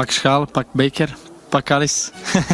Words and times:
Pak 0.00 0.10
schaal, 0.10 0.46
pak 0.46 0.66
beker, 0.72 1.16
pak 1.48 1.70
alles. 1.70 2.10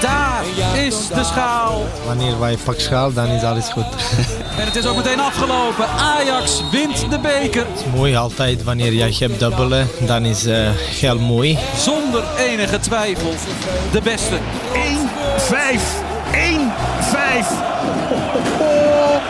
Daar 0.00 0.44
is 0.76 1.08
de 1.08 1.24
schaal. 1.24 1.86
Wanneer 2.06 2.38
wij 2.38 2.56
pak 2.64 2.80
schaal, 2.80 3.12
dan 3.12 3.26
is 3.26 3.42
alles 3.42 3.68
goed. 3.68 3.84
En 4.60 4.64
het 4.64 4.76
is 4.76 4.86
ook 4.86 4.96
meteen 4.96 5.20
afgelopen. 5.20 5.88
Ajax 5.88 6.62
wint 6.70 7.10
de 7.10 7.18
beker. 7.18 7.66
Het 7.66 7.80
is 7.80 7.92
mooi 7.94 8.16
altijd 8.16 8.64
wanneer 8.64 8.92
jij 8.92 9.14
hebt 9.18 9.38
dubbelen, 9.38 9.88
dan 10.06 10.24
is 10.24 10.46
uh, 10.46 10.70
heel 10.74 11.18
mooi. 11.18 11.58
Zonder 11.76 12.24
enige 12.38 12.78
twijfel 12.78 13.34
de 13.92 14.00
beste. 14.02 14.38
1-5. 14.38 14.38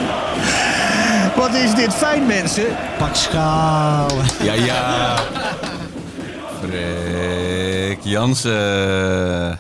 1-5. 0.03 0.06
Wat 1.37 1.55
is 1.55 1.75
dit 1.75 1.95
fijn, 1.95 2.27
mensen? 2.27 2.65
Pak 2.99 3.15
schaal. 3.15 4.11
Ja, 4.43 4.53
ja. 4.53 5.17
Freek 6.63 7.99
Jansen. 8.03 9.59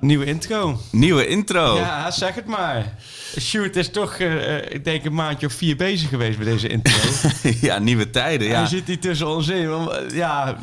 Nieuwe 0.00 0.24
intro. 0.24 0.80
Nieuwe 0.90 1.26
intro. 1.26 1.76
Ja, 1.76 2.10
zeg 2.10 2.34
het 2.34 2.46
maar. 2.46 2.94
Sjoerd 3.40 3.76
is 3.76 3.90
toch, 3.90 4.18
uh, 4.18 4.56
ik 4.56 4.84
denk, 4.84 5.04
een 5.04 5.14
maandje 5.14 5.46
of 5.46 5.52
vier 5.52 5.76
bezig 5.76 6.08
geweest 6.08 6.38
met 6.38 6.46
deze 6.46 6.68
intro. 6.68 6.94
ja, 7.68 7.78
nieuwe 7.78 8.10
tijden, 8.10 8.46
ja. 8.46 8.58
Hij 8.58 8.66
zit 8.66 8.86
hier 8.86 9.00
tussen 9.00 9.28
ons 9.28 9.48
in. 9.48 9.88
Ja, 10.12 10.56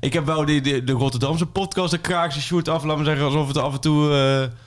ik 0.00 0.12
heb 0.12 0.26
wel 0.26 0.44
die, 0.44 0.60
de, 0.60 0.84
de 0.84 0.92
Rotterdamse 0.92 1.46
podcast, 1.46 1.90
de 1.90 1.98
Kraakse 1.98 2.40
Sjoerd 2.40 2.68
af, 2.68 2.84
laten 2.84 2.98
we 2.98 3.04
zeggen, 3.04 3.24
alsof 3.24 3.48
het 3.48 3.58
af 3.58 3.72
en 3.72 3.80
toe... 3.80 4.10
Uh, 4.10 4.58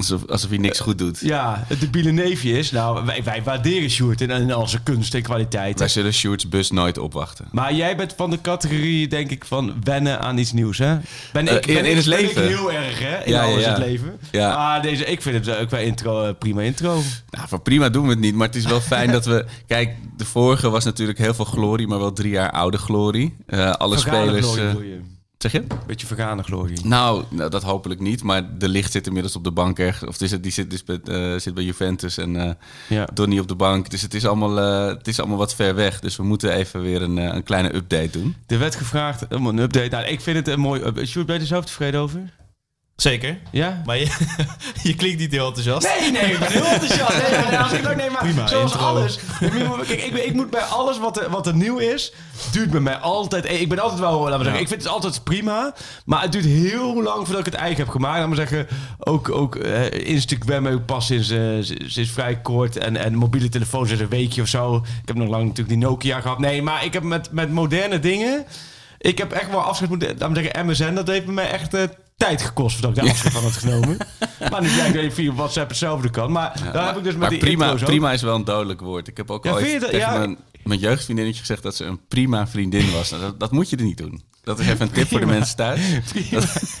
Alsof, 0.00 0.26
alsof 0.26 0.50
hij 0.50 0.58
niks 0.58 0.80
goed 0.80 0.98
doet. 0.98 1.18
Ja, 1.20 1.64
het 1.66 1.80
debiele 1.80 2.10
neefje 2.10 2.58
is. 2.58 2.70
Nou, 2.70 3.04
wij, 3.04 3.22
wij 3.24 3.42
waarderen 3.42 3.90
Sjoerd 3.90 4.20
in, 4.20 4.30
in 4.30 4.52
al 4.52 4.68
zijn 4.68 4.82
kunst 4.82 5.14
en 5.14 5.22
kwaliteit. 5.22 5.78
Wij 5.78 5.88
zullen 5.88 6.12
Sjoerds 6.12 6.48
bus 6.48 6.70
nooit 6.70 6.98
opwachten. 6.98 7.48
Maar 7.52 7.74
jij 7.74 7.96
bent 7.96 8.14
van 8.16 8.30
de 8.30 8.40
categorie, 8.40 9.08
denk 9.08 9.30
ik, 9.30 9.44
van 9.44 9.74
wennen 9.84 10.20
aan 10.20 10.38
iets 10.38 10.52
nieuws, 10.52 10.78
hè? 10.78 10.98
Ben 11.32 11.48
ik, 11.48 11.66
uh, 11.66 11.76
in, 11.76 11.84
in 11.84 11.96
het 11.96 12.08
ben 12.08 12.18
leven? 12.18 12.42
Ik 12.42 12.48
heel 12.48 12.72
erg, 12.72 12.98
hè? 12.98 13.24
In 13.24 13.32
ja, 13.32 13.42
alles 13.42 13.54
ja, 13.54 13.60
ja. 13.60 13.68
het 13.68 13.78
leven. 13.84 14.18
Ja. 14.30 14.52
Ah, 14.52 14.82
deze, 14.82 15.04
ik 15.04 15.22
vind 15.22 15.46
het 15.46 15.56
ook 15.56 15.70
wel 15.70 15.80
intro, 15.80 16.26
uh, 16.26 16.30
prima 16.38 16.62
intro. 16.62 17.02
Nou, 17.30 17.48
van 17.48 17.62
prima 17.62 17.88
doen 17.88 18.04
we 18.04 18.10
het 18.10 18.20
niet. 18.20 18.34
Maar 18.34 18.46
het 18.46 18.56
is 18.56 18.64
wel 18.64 18.80
fijn 18.80 19.10
dat 19.10 19.24
we... 19.24 19.44
Kijk, 19.66 19.96
de 20.16 20.24
vorige 20.24 20.70
was 20.70 20.84
natuurlijk 20.84 21.18
heel 21.18 21.34
veel 21.34 21.44
glorie, 21.44 21.86
maar 21.86 21.98
wel 21.98 22.12
drie 22.12 22.32
jaar 22.32 22.50
oude 22.50 22.78
glorie. 22.78 23.36
Uh, 23.46 23.70
alle 23.70 23.98
Vergane 23.98 24.26
spelers... 24.26 24.46
Glorie, 24.46 25.00
Zeg 25.42 25.52
je? 25.52 25.64
Beetje 25.86 26.06
vergane 26.06 26.42
glorie. 26.42 26.86
Nou, 26.86 27.24
nou, 27.28 27.50
dat 27.50 27.62
hopelijk 27.62 28.00
niet. 28.00 28.22
Maar 28.22 28.58
de 28.58 28.68
licht 28.68 28.92
zit 28.92 29.06
inmiddels 29.06 29.36
op 29.36 29.44
de 29.44 29.50
bank 29.50 29.78
ergens. 29.78 30.08
Of 30.08 30.20
is 30.20 30.30
het, 30.30 30.42
die 30.42 30.52
zit, 30.52 30.70
dus 30.70 30.84
bij, 30.84 31.00
uh, 31.04 31.38
zit 31.38 31.54
bij 31.54 31.64
Juventus 31.64 32.18
en 32.18 32.34
uh, 32.34 32.50
ja. 32.88 33.08
Donny 33.14 33.38
op 33.38 33.48
de 33.48 33.54
bank. 33.54 33.90
Dus 33.90 34.02
het 34.02 34.14
is, 34.14 34.26
allemaal, 34.26 34.58
uh, 34.58 34.96
het 34.96 35.08
is 35.08 35.18
allemaal 35.18 35.38
wat 35.38 35.54
ver 35.54 35.74
weg. 35.74 36.00
Dus 36.00 36.16
we 36.16 36.22
moeten 36.22 36.52
even 36.52 36.82
weer 36.82 37.02
een, 37.02 37.16
een 37.16 37.42
kleine 37.42 37.74
update 37.74 38.10
doen. 38.10 38.36
Er 38.46 38.58
werd 38.58 38.74
gevraagd 38.74 39.34
om 39.34 39.46
een 39.46 39.58
update. 39.58 39.88
Nou, 39.88 40.04
ik 40.04 40.20
vind 40.20 40.36
het 40.36 40.48
een 40.48 40.60
mooi 40.60 40.80
update. 40.80 41.06
Sjoerd, 41.06 41.26
ben 41.26 41.34
je 41.34 41.40
er 41.40 41.46
zelf 41.46 41.64
tevreden 41.64 42.00
over? 42.00 42.32
Zeker. 43.00 43.38
Ja? 43.50 43.82
Maar 43.84 43.98
je, 43.98 44.06
je 44.82 44.94
klinkt 44.94 45.18
niet 45.18 45.32
heel 45.32 45.46
enthousiast. 45.46 45.88
Nee, 46.00 46.10
nee, 46.10 46.32
ik 46.32 46.38
ben 46.38 46.52
heel 46.52 46.64
enthousiast. 46.64 47.30
Nee, 47.30 47.40
nee, 47.50 47.58
als 47.58 47.72
ik 47.72 47.88
ook, 47.88 47.96
nee, 47.96 48.10
maar 48.10 48.22
Prima, 48.22 48.46
zoals 48.46 48.72
intro. 48.72 48.86
alles. 48.86 49.18
Kijk, 49.86 50.02
ik, 50.02 50.14
ik 50.24 50.34
moet 50.34 50.50
bij 50.50 50.60
alles 50.62 50.98
wat 50.98 51.20
er, 51.20 51.30
wat 51.30 51.46
er 51.46 51.54
nieuw 51.54 51.78
is, 51.78 52.12
duurt 52.52 52.70
bij 52.70 52.80
mij 52.80 52.96
altijd... 52.96 53.50
Ik 53.50 53.68
ben 53.68 53.78
altijd 53.78 54.00
wel, 54.00 54.12
laten 54.20 54.38
we 54.38 54.44
zeggen, 54.44 54.52
Ja. 54.52 54.60
ik 54.60 54.68
vind 54.68 54.82
het 54.82 54.92
altijd 54.92 55.24
prima. 55.24 55.74
Maar 56.04 56.22
het 56.22 56.32
duurt 56.32 56.44
heel 56.44 57.02
lang 57.02 57.24
voordat 57.26 57.46
ik 57.46 57.52
het 57.52 57.60
eigen 57.62 57.78
heb 57.78 57.88
gemaakt. 57.88 58.14
Laten 58.16 58.30
we 58.30 58.36
zeggen, 58.36 58.66
ook, 58.98 59.30
ook 59.30 59.54
uh, 59.56 59.90
Instagram 59.90 60.66
ook 60.66 60.86
pas 60.86 61.06
sinds, 61.06 61.30
uh, 61.30 61.64
sinds 61.86 62.10
vrij 62.10 62.40
kort. 62.40 62.76
En, 62.76 62.96
en 62.96 63.14
mobiele 63.14 63.48
telefoon 63.48 63.86
sinds 63.86 64.02
een 64.02 64.08
weekje 64.08 64.42
of 64.42 64.48
zo. 64.48 64.76
Ik 65.02 65.08
heb 65.08 65.16
nog 65.16 65.28
lang 65.28 65.42
natuurlijk 65.42 65.68
die 65.68 65.78
Nokia 65.88 66.20
gehad. 66.20 66.38
Nee, 66.38 66.62
maar 66.62 66.84
ik 66.84 66.92
heb 66.92 67.02
met, 67.02 67.32
met 67.32 67.50
moderne 67.52 67.98
dingen... 67.98 68.44
Ik 68.98 69.18
heb 69.18 69.32
echt 69.32 69.50
wel 69.50 69.60
afscheid 69.62 69.90
moeten... 69.90 70.08
Laten 70.08 70.32
we 70.32 70.42
zeggen, 70.42 70.66
MSN, 70.66 70.94
dat 70.94 71.06
heeft 71.08 71.24
bij 71.24 71.34
mij 71.34 71.50
echt... 71.50 71.74
Uh, 71.74 71.82
tijd 72.26 72.42
gekost 72.42 72.76
voordat 72.76 72.96
ik 72.96 73.02
daar 73.02 73.12
afscheid 73.12 73.32
van 73.32 73.42
had 73.42 73.52
genomen. 73.52 73.96
maar 74.50 74.62
nu 74.62 74.72
blijkt 74.72 74.94
dat 74.94 75.02
je 75.02 75.10
via 75.12 75.32
WhatsApp 75.32 75.68
hetzelfde 75.68 76.10
kan. 76.10 76.32
Maar 76.32 76.60
ja, 76.64 76.70
daar 76.70 76.86
heb 76.86 76.96
ik 76.96 77.04
dus 77.04 77.16
met 77.16 77.30
die 77.30 77.38
prima, 77.38 77.74
prima 77.74 78.12
is 78.12 78.22
wel 78.22 78.34
een 78.34 78.44
dodelijk 78.44 78.80
woord. 78.80 79.08
Ik 79.08 79.16
heb 79.16 79.30
ook 79.30 79.44
Ja, 79.44 79.52
ooit 79.52 79.70
je 79.70 79.78
tegen 79.78 79.98
ja. 79.98 80.18
mijn, 80.18 80.38
mijn 80.64 80.80
jeugdvriendinnetje 80.80 81.40
gezegd 81.40 81.62
dat 81.62 81.76
ze 81.76 81.84
een 81.84 82.00
prima 82.08 82.46
vriendin 82.46 82.92
was. 82.92 83.10
Nou, 83.10 83.22
dat, 83.22 83.40
dat 83.40 83.52
moet 83.52 83.70
je 83.70 83.76
er 83.76 83.84
niet 83.84 83.98
doen. 83.98 84.22
Dat 84.42 84.58
is 84.58 84.66
even 84.66 84.80
een 84.80 84.92
tip 84.92 85.08
voor 85.08 85.20
de 85.20 85.26
mensen 85.26 85.56
thuis. 85.56 85.80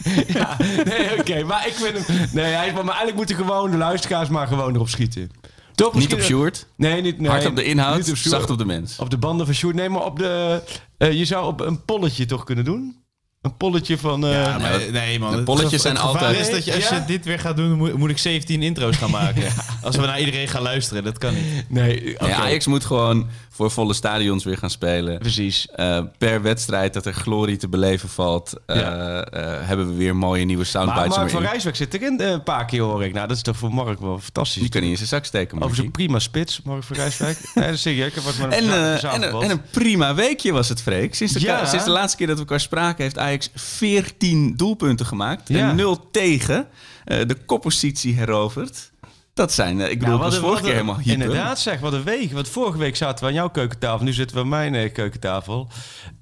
ja, 0.26 0.56
nee, 0.84 1.18
oké. 1.18 1.44
maar 1.44 1.66
ik 1.66 1.74
vind 1.74 2.06
hem... 2.06 2.28
Nee, 2.32 2.52
hij, 2.52 2.72
maar 2.72 2.84
eigenlijk 2.84 3.16
moeten 3.16 3.36
gewoon 3.36 3.70
de 3.70 3.76
luisteraars 3.76 4.28
maar 4.28 4.46
gewoon 4.46 4.74
erop 4.74 4.88
schieten. 4.88 5.30
Toch? 5.74 5.94
Niet 5.94 6.14
op 6.14 6.20
Sjoerd. 6.20 6.66
Nee, 6.76 7.02
niet... 7.02 7.20
Nee, 7.20 7.30
Hard 7.30 7.46
op 7.46 7.56
de 7.56 7.64
inhoud, 7.64 8.10
op 8.10 8.16
zacht 8.16 8.50
op 8.50 8.58
de 8.58 8.64
mens. 8.64 8.98
Op 8.98 9.10
de 9.10 9.18
banden 9.18 9.46
van 9.46 9.54
Sjoerd. 9.54 9.74
Nee, 9.74 9.88
maar 9.88 10.04
op 10.04 10.18
de... 10.18 10.62
eh, 10.96 11.12
je 11.12 11.24
zou 11.24 11.46
op 11.46 11.60
een 11.60 11.84
polletje 11.84 12.26
toch 12.26 12.44
kunnen 12.44 12.64
doen? 12.64 12.96
Een 13.42 13.56
polletje 13.56 13.98
van... 13.98 14.24
eh, 14.26 14.32
Ja, 14.32 14.58
maar, 14.58 14.80
nee 14.92 15.18
man. 15.18 15.44
polletjes 15.44 15.82
zijn 15.82 15.96
gevaar 15.96 16.12
altijd- 16.12 16.38
is 16.38 16.50
dat 16.50 16.64
je, 16.64 16.74
als 16.74 16.88
Ja? 16.88 16.94
je 16.96 17.04
dit 17.04 17.24
weer 17.24 17.38
gaat 17.38 17.56
doen, 17.56 17.72
moet, 17.72 17.94
moet 17.94 18.10
ik 18.10 18.18
17 18.18 18.62
intro's 18.62 18.96
gaan 18.96 19.10
maken. 19.10 19.42
Als 19.82 19.96
we 19.96 20.06
naar 20.06 20.18
iedereen 20.20 20.48
gaan 20.48 20.62
luisteren, 20.62 21.04
dat 21.04 21.18
kan 21.18 21.34
niet. 21.34 21.64
nee, 21.68 22.14
oké. 22.14 22.24
Nee, 22.24 22.34
Ajax 22.34 22.66
moet 22.66 22.84
gewoon 22.84 23.28
voor 23.60 23.70
volle 23.70 23.92
stadions 23.94 24.44
weer 24.44 24.56
gaan 24.58 24.70
spelen. 24.70 25.18
Precies. 25.18 25.68
Eh, 25.74 26.00
per 26.18 26.42
wedstrijd 26.42 26.92
dat 26.94 27.06
er 27.06 27.12
glorie 27.12 27.56
te 27.56 27.68
beleven 27.68 28.08
valt, 28.08 28.52
eh, 28.66 28.76
Ja. 28.76 29.24
eh, 29.24 29.66
hebben 29.66 29.86
we 29.88 29.94
weer 29.94 30.16
mooie 30.16 30.44
nieuwe 30.44 30.62
Maar 30.62 30.70
soundbites. 30.70 31.16
Mark 31.16 31.30
van. 31.30 31.42
Rijswijk 31.42 31.76
zit 31.76 31.94
erin 31.94 32.20
een 32.20 32.42
paar 32.42 32.64
keer, 32.64 32.80
hoor 32.80 33.04
ik. 33.04 33.12
Nou, 33.12 33.28
dat 33.28 33.36
is 33.36 33.42
toch 33.42 33.56
voor 33.56 33.74
Mark 33.74 34.00
wel 34.00 34.18
fantastisch. 34.18 34.60
Die 34.62 34.70
kan 34.70 34.80
niet 34.80 34.90
in 34.90 34.96
zijn 34.96 35.08
zak 35.08 35.24
steken. 35.24 35.48
Over 35.48 35.58
Markie. 35.58 35.76
zijn 35.80 35.90
prima 35.90 36.18
spits, 36.18 36.62
Mark 36.62 36.82
van 36.84 36.96
Rijswijk. 36.96 37.38
nee, 37.54 37.64
dat 37.64 37.74
is 37.74 37.80
serieus. 37.82 38.08
Ik 38.14 38.24
met 38.24 38.38
En, 38.38 38.50
en, 38.50 39.22
een- 39.22 39.42
en 39.42 39.50
een 39.50 39.62
prima 39.70 40.14
weekje 40.14 40.52
was 40.52 40.68
het, 40.68 40.82
Freek. 40.82 41.14
Sinds 41.14 41.32
de, 41.32 41.40
Ja. 41.40 41.64
sinds 41.66 41.84
de 41.84 41.90
laatste 41.90 42.16
keer 42.16 42.26
dat 42.26 42.36
we 42.36 42.42
elkaar 42.42 42.60
spraken... 42.60 43.02
heeft 43.02 43.18
Ajax 43.18 43.50
14 43.54 44.56
doelpunten 44.56 45.06
gemaakt. 45.06 45.48
Ja. 45.48 45.68
En 45.70 45.76
0 45.76 46.10
tegen. 46.10 46.66
De 47.04 47.36
koppositie 47.46 48.14
heroverd. 48.14 48.90
Dat 49.34 49.52
zijn, 49.52 49.80
eh, 49.80 49.90
ik 49.90 49.98
bedoel, 49.98 50.18
was 50.18 50.32
wat 50.32 50.44
vorige 50.44 50.62
keer 50.62 50.72
helemaal 50.72 50.98
hyper. 50.98 51.12
Inderdaad 51.12 51.58
zeg, 51.58 51.80
wat 51.80 51.92
een 51.92 52.02
week. 52.02 52.32
Want 52.32 52.48
vorige 52.48 52.78
week 52.78 52.96
zaten 52.96 53.24
we 53.24 53.30
aan 53.30 53.36
jouw 53.36 53.50
keukentafel. 53.50 54.04
Nu 54.04 54.12
zitten 54.12 54.36
we 54.36 54.42
aan 54.42 54.48
mijn 54.48 54.74
eh, 54.74 54.92
keukentafel. 54.92 55.68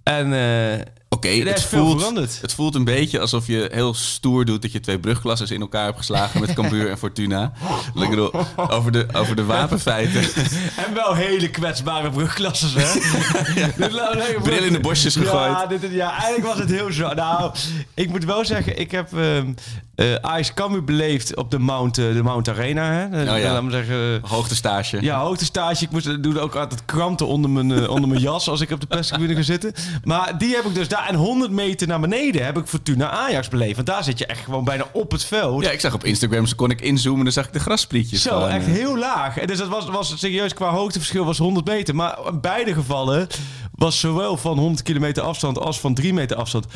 En 0.08 0.32
eh, 0.32 0.80
Oké, 1.10 1.28
het, 1.28 1.62
voelt, 1.62 2.16
het 2.41 2.52
voelt 2.52 2.74
een 2.74 2.84
beetje 2.84 3.20
alsof 3.20 3.46
je 3.46 3.69
heel 3.72 3.94
stoer 3.94 4.44
doet... 4.44 4.62
dat 4.62 4.72
je 4.72 4.80
twee 4.80 4.98
brugklassen 4.98 5.48
in 5.48 5.60
elkaar 5.60 5.84
hebt 5.84 5.96
geslagen... 5.96 6.41
met 6.41 6.52
Cambuur 6.52 6.91
en 6.91 6.98
Fortuna. 6.98 7.52
Ik 7.94 8.10
bedoel, 8.10 8.32
over 8.56 8.92
de, 8.92 9.06
over 9.12 9.36
de 9.36 9.44
wapenfeiten. 9.44 10.22
En 10.86 10.94
wel 10.94 11.14
hele 11.14 11.50
kwetsbare 11.50 12.10
brugklasses, 12.10 12.74
hè? 12.74 12.92
Dit 13.76 14.42
Bril 14.42 14.62
in 14.62 14.72
de 14.72 14.80
bosjes 14.80 15.14
Ja, 15.14 15.20
gegooid. 15.20 15.80
dit, 15.80 15.91
ja, 15.92 16.10
eigenlijk 16.10 16.46
was 16.46 16.58
het 16.58 16.70
heel 16.70 16.92
zo. 16.92 17.14
Nou, 17.14 17.54
ik 17.94 18.08
moet 18.08 18.25
wel 18.25 18.44
zeggen, 18.44 18.78
ik 18.78 18.90
heb 18.90 19.12
ehm 19.12 19.52
eh 19.98 20.14
Ajax 20.14 20.54
Cambuur 20.54 20.84
beleefd 20.84 21.36
op 21.36 21.50
de 21.50 21.58
Mount, 21.58 21.98
eh, 21.98 22.12
de 22.12 22.22
Mount 22.22 22.48
Arena. 22.48 22.92
Hè? 22.92 23.20
Oh 23.32 23.38
ja. 23.38 23.52
Laat 23.52 23.62
me 23.62 23.70
zeggen... 23.70 24.20
Hoogtestage. 24.22 25.02
Ja, 25.02 25.20
hoogtestage. 25.20 25.84
Ik 25.84 25.90
moest, 25.90 26.22
doe 26.22 26.40
ook 26.40 26.54
altijd 26.54 26.84
kranten 26.84 27.26
onder 27.26 27.50
mijn, 27.50 27.72
eh, 27.72 27.90
onder 27.90 28.08
mijn 28.08 28.20
jas 28.20 28.48
als 28.48 28.60
ik 28.60 28.70
op 28.70 28.80
de 28.80 28.86
perstribune 28.86 29.34
ga 29.34 29.42
zitten. 29.42 29.72
Maar 30.04 30.38
die 30.38 30.54
heb 30.54 30.64
ik 30.64 30.75
dus 30.75 30.88
daar. 30.88 31.06
En 31.09 31.14
100 31.14 31.50
meter 31.50 31.88
naar 31.88 32.00
beneden 32.00 32.44
heb 32.44 32.59
ik 32.59 32.66
Fortuna 32.66 33.10
Ajax 33.10 33.48
beleefd. 33.48 33.75
Want 33.75 33.86
daar 33.86 34.04
zit 34.04 34.19
je 34.19 34.26
echt 34.26 34.44
gewoon 34.44 34.64
bijna 34.64 34.86
op 34.92 35.10
het 35.10 35.25
veld. 35.25 35.64
Ja, 35.64 35.70
ik 35.70 35.81
zag 35.81 35.94
op 35.94 36.04
Instagram, 36.04 36.47
zo 36.47 36.54
kon 36.56 36.70
ik 36.70 36.81
inzoomen... 36.81 37.25
dan 37.25 37.32
zag 37.32 37.47
ik 37.47 37.53
de 37.53 37.60
grassprietjes. 37.60 38.22
Zo, 38.22 38.31
gewoon, 38.31 38.48
echt 38.48 38.66
eh. 38.66 38.72
heel 38.72 38.98
laag. 38.98 39.38
En 39.38 39.47
dus 39.47 39.58
dat 39.58 39.69
was, 39.69 39.87
was 39.87 40.19
serieus 40.19 40.54
qua 40.54 40.70
hoogteverschil 40.70 41.25
was 41.25 41.38
100 41.38 41.66
meter. 41.66 41.94
Maar 41.94 42.19
in 42.26 42.41
beide 42.41 42.75
gevallen 42.75 43.26
was 43.75 44.00
zowel 44.00 44.37
van 44.37 44.58
100 44.58 44.82
kilometer 44.82 45.22
afstand 45.22 45.58
als 45.58 45.81
van 45.81 45.94
3 45.94 46.14
meter 46.14 46.37
afstand. 46.37 46.66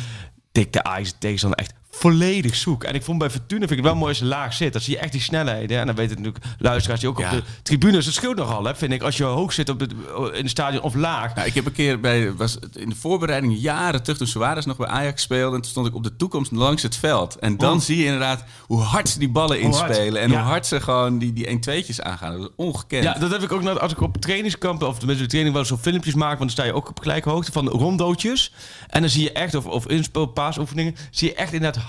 Dik 0.52 0.72
de 0.72 0.82
Ajax 0.82 1.14
tegenstander 1.18 1.58
echt 1.58 1.72
volledig 1.94 2.54
zoek. 2.54 2.84
En 2.84 2.94
ik 2.94 3.02
vond 3.02 3.18
bij 3.18 3.30
Fortuna 3.30 3.58
vind 3.60 3.70
ik 3.70 3.76
het 3.76 3.86
wel 3.86 3.94
mooi 3.94 4.08
als 4.08 4.18
je 4.18 4.24
laag 4.24 4.52
zit. 4.54 4.72
Dan 4.72 4.82
zie 4.82 4.94
je 4.94 5.00
echt 5.00 5.12
die 5.12 5.20
snelheden. 5.20 5.78
En 5.78 5.86
dan 5.86 5.94
weten 5.94 6.16
natuurlijk 6.16 6.44
luisteraars 6.58 7.00
die 7.00 7.08
ook 7.08 7.18
Ja. 7.18 7.24
op 7.24 7.30
de 7.30 7.42
tribunes. 7.62 8.04
Het 8.06 8.14
scheelt 8.14 8.36
nogal, 8.36 8.64
hè, 8.64 8.74
vind 8.74 8.92
ik. 8.92 9.02
Als 9.02 9.16
je 9.16 9.24
hoog 9.24 9.52
zit 9.52 9.68
op 9.68 9.78
de, 9.78 9.86
in 10.32 10.40
het 10.42 10.50
stadion 10.50 10.82
of 10.82 10.94
laag. 10.94 11.34
Nou, 11.34 11.46
ik 11.46 11.54
heb 11.54 11.66
een 11.66 11.72
keer 11.72 12.00
bij, 12.00 12.32
was 12.34 12.58
in 12.74 12.88
de 12.88 12.94
voorbereiding 12.96 13.58
jaren 13.60 14.02
terug 14.02 14.18
toen 14.18 14.26
Suarez 14.26 14.64
nog 14.64 14.76
bij 14.76 14.86
Ajax 14.86 15.22
speelde. 15.22 15.56
En 15.56 15.62
toen 15.62 15.70
stond 15.70 15.86
ik 15.86 15.94
op 15.94 16.02
de 16.02 16.16
toekomst 16.16 16.52
langs 16.52 16.82
het 16.82 16.96
veld. 16.96 17.36
En 17.38 17.56
dan 17.56 17.74
Oh. 17.74 17.80
zie 17.80 17.96
je 17.96 18.04
inderdaad 18.04 18.44
hoe 18.66 18.80
hard 18.80 19.08
ze 19.08 19.18
die 19.18 19.28
ballen 19.30 19.60
inspelen. 19.60 20.22
En 20.22 20.30
Ja. 20.30 20.38
hoe 20.40 20.48
hard 20.48 20.66
ze 20.66 20.80
gewoon 20.80 21.18
die, 21.18 21.32
die 21.32 21.46
1-2'tjes 21.48 22.00
aangaan. 22.02 22.32
Dat 22.32 22.40
is 22.40 22.48
ongekend. 22.56 23.04
Ja, 23.04 23.12
dat 23.14 23.30
heb 23.30 23.42
ik 23.42 23.52
ook 23.52 23.62
net 23.62 23.80
als 23.80 23.92
ik 23.92 24.00
op 24.00 24.16
trainingskampen 24.16 24.88
of 24.88 24.96
tenminste 24.98 25.24
de 25.24 25.30
training 25.30 25.54
wel 25.56 25.64
zo 25.64 25.76
filmpjes 25.76 26.14
maak, 26.14 26.28
want 26.38 26.40
dan 26.40 26.50
sta 26.50 26.64
je 26.64 26.72
ook 26.74 26.88
op 26.88 27.00
gelijke 27.00 27.28
hoogte 27.30 27.52
van 27.52 27.68
rondootjes. 27.68 28.52
En 28.88 29.00
dan 29.00 29.10
zie 29.10 29.22
je 29.22 29.32
echt, 29.32 29.54
of, 29.54 29.66
of 29.66 29.86
inspel, 29.86 30.26
paasoefeningen, 30.26 30.96
zie 31.10 31.28
je 31.28 31.34
echt 31.34 31.52
inderdaad 31.52 31.81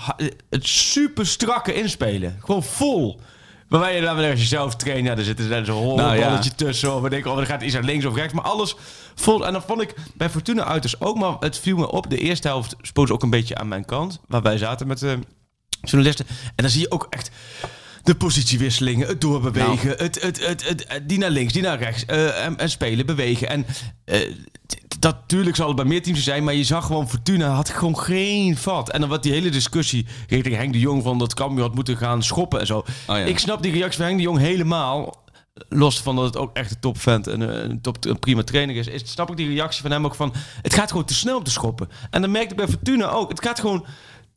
het 0.50 0.66
super 0.68 1.26
strakke 1.26 1.74
inspelen. 1.74 2.36
Gewoon 2.44 2.62
vol. 2.62 3.20
Waarbij 3.68 3.94
je 3.96 4.00
dan 4.02 4.16
als 4.30 4.40
je 4.40 4.46
zelf 4.46 4.76
traint, 4.76 5.06
ja, 5.06 5.16
er 5.16 5.24
zit 5.24 5.38
er 5.40 5.64
zo'n 5.64 5.96
Nou, 5.96 6.18
ja. 6.18 6.38
tussen. 6.56 6.94
Of 6.94 7.00
we 7.02 7.08
denken, 7.10 7.30
oh, 7.30 7.36
dan 7.36 7.46
gaat 7.46 7.62
iets 7.62 7.74
naar 7.74 7.82
links 7.82 8.04
of 8.04 8.14
rechts. 8.14 8.32
Maar 8.32 8.44
alles 8.44 8.76
vol. 9.14 9.46
En 9.46 9.52
dan 9.52 9.62
vond 9.62 9.80
ik 9.82 9.94
bij 10.14 10.30
Fortuna 10.30 10.64
uiterst 10.64 11.00
ook, 11.00 11.16
maar 11.18 11.36
het 11.40 11.58
viel 11.58 11.76
me 11.76 11.90
op. 11.90 12.10
De 12.10 12.18
eerste 12.18 12.48
helft 12.48 12.76
spoot 12.82 13.10
ook 13.10 13.22
een 13.22 13.30
beetje 13.30 13.56
aan 13.56 13.68
mijn 13.68 13.84
kant. 13.84 14.20
Waar 14.28 14.42
wij 14.42 14.58
zaten 14.58 14.86
met 14.86 14.98
de 14.98 15.18
journalisten. 15.80 16.26
En 16.28 16.52
dan 16.56 16.70
zie 16.70 16.80
je 16.80 16.90
ook 16.90 17.06
echt 17.10 17.30
de 18.02 18.14
positiewisselingen, 18.14 19.08
het 19.08 19.20
doorbewegen, 19.20 19.86
Nou. 19.88 20.02
het, 20.02 20.22
het, 20.22 20.46
het, 20.46 20.68
het, 20.68 20.84
het- 20.88 21.08
die 21.08 21.18
naar 21.18 21.30
links, 21.30 21.52
die 21.52 21.62
naar 21.62 21.78
rechts, 21.78 22.04
eh, 22.04 22.44
en, 22.44 22.58
en 22.58 22.70
spelen, 22.70 23.06
bewegen. 23.06 23.48
En 23.48 23.66
eh, 24.04 24.20
d- 24.66 24.76
dat 25.04 25.20
natuurlijk 25.20 25.56
zal 25.56 25.66
het 25.66 25.76
bij 25.76 25.84
meer 25.84 26.02
teams 26.02 26.24
zijn, 26.24 26.44
maar 26.44 26.54
je 26.54 26.64
zag 26.64 26.86
gewoon 26.86 27.08
Fortuna 27.08 27.48
had 27.48 27.68
gewoon 27.68 27.98
geen 27.98 28.56
vat. 28.56 28.90
En 28.90 29.00
dan 29.00 29.08
wat 29.08 29.22
die 29.22 29.32
hele 29.32 29.48
discussie 29.48 30.06
richting 30.28 30.56
Henk 30.56 30.72
de 30.72 30.78
Jong 30.78 31.02
van 31.02 31.18
dat 31.18 31.34
Cambuur 31.34 31.62
had 31.62 31.74
moeten 31.74 31.96
gaan 31.96 32.22
schoppen 32.22 32.60
en 32.60 32.66
zo. 32.66 32.78
Oh 32.78 32.84
ja. 33.06 33.16
Ik 33.16 33.38
snap 33.38 33.62
die 33.62 33.72
reactie 33.72 33.96
van 33.96 34.06
Henk 34.06 34.18
de 34.18 34.24
Jong 34.24 34.38
helemaal. 34.38 35.22
Los 35.68 36.00
van 36.00 36.16
dat 36.16 36.24
het 36.24 36.36
ook 36.36 36.56
echt 36.56 36.70
een 36.70 36.80
topvent 36.80 37.26
en 37.26 37.40
een, 37.40 37.80
top, 37.80 38.04
een 38.04 38.18
prima 38.18 38.42
trainer 38.42 38.76
is, 38.76 38.86
is, 38.86 39.10
snap 39.10 39.30
ik 39.30 39.36
die 39.36 39.48
reactie 39.48 39.82
van 39.82 39.90
hem 39.90 40.04
ook 40.04 40.14
van... 40.14 40.34
Het 40.62 40.74
gaat 40.74 40.90
gewoon 40.90 41.04
te 41.04 41.14
snel 41.14 41.36
om 41.36 41.44
te 41.44 41.50
schoppen. 41.50 41.88
En 42.10 42.20
dan 42.20 42.30
merkte 42.30 42.50
ik 42.50 42.56
bij 42.56 42.68
Fortuna 42.68 43.10
ook. 43.10 43.28
Het 43.28 43.44
gaat 43.44 43.60
gewoon 43.60 43.84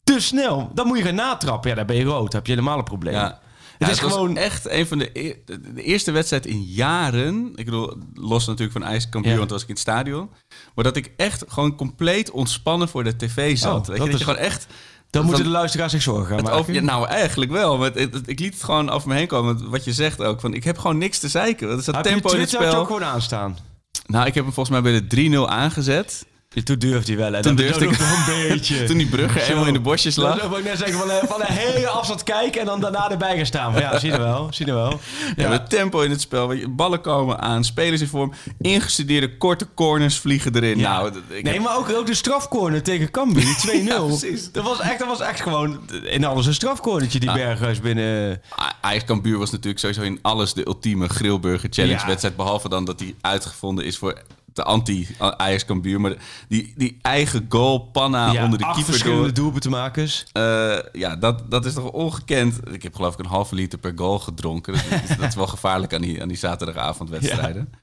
te 0.03 0.19
snel. 0.19 0.71
Dan 0.73 0.87
moet 0.87 0.97
je 0.97 1.03
gaan 1.03 1.15
natrappen. 1.15 1.69
Ja, 1.69 1.75
daar 1.75 1.85
ben 1.85 1.95
je 1.95 2.03
rood. 2.03 2.31
Dan 2.31 2.35
heb 2.35 2.45
je 2.45 2.53
helemaal 2.53 2.77
een 2.77 2.83
probleem. 2.83 3.13
Ja. 3.13 3.39
Het 3.77 3.89
is 3.89 3.99
gewoon- 3.99 4.37
echt 4.37 4.69
een 4.69 4.87
van 4.87 4.97
de, 4.97 5.09
e- 5.13 5.35
de 5.45 5.83
eerste 5.83 6.11
wedstrijd 6.11 6.45
in 6.45 6.63
jaren. 6.63 7.51
Ik 7.55 7.65
bedoel, 7.65 7.93
los 8.13 8.45
natuurlijk 8.45 8.71
van 8.79 8.83
IJskampioen, 8.83 9.37
want 9.37 9.49
was 9.49 9.61
ik 9.61 9.67
in 9.67 9.73
het 9.73 9.83
stadion. 9.83 10.29
Maar 10.75 10.83
dat 10.83 10.95
ik 10.95 11.11
echt 11.17 11.43
gewoon 11.47 11.75
compleet 11.75 12.31
ontspannen 12.31 12.89
voor 12.89 13.03
de 13.03 13.15
tv 13.15 13.57
zat. 13.57 13.71
Oh, 13.71 13.77
Weet 13.77 13.85
je, 13.85 13.91
dat 13.91 13.97
dat 14.05 14.07
is- 14.07 14.17
je 14.19 14.23
gewoon 14.31 14.39
echt... 14.39 14.67
Dan 15.09 15.25
moeten 15.25 15.43
de 15.43 15.49
luisteraars 15.49 15.91
zich 15.91 16.01
zorgen 16.01 16.25
gaan 16.27 16.43
maken. 16.43 16.59
over, 16.59 16.73
ja, 16.73 16.81
nou, 16.81 17.07
eigenlijk 17.07 17.51
wel. 17.51 17.77
Maar 17.77 17.91
het- 17.93 18.13
het- 18.13 18.27
ik 18.29 18.39
liet 18.39 18.53
het 18.53 18.63
gewoon 18.63 18.89
over 18.89 19.07
me 19.07 19.15
heen 19.15 19.27
komen. 19.27 19.69
Wat 19.69 19.83
je 19.83 19.93
zegt 19.93 20.21
ook. 20.23 20.39
Van, 20.41 20.53
ik 20.53 20.63
heb 20.63 20.77
gewoon 20.77 20.97
niks 20.97 21.19
te 21.19 21.27
zeiken. 21.29 21.67
Wat 21.67 21.79
is 21.79 21.85
dat 21.85 21.95
Heb 21.95 22.03
tempo 22.03 22.29
je 22.29 22.35
in 22.35 22.41
het 22.41 22.51
je 22.51 22.57
ook 22.57 22.63
spel? 22.63 22.85
gewoon 22.85 23.03
aanstaan? 23.03 23.57
Nou, 24.05 24.25
ik 24.25 24.33
heb 24.33 24.43
hem 24.43 24.53
volgens 24.53 24.81
mij 24.81 24.91
bij 24.91 25.01
de 25.01 25.07
3-0 25.07 25.49
aangezet. 25.49 26.25
Toen 26.63 26.79
durfde 26.79 27.11
hij 27.13 27.21
wel. 27.21 27.33
En 27.33 27.41
Toen 27.41 27.55
durfde 27.55 27.85
ik- 27.85 27.99
nog 27.99 28.27
een 28.27 28.47
beetje. 28.49 28.83
Toen 28.87 28.97
die 28.97 29.07
brugger 29.07 29.39
Zo. 29.39 29.45
helemaal 29.45 29.67
in 29.67 29.73
de 29.73 29.79
bosjes 29.79 30.15
lag. 30.15 30.47
Wil 30.47 30.57
ik 30.57 30.63
net 30.63 30.77
zeggen, 30.77 30.97
van, 30.97 31.09
van 31.27 31.41
een 31.41 31.53
hele 31.53 31.87
afstand 31.87 32.23
kijken 32.23 32.59
en 32.59 32.65
dan 32.65 32.79
daarna 32.81 33.11
erbij 33.11 33.35
gaan 33.35 33.45
staan. 33.45 33.71
Van, 33.73 33.81
ja, 33.81 33.99
zie 33.99 34.11
je 34.11 34.17
wel, 34.17 34.47
zie 34.51 34.65
je 34.65 34.73
wel. 34.73 34.99
Ja, 35.35 35.49
met 35.49 35.69
tempo 35.69 35.99
in 36.01 36.09
het 36.11 36.21
spel. 36.21 36.53
Ballen 36.69 37.01
komen 37.01 37.39
aan, 37.39 37.63
spelers 37.63 38.01
in 38.01 38.07
vorm. 38.07 38.33
Ingestudeerde 38.61 39.37
korte 39.37 39.67
corners 39.75 40.17
vliegen 40.17 40.55
erin. 40.55 40.77
Ja. 40.79 40.97
Nou, 40.97 41.11
ik 41.27 41.43
nee, 41.43 41.53
heb- 41.53 41.61
maar 41.63 41.77
ook, 41.77 41.89
ook 41.89 42.05
de 42.05 42.13
strafcorner 42.13 42.83
tegen 42.83 43.11
Cambuur, 43.11 43.41
die 43.63 43.83
2-0. 43.83 43.87
Ja, 43.87 43.99
precies. 43.99 44.51
dat, 44.51 44.63
was 44.63 44.79
echt, 44.79 44.99
dat 44.99 45.07
was 45.07 45.19
echt 45.19 45.41
gewoon 45.41 45.79
in 46.03 46.25
alles 46.25 46.45
een 46.45 46.53
strafcornertje, 46.53 47.19
die 47.19 47.31
Berghuis 47.33 47.79
binnen... 47.79 48.41
Ajax 48.81 49.03
Cambuur 49.05 49.37
was 49.37 49.51
natuurlijk 49.51 49.79
sowieso 49.79 50.01
in 50.01 50.19
alles 50.21 50.53
de 50.53 50.67
ultieme 50.67 51.07
grillburger 51.07 51.69
challenge 51.71 52.05
wedstrijd. 52.05 52.35
Behalve 52.35 52.69
dan 52.69 52.85
dat 52.85 52.99
die 52.99 53.15
uitgevonden 53.21 53.85
is 53.85 53.97
voor 53.97 54.21
de 54.57 54.63
anti-Ajax 54.63 55.65
Cambuur. 55.65 56.01
Maar 56.01 56.13
die, 56.47 56.73
die 56.75 56.97
eigen 57.01 57.45
goal, 57.49 57.79
panna 57.79 58.31
ja, 58.31 58.43
onder 58.43 58.59
de 58.59 58.65
keeper 58.65 58.83
verschillende 58.83 59.31
doelpuntenmakers. 59.31 60.25
Eh, 60.31 60.75
ja, 60.93 61.15
dat, 61.15 61.51
dat 61.51 61.65
is 61.65 61.73
toch 61.73 61.91
ongekend. 61.91 62.59
Ik 62.71 62.83
heb 62.83 62.95
geloof 62.95 63.13
ik 63.13 63.19
een 63.19 63.25
halve 63.25 63.55
liter 63.55 63.79
per 63.79 63.91
goal 63.95 64.19
gedronken. 64.19 64.73
Dat, 64.73 64.83
is- 65.09 65.17
dat 65.17 65.27
is 65.27 65.35
wel 65.35 65.47
gevaarlijk 65.47 65.93
aan 65.93 66.01
die, 66.01 66.21
aan 66.21 66.27
die 66.27 66.37
zaterdagavondwedstrijden. 66.37 67.69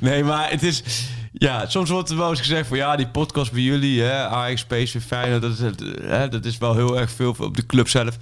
Nee, 0.00 0.24
maar 0.24 0.50
het 0.50 0.62
is... 0.62 0.82
Ja, 1.32 1.66
soms 1.68 1.90
wordt 1.90 2.10
er 2.10 2.16
wel 2.16 2.30
eens 2.30 2.38
gezegd 2.40 2.68
van... 2.68 2.76
Ja, 2.76 2.96
die 2.96 3.08
podcast 3.08 3.52
bij 3.52 3.60
jullie, 3.60 4.02
hè, 4.02 4.26
Ajax, 4.26 4.64
PSV, 4.64 5.02
Feyenoord... 5.06 5.42
Dat 5.42 5.52
is, 5.52 5.58
het, 5.58 5.80
hè, 6.00 6.28
dat 6.28 6.44
is 6.44 6.58
wel 6.58 6.74
heel 6.74 6.98
erg 6.98 7.10
veel 7.10 7.34
op 7.40 7.56
de 7.56 7.66
club 7.66 7.88
zelf. 7.88 8.16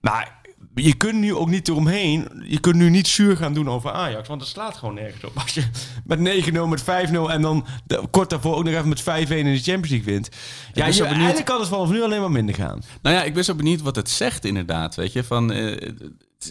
Maar 0.00 0.40
je 0.74 0.94
kunt 0.96 1.14
nu 1.18 1.34
ook 1.34 1.48
niet 1.48 1.68
eromheen... 1.68 2.28
Je 2.46 2.60
kunt 2.60 2.76
nu 2.76 2.90
niet 2.90 3.08
zuur 3.08 3.36
gaan 3.36 3.54
doen 3.54 3.68
over 3.68 3.90
Ajax. 3.90 4.28
Want 4.28 4.40
dat 4.40 4.48
slaat 4.48 4.76
gewoon 4.76 4.94
nergens 4.94 5.24
op. 5.24 5.38
Als 5.38 5.54
je 5.54 5.62
met 6.04 6.18
9-0, 6.18 6.68
met 6.68 6.82
5-0... 6.82 6.86
en 7.30 7.42
dan 7.42 7.66
de- 7.86 8.02
kort 8.10 8.30
daarvoor 8.30 8.56
ook 8.56 8.64
nog 8.64 8.74
even 8.74 8.88
met 8.88 9.00
5-1 9.02 9.04
in 9.04 9.26
de 9.44 9.58
Champions 9.58 9.88
League 9.88 10.04
wint. 10.04 10.28
Ja, 10.72 10.84
ben 10.84 10.94
je, 10.94 10.98
benieuwd. 10.98 11.16
eigenlijk 11.16 11.46
kan 11.46 11.58
het 11.60 11.68
vanaf 11.68 11.90
nu 11.90 12.02
alleen 12.02 12.20
maar 12.20 12.30
minder 12.30 12.54
gaan. 12.54 12.82
Nou 13.02 13.16
ja, 13.16 13.22
ik 13.22 13.34
ben 13.34 13.44
zo 13.44 13.54
benieuwd 13.54 13.80
wat 13.82 13.96
het 13.96 14.10
zegt 14.10 14.44
inderdaad. 14.44 14.94
Weet 14.94 15.12
je, 15.12 15.24
van... 15.24 15.52
eh, 15.52 15.88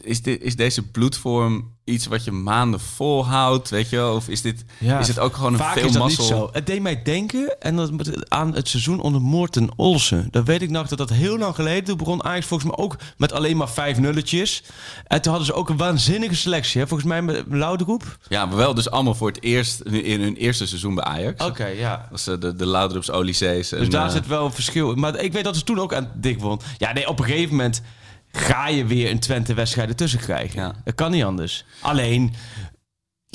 is, 0.03 0.21
dit, 0.21 0.41
is 0.41 0.55
deze 0.55 0.81
bloedvorm 0.81 1.71
iets 1.83 2.05
wat 2.05 2.23
je 2.23 2.31
maanden 2.31 2.79
volhoudt? 2.79 3.69
Weet 3.69 3.89
je, 3.89 4.09
of 4.09 4.27
is, 4.27 4.41
dit, 4.41 4.65
is 4.99 5.07
het 5.07 5.19
ook 5.19 5.35
gewoon 5.35 5.53
een 5.53 5.59
Vaak 5.59 5.73
veel 5.73 5.85
is 5.85 5.91
dat 5.91 6.07
niet 6.07 6.21
zo. 6.21 6.49
Het 6.51 6.65
deed 6.65 6.81
mij 6.81 7.01
denken 7.01 7.59
en 7.59 7.75
dat, 7.75 8.29
aan 8.29 8.55
het 8.55 8.67
seizoen 8.67 9.01
onder 9.01 9.21
Morten 9.21 9.69
Olsen. 9.75 10.27
Dat 10.31 10.45
weet 10.45 10.61
ik 10.61 10.69
nog 10.69 10.87
dat 10.87 10.97
dat 10.97 11.09
heel 11.09 11.37
lang 11.37 11.55
geleden. 11.55 11.83
Toen 11.83 11.97
begon 11.97 12.23
Ajax 12.23 12.45
volgens 12.45 12.69
mij 12.69 12.85
ook 12.85 12.97
met 13.17 13.31
alleen 13.31 13.57
maar 13.57 13.69
vijf 13.69 13.99
nulletjes. 13.99 14.63
En 15.07 15.21
toen 15.21 15.31
hadden 15.31 15.53
ze 15.53 15.59
ook 15.59 15.69
een 15.69 15.77
waanzinnige 15.77 16.35
selectie. 16.35 16.81
Hè? 16.81 16.87
Volgens 16.87 17.09
mij 17.09 17.21
met 17.21 17.43
Lauderoep. 17.47 18.17
Ja, 18.27 18.45
maar 18.45 18.57
wel 18.57 18.73
dus 18.73 18.89
allemaal 18.89 19.15
voor 19.15 19.27
het 19.27 19.43
eerst 19.43 19.81
in 19.81 20.21
hun 20.21 20.35
eerste 20.35 20.67
seizoen 20.67 20.95
bij 20.95 21.03
Ajax. 21.03 21.45
Oké, 21.45 21.65
ja. 21.65 21.97
Dat 21.97 22.07
was 22.09 22.27
eh, 22.27 22.39
de, 22.39 22.55
de 22.55 23.11
Olysées. 23.11 23.69
Dus 23.69 23.89
daar 23.89 24.05
eh, 24.05 24.11
zit 24.11 24.27
wel 24.27 24.45
een 24.45 24.51
verschil. 24.51 24.91
in. 24.91 24.99
Maar 24.99 25.19
ik 25.19 25.33
weet 25.33 25.43
dat 25.43 25.57
ze 25.57 25.63
toen 25.63 25.79
ook 25.79 25.93
aan 25.93 26.03
het 26.03 26.23
dik 26.23 26.39
won. 26.39 26.59
Ja, 26.77 26.93
nee, 26.93 27.07
op 27.07 27.19
een 27.19 27.25
gegeven 27.25 27.55
moment 27.55 27.81
ga 28.31 28.67
je 28.67 28.85
weer 28.85 29.09
een 29.09 29.19
Twente-wedstrijd 29.19 29.89
ertussen 29.89 30.19
krijgen. 30.19 30.61
Ja. 30.61 30.75
Dat 30.83 30.95
kan 30.95 31.11
niet 31.11 31.23
anders. 31.23 31.65
Alleen, 31.79 32.33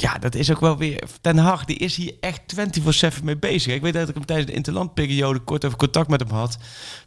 ja, 0.02 0.18
dat 0.18 0.34
is 0.34 0.50
ook 0.50 0.60
wel 0.60 0.76
weer... 0.76 1.02
Ten 1.20 1.38
Hag, 1.38 1.64
die 1.64 1.76
is 1.76 1.96
hier 1.96 2.12
echt 2.20 2.40
24-7 3.20 3.22
mee 3.24 3.36
bezig. 3.36 3.74
Ik 3.74 3.82
weet 3.82 3.92
dat 3.92 4.08
ik 4.08 4.14
hem 4.14 4.24
tijdens 4.26 4.48
de 4.50 4.56
interlandperiode 4.56 5.38
kort 5.38 5.64
even 5.64 5.76
contact 5.76 6.08
met 6.08 6.20
hem 6.20 6.30
had. 6.30 6.58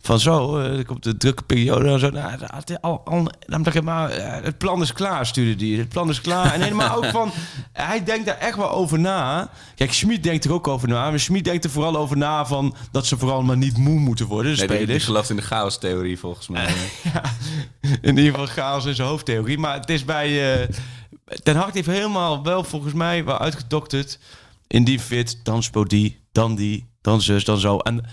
Van 0.01 0.19
zo, 0.19 0.57
er 0.57 0.85
komt 0.85 1.03
de 1.03 1.17
drukke 1.17 1.43
periode 1.43 1.89
en 1.89 1.99
zo. 1.99 2.09
Nou, 2.09 2.37
dat- 2.37 2.81
al, 2.81 3.01
al, 3.05 3.27
dan 3.39 3.63
dacht 3.63 3.75
ik 3.75 3.83
maar, 3.83 4.11
het 4.43 4.57
plan 4.57 4.81
is 4.81 4.93
klaar, 4.93 5.25
stuurde 5.25 5.55
die. 5.55 5.77
Het 5.79 5.89
plan 5.89 6.09
is 6.09 6.21
klaar. 6.21 6.53
En 6.53 6.61
helemaal 6.61 6.95
ook 6.95 7.05
van, 7.05 7.31
hij 7.73 8.03
denkt 8.03 8.25
daar 8.25 8.37
echt 8.37 8.57
wel 8.57 8.71
over 8.71 8.99
na. 8.99 9.49
Kijk, 9.75 9.93
Schmid 9.93 10.23
denkt 10.23 10.45
er 10.45 10.53
ook 10.53 10.67
over 10.67 10.87
na. 10.87 11.09
Maar 11.09 11.19
Schmid 11.19 11.43
denkt 11.43 11.63
er 11.63 11.69
vooral 11.71 11.97
over 11.97 12.17
na 12.17 12.45
van 12.45 12.75
dat 12.91 13.05
ze 13.05 13.17
vooral 13.17 13.41
maar 13.43 13.57
niet 13.57 13.77
moe 13.77 13.99
moeten 13.99 14.25
worden, 14.25 14.57
de 14.57 14.65
Nee, 14.65 14.85
die 14.85 14.99
gelooft 14.99 15.29
in 15.29 15.35
de 15.35 15.41
chaos-theorie 15.41 16.19
volgens 16.19 16.47
mij. 16.47 16.69
In 18.01 18.17
ieder 18.17 18.31
geval 18.31 18.45
chaos 18.47 18.85
in 18.85 18.95
zijn 18.95 19.07
hoofdtheorie. 19.07 19.57
Maar 19.57 19.79
het 19.79 19.89
is 19.89 20.05
bij... 20.05 20.53
eh 20.61 20.67
Ten 21.43 21.55
Hag 21.55 21.73
heeft 21.73 21.87
helemaal 21.87 22.43
wel 22.43 22.63
volgens 22.63 22.93
mij 22.93 23.25
wel 23.25 23.37
uitgedokterd. 23.37 24.19
In 24.67 24.83
die 24.83 24.99
fit, 24.99 25.39
dan 25.43 25.63
Spodi, 25.63 26.19
dan 26.31 26.55
die, 26.55 26.89
dan 27.01 27.21
zus, 27.21 27.43
dan 27.43 27.57
zo. 27.57 27.77
En 27.77 28.05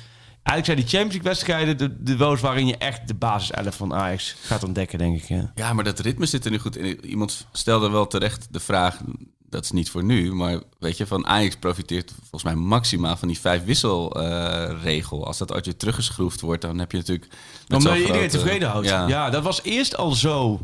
eigenlijk 0.43 0.65
zijn 0.65 0.77
die 0.77 0.87
Champions 0.87 1.13
League 1.13 1.31
wedstrijden 1.31 1.79
de, 1.79 2.03
de 2.03 2.17
wel 2.17 2.31
eens 2.31 2.41
waarin 2.41 2.67
je 2.67 2.77
echt 2.77 3.09
de 3.09 3.15
basis 3.15 3.51
11 3.51 3.77
van 3.77 3.95
Ajax 3.95 4.37
gaat 4.43 4.65
ontdekken, 4.65 4.99
denk 4.99 5.17
ik. 5.17 5.29
Ja. 5.29 5.53
Ja, 5.55 5.73
maar 5.73 5.85
dat 5.85 5.99
ritme 5.99 6.27
zit 6.27 6.45
er 6.45 6.51
nu 6.51 6.59
goed 6.59 6.77
in. 6.77 7.05
Iemand 7.05 7.47
stelde 7.53 7.91
wel 7.91 8.07
terecht 8.07 8.47
de 8.51 8.61
vraag, 8.61 9.01
dat 9.49 9.65
is 9.65 9.71
niet 9.71 9.91
voor 9.91 10.05
nu, 10.05 10.33
maar 10.33 10.61
weet 10.79 10.97
je, 10.97 11.07
van 11.07 11.27
Ajax 11.27 11.57
profiteert 11.57 12.13
volgens 12.21 12.43
mij 12.43 12.55
maximaal 12.55 13.17
van 13.17 13.29
die 13.29 13.41
vijf 13.41 13.65
wisselregel. 13.65 15.27
Als 15.27 15.39
dat 15.39 15.65
weer 15.65 15.77
teruggeschroefd 15.77 16.41
wordt, 16.41 16.63
dan 16.63 16.79
heb 16.79 16.93
je 16.93 16.97
natuurlijk... 16.97 17.33
Omdat 17.69 17.93
je 17.93 18.07
iedereen 18.07 18.29
tevreden 18.29 18.69
houdt. 18.69 18.89
Ja. 18.89 19.09
Ja. 19.09 19.31
dat 19.31 19.43
was 19.43 19.63
eerst 19.63 19.97
al 19.97 20.13
zo. 20.13 20.61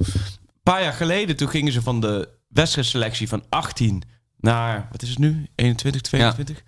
Paar 0.62 0.82
jaar 0.82 0.92
geleden, 0.92 1.36
toen 1.36 1.48
gingen 1.48 1.72
ze 1.72 1.82
van 1.82 2.00
de 2.00 2.28
wedstrijdselectie 2.48 3.28
van 3.28 3.44
18 3.48 4.02
naar, 4.36 4.88
wat 4.90 5.02
is 5.02 5.08
het 5.08 5.18
nu? 5.18 5.48
21, 5.54 6.00
22? 6.00 6.62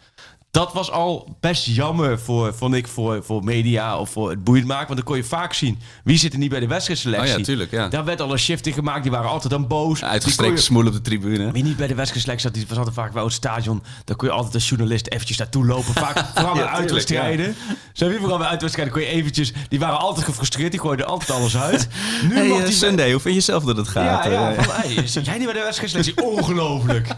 Dat 0.55 0.73
was 0.73 0.91
al 0.91 1.37
best 1.41 1.67
jammer, 1.67 2.21
voor, 2.21 2.55
vond 2.55 2.75
ik, 2.75 2.89
voor, 2.89 3.25
voor 3.25 3.45
media 3.45 3.99
of 3.99 4.11
voor 4.11 4.31
het 4.31 4.45
boeiend 4.45 4.67
maken. 4.67 4.87
Want 4.87 4.99
dan 4.99 5.09
kon 5.09 5.17
je 5.17 5.25
vaak 5.25 5.52
zien, 5.52 5.78
wie 6.05 6.19
zit 6.19 6.33
er 6.33 6.38
niet 6.38 6.50
bij 6.50 6.61
de 6.61 6.67
wedstrijdselectie. 6.67 7.33
Oh 7.33 7.38
ja, 7.38 7.45
tuurlijk, 7.45 7.71
ja. 7.71 7.88
Daar 7.88 8.05
werd 8.05 8.21
al 8.21 8.33
een 8.33 8.38
shift 8.38 8.67
in 8.67 8.73
gemaakt, 8.73 9.02
die 9.02 9.11
waren 9.12 9.31
altijd 9.31 9.52
dan 9.52 9.67
boos. 9.67 10.05
Uitgestreken 10.05 10.55
je- 10.55 10.61
smoel 10.61 10.87
op 10.87 10.93
de 10.93 11.00
tribune. 11.00 11.52
wie 11.52 11.62
niet 11.62 11.76
bij 11.76 11.87
de 11.87 11.95
wedstrijdselectie 11.95 12.47
zat, 12.49 12.55
die 12.59 12.67
was 12.69 12.78
altijd 12.78 12.97
vaak 12.97 13.12
wel 13.12 13.25
het 13.25 13.33
stadion. 13.33 13.83
Dan 14.05 14.17
kon 14.17 14.28
je 14.28 14.35
altijd 14.35 14.55
als 14.55 14.69
journalist 14.69 15.07
eventjes 15.07 15.37
naartoe 15.37 15.67
lopen. 15.67 15.95
Vaak 15.95 16.25
vooral 16.35 16.55
bij 16.55 16.64
uitwedstrijden. 16.64 17.57
Zijn 17.93 18.11
wie 18.11 18.19
vooral 18.19 18.38
bij 18.38 18.47
uitwedstrijden 18.47 18.95
kon 18.95 19.02
je 19.02 19.09
eventjes... 19.09 19.52
Die 19.69 19.78
waren 19.78 19.99
altijd 19.99 20.26
gefrustreerd, 20.26 20.71
die 20.71 20.81
gooiden 20.81 21.07
altijd 21.07 21.31
alles 21.31 21.57
uit. 21.57 21.88
Nu 22.28 22.35
Hey, 22.35 22.49
mag 22.49 22.59
eh, 22.59 22.64
die 22.64 22.75
Sunday, 22.75 23.11
hoe 23.11 23.21
vind 23.21 23.35
je 23.35 23.40
zelf 23.40 23.64
dat 23.64 23.76
het 23.76 23.88
gaat? 23.88 24.25
Ja, 24.25 24.31
ja, 24.31 24.55
Eh, 24.55 24.62
van, 24.64 24.75
hey, 24.75 24.95
jij 25.23 25.37
niet 25.38 25.45
bij 25.45 25.52
de 25.55 25.62
wedstrijdselectie? 25.64 26.25
Ongelooflijk. 26.37 27.09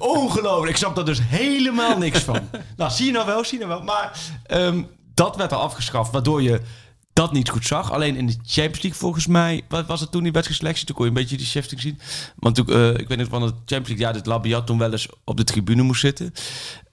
Ongelooflijk. 0.00 0.70
Ik 0.70 0.76
snap 0.76 0.96
daar 0.96 1.04
dus 1.04 1.20
helemaal 1.22 1.98
niks 1.98 2.20
van. 2.20 2.40
Nou, 2.76 2.90
zie 2.92 3.06
je 3.06 3.12
nou 3.12 3.26
wel, 3.26 3.44
zie 3.44 3.58
je 3.58 3.64
nou 3.66 3.76
wel. 3.76 3.94
Maar 3.94 4.20
ehm, 4.46 4.82
dat 5.14 5.36
werd 5.36 5.52
al 5.52 5.60
afgeschaft, 5.60 6.12
waardoor 6.12 6.42
je 6.42 6.60
dat 7.12 7.32
niet 7.32 7.48
goed 7.48 7.66
zag. 7.66 7.92
Alleen 7.92 8.16
in 8.16 8.26
de 8.26 8.32
Champions 8.32 8.82
League 8.82 9.00
volgens 9.00 9.26
mij, 9.26 9.62
wat 9.68 9.86
was 9.86 10.00
het 10.00 10.10
toen 10.10 10.22
die 10.22 10.32
wedstrijdselectie? 10.32 10.86
Toen 10.86 10.94
kon 10.96 11.04
je 11.04 11.10
een 11.10 11.16
beetje 11.16 11.36
die 11.36 11.46
shifting 11.46 11.80
zien. 11.80 12.00
Want 12.36 12.54
toen, 12.54 12.66
eh, 12.66 12.88
ik 12.88 13.08
weet 13.08 13.18
niet 13.18 13.28
van 13.28 13.40
de 13.40 13.46
Champions 13.46 13.88
League, 13.88 14.06
ja, 14.06 14.12
dat 14.12 14.26
Labiat 14.26 14.66
toen 14.66 14.78
wel 14.78 14.92
eens 14.92 15.08
op 15.24 15.36
de 15.36 15.44
tribune 15.44 15.82
moest 15.82 16.00
zitten. 16.00 16.32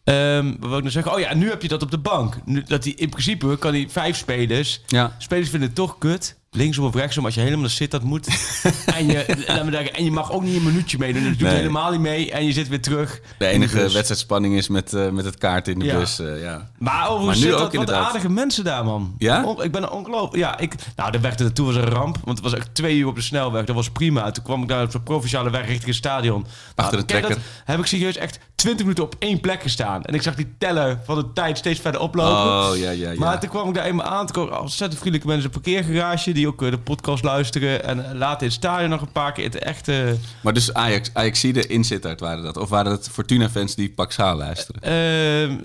Ehm 0.03 0.45
wat 0.45 0.69
wil 0.69 0.77
ik 0.77 0.83
nou 0.83 0.89
zeggen? 0.89 1.13
Oh 1.13 1.19
ja, 1.19 1.33
nu 1.33 1.49
heb 1.49 1.61
je 1.61 1.67
dat 1.67 1.83
op 1.83 1.91
de 1.91 1.97
bank. 1.97 2.37
Nu, 2.45 2.63
dat 2.63 2.83
hij 2.83 2.93
in 2.93 3.09
principe 3.09 3.57
kan 3.57 3.73
hij 3.73 3.89
vijf 3.89 4.17
spelers. 4.17 4.81
Ja. 4.87 5.15
Spelers 5.17 5.49
vinden 5.49 5.67
het 5.67 5.77
toch 5.77 5.97
kut. 5.97 6.37
Linksom 6.57 6.85
of 6.85 6.95
rechtsom, 6.95 7.25
als 7.25 7.33
je 7.35 7.41
helemaal 7.41 7.69
zit, 7.69 7.91
dat 7.91 8.03
moet. 8.03 8.27
en, 8.97 9.05
je, 9.07 9.43
laat 9.47 9.65
me 9.65 9.77
en 9.91 10.03
je 10.03 10.11
mag 10.11 10.31
ook 10.31 10.43
niet 10.43 10.55
een 10.55 10.63
minuutje 10.63 10.97
meedoen. 10.97 11.21
Dus 11.23 11.31
je 11.31 11.37
doet 11.37 11.47
Nee. 11.47 11.57
helemaal 11.57 11.91
niet 11.91 11.99
mee 11.99 12.31
en 12.31 12.45
je 12.45 12.51
zit 12.51 12.67
weer 12.67 12.81
terug. 12.81 13.19
De 13.37 13.45
enige 13.47 13.75
bus. 13.75 13.93
wedstrijdspanning 13.93 14.55
is 14.57 14.67
met, 14.67 14.93
eh, 14.93 15.09
met 15.09 15.25
het 15.25 15.37
kaart 15.37 15.67
in 15.67 15.79
de 15.79 15.85
Ja. 15.85 15.97
bus. 15.97 16.19
eh, 16.19 16.41
ja. 16.41 16.69
Maar 16.77 17.09
overigens 17.09 17.25
Maar 17.25 17.35
nu 17.35 17.41
zit 17.41 17.51
ook 17.53 17.59
dat, 17.59 17.63
wat 17.65 17.73
inderdaad. 17.73 18.05
aardige 18.05 18.29
mensen 18.29 18.63
daar, 18.63 18.85
man. 18.85 19.15
Ja? 19.17 19.43
On- 19.45 19.63
ik 19.63 19.71
ben 19.71 19.91
ongelooflijk... 19.91 20.35
Ja, 20.35 20.57
ik... 20.57 20.73
Nou, 20.95 21.11
de 21.11 21.19
weg 21.19 21.35
was 21.55 21.75
een 21.75 21.81
ramp. 21.89 22.17
Want 22.23 22.37
het 22.37 22.49
was 22.51 22.53
echt 22.59 22.75
twee 22.75 22.97
uur 22.97 23.07
op 23.07 23.15
de 23.15 23.21
snelweg. 23.21 23.65
Dat 23.65 23.75
was 23.75 23.89
prima. 23.89 24.31
Toen 24.31 24.43
kwam 24.43 24.61
ik 24.61 24.67
daar 24.67 24.83
op 24.83 24.91
zo'n 24.91 25.03
provinciale 25.03 25.49
weg 25.49 25.61
richting 25.65 25.85
het 25.85 25.95
stadion. 25.95 26.45
Achter 26.75 26.99
een 26.99 27.05
ken 27.05 27.15
je 27.15 27.21
dat? 27.21 27.31
trekker. 27.31 27.51
Heb 27.65 27.79
ik 27.79 27.85
serieus 27.85 28.17
echt 28.17 28.39
20 28.55 28.81
minuten 28.85 29.03
op 29.03 29.15
één 29.19 29.39
plek 29.39 29.61
gestaan. 29.61 30.03
En 30.03 30.13
ik 30.13 30.21
zag 30.21 30.35
die 30.35 30.53
teller 30.57 30.99
van 31.05 31.15
de 31.15 31.33
tijd 31.33 31.57
steeds 31.57 31.79
verder 31.79 32.01
oplopen. 32.01 32.69
Oh, 32.71 32.77
ja, 32.77 32.89
ja, 32.91 33.11
ja. 33.11 33.19
Maar 33.19 33.39
toen 33.39 33.49
kwam 33.49 33.67
ik 33.67 33.73
daar 33.73 33.85
eenmaal 33.85 34.05
aan. 34.05 34.25
Toen 34.27 34.45
kwam 34.47 34.59
ontzettend 34.59 34.99
vriendelijke 34.99 35.27
mensen. 35.33 35.45
Een 35.53 35.61
parkeergarage 35.61 36.31
die 36.31 36.46
die 36.47 36.55
ook 36.55 36.61
eh, 36.61 36.71
de 36.71 36.83
podcast 36.83 37.23
luisteren. 37.23 37.83
En 37.83 38.09
eh, 38.09 38.15
later 38.17 38.41
in 38.41 38.45
het 38.47 38.53
stadion 38.55 38.89
nog 38.89 39.01
een 39.01 39.11
paar 39.11 39.31
keer. 39.31 39.43
Het 39.43 39.57
echte... 39.59 40.17
Maar 40.41 40.53
dus 40.53 40.73
Ajax, 40.73 41.09
Ajaxide 41.13 41.67
in 41.67 41.83
Sittard 41.83 42.19
waren 42.19 42.43
dat? 42.43 42.57
Of 42.57 42.69
waren 42.69 42.91
het 42.91 43.09
Fortuna-fans 43.11 43.75
die 43.75 43.89
Paxaal 43.89 44.35
luisteren? 44.35 44.81
Ehm, 44.81 45.57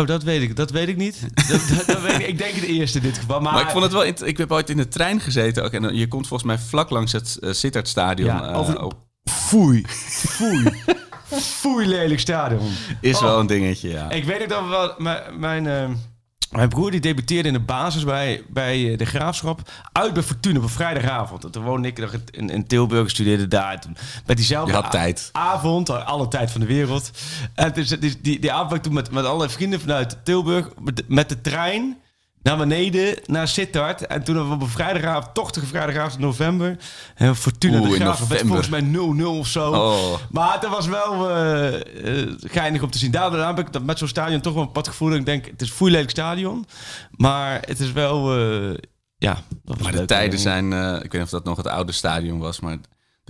oh, 0.00 0.06
dat 0.06 0.22
weet 0.22 0.42
ik. 0.42 0.56
Dat 0.56 0.70
weet 0.70 0.88
ik 0.88 0.96
niet. 0.96 1.20
dat, 1.48 1.60
dat, 1.76 1.86
dat 1.86 2.00
weet 2.00 2.18
ik. 2.20 2.26
ik 2.26 2.38
denk 2.38 2.54
het 2.54 2.64
eerste 2.64 2.98
in 2.98 3.04
dit 3.04 3.18
geval. 3.18 3.40
Maar, 3.40 3.52
Maar 3.52 3.62
ik 3.62 3.68
vond 3.70 3.82
het 3.82 3.92
wel... 3.92 4.06
Ik 4.06 4.36
heb 4.36 4.52
ooit 4.52 4.70
in 4.70 4.76
de 4.76 4.88
trein 4.88 5.20
gezeten 5.20 5.64
ook. 5.64 5.72
En 5.72 5.96
je 5.96 6.08
komt 6.08 6.26
volgens 6.26 6.48
mij 6.48 6.58
vlak 6.58 6.90
langs 6.90 7.12
het 7.12 7.36
uh, 7.40 7.52
Sittard-stadion. 7.52 8.28
Ja, 8.36 8.48
eh, 8.50 8.58
over- 8.58 8.82
op- 8.82 9.08
Foei. 9.30 9.84
Foei. 9.88 10.64
Foei 11.60 11.86
lelijk 11.86 12.20
stadion. 12.20 12.70
is 13.00 13.20
wel 13.20 13.38
een 13.40 13.46
dingetje, 13.46 13.88
ja. 13.88 14.10
Ik 14.10 14.24
weet 14.24 14.42
ook 14.42 14.48
dat 14.48 14.62
we 14.62 14.68
wel, 14.68 14.94
mijn, 14.98 15.22
mijn, 15.38 15.66
eh, 15.66 15.88
mijn 16.50 16.68
broer 16.68 16.90
die 16.90 17.00
debuteerde 17.00 17.48
in 17.48 17.54
de 17.54 17.60
basis 17.60 18.04
bij, 18.04 18.42
bij 18.48 18.90
eh, 18.90 18.98
de 18.98 19.04
Graafschap. 19.04 19.70
Uit 19.92 20.14
bij 20.14 20.22
Fortuna 20.22 20.58
op 20.58 20.62
een 20.62 20.68
vrijdagavond. 20.68 21.44
En 21.44 21.50
toen 21.50 21.64
woonde 21.64 21.88
ik 21.88 21.98
in, 22.30 22.50
in 22.50 22.66
Tilburg, 22.66 23.10
studeerde 23.10 23.48
daar. 23.48 23.80
Toen, 23.80 23.96
met 24.26 24.36
diezelfde 24.36 24.72
had 24.72 24.90
tijd. 24.90 25.28
avond, 25.32 25.90
alle 25.90 26.28
tijd 26.28 26.50
van 26.50 26.60
de 26.60 26.66
wereld. 26.66 27.10
En 27.54 27.72
dus, 27.72 27.88
die, 27.88 28.20
die, 28.20 28.40
die 28.40 28.52
avond 28.52 28.82
toen 28.82 28.92
met, 28.92 29.10
met 29.10 29.24
allerlei 29.24 29.50
vrienden 29.50 29.80
vanuit 29.80 30.24
Tilburg 30.24 30.68
met 31.06 31.28
de 31.28 31.40
trein 31.40 31.96
naar 32.42 32.56
beneden, 32.56 33.16
naar 33.26 33.48
Sittard. 33.48 34.06
En 34.06 34.22
toen 34.22 34.34
hebben 34.34 34.52
we 34.52 34.58
op 34.58 34.68
een 34.68 34.74
vrijdagavond, 34.74 35.34
tochtige 35.34 35.66
vrijdagavond 35.66 36.14
in 36.14 36.20
november. 36.20 36.76
En 37.14 37.36
Fortuna 37.36 37.78
Oeh, 37.78 37.90
de 37.90 37.94
Graafschap 37.94 38.28
werd 38.28 38.46
volgens 38.46 38.68
mij 38.68 38.82
0-0 38.82 39.24
of 39.24 39.46
zo. 39.46 39.70
Oh. 39.72 40.18
Maar 40.30 40.52
het 40.52 40.68
was 40.68 40.86
wel 40.86 41.30
eh, 41.30 41.80
geinig 42.40 42.82
om 42.82 42.90
te 42.90 42.98
zien. 42.98 43.10
Daardoor 43.10 43.46
heb 43.46 43.58
ik 43.58 43.72
dat 43.72 43.82
met 43.82 43.98
zo'n 43.98 44.08
stadion 44.08 44.40
toch 44.40 44.54
wel 44.54 44.62
een 44.62 44.72
pad 44.72 44.88
gevoel. 44.88 45.12
Ik 45.12 45.26
denk, 45.26 45.44
het 45.46 45.62
is 45.62 45.68
een 45.68 45.74
foeilelijk 45.74 46.10
stadion. 46.10 46.66
Maar 47.10 47.60
het 47.66 47.80
is 47.80 47.92
wel... 47.92 48.38
eh, 48.38 48.74
ja, 49.16 49.42
Maar 49.82 49.92
de 49.92 50.04
tijden 50.04 50.38
zijn... 50.38 50.72
ik 50.72 51.02
weet 51.02 51.12
niet 51.12 51.22
of 51.22 51.30
dat 51.30 51.44
nog 51.44 51.56
het 51.56 51.66
oude 51.66 51.92
stadion 51.92 52.38
was, 52.38 52.60
maar... 52.60 52.76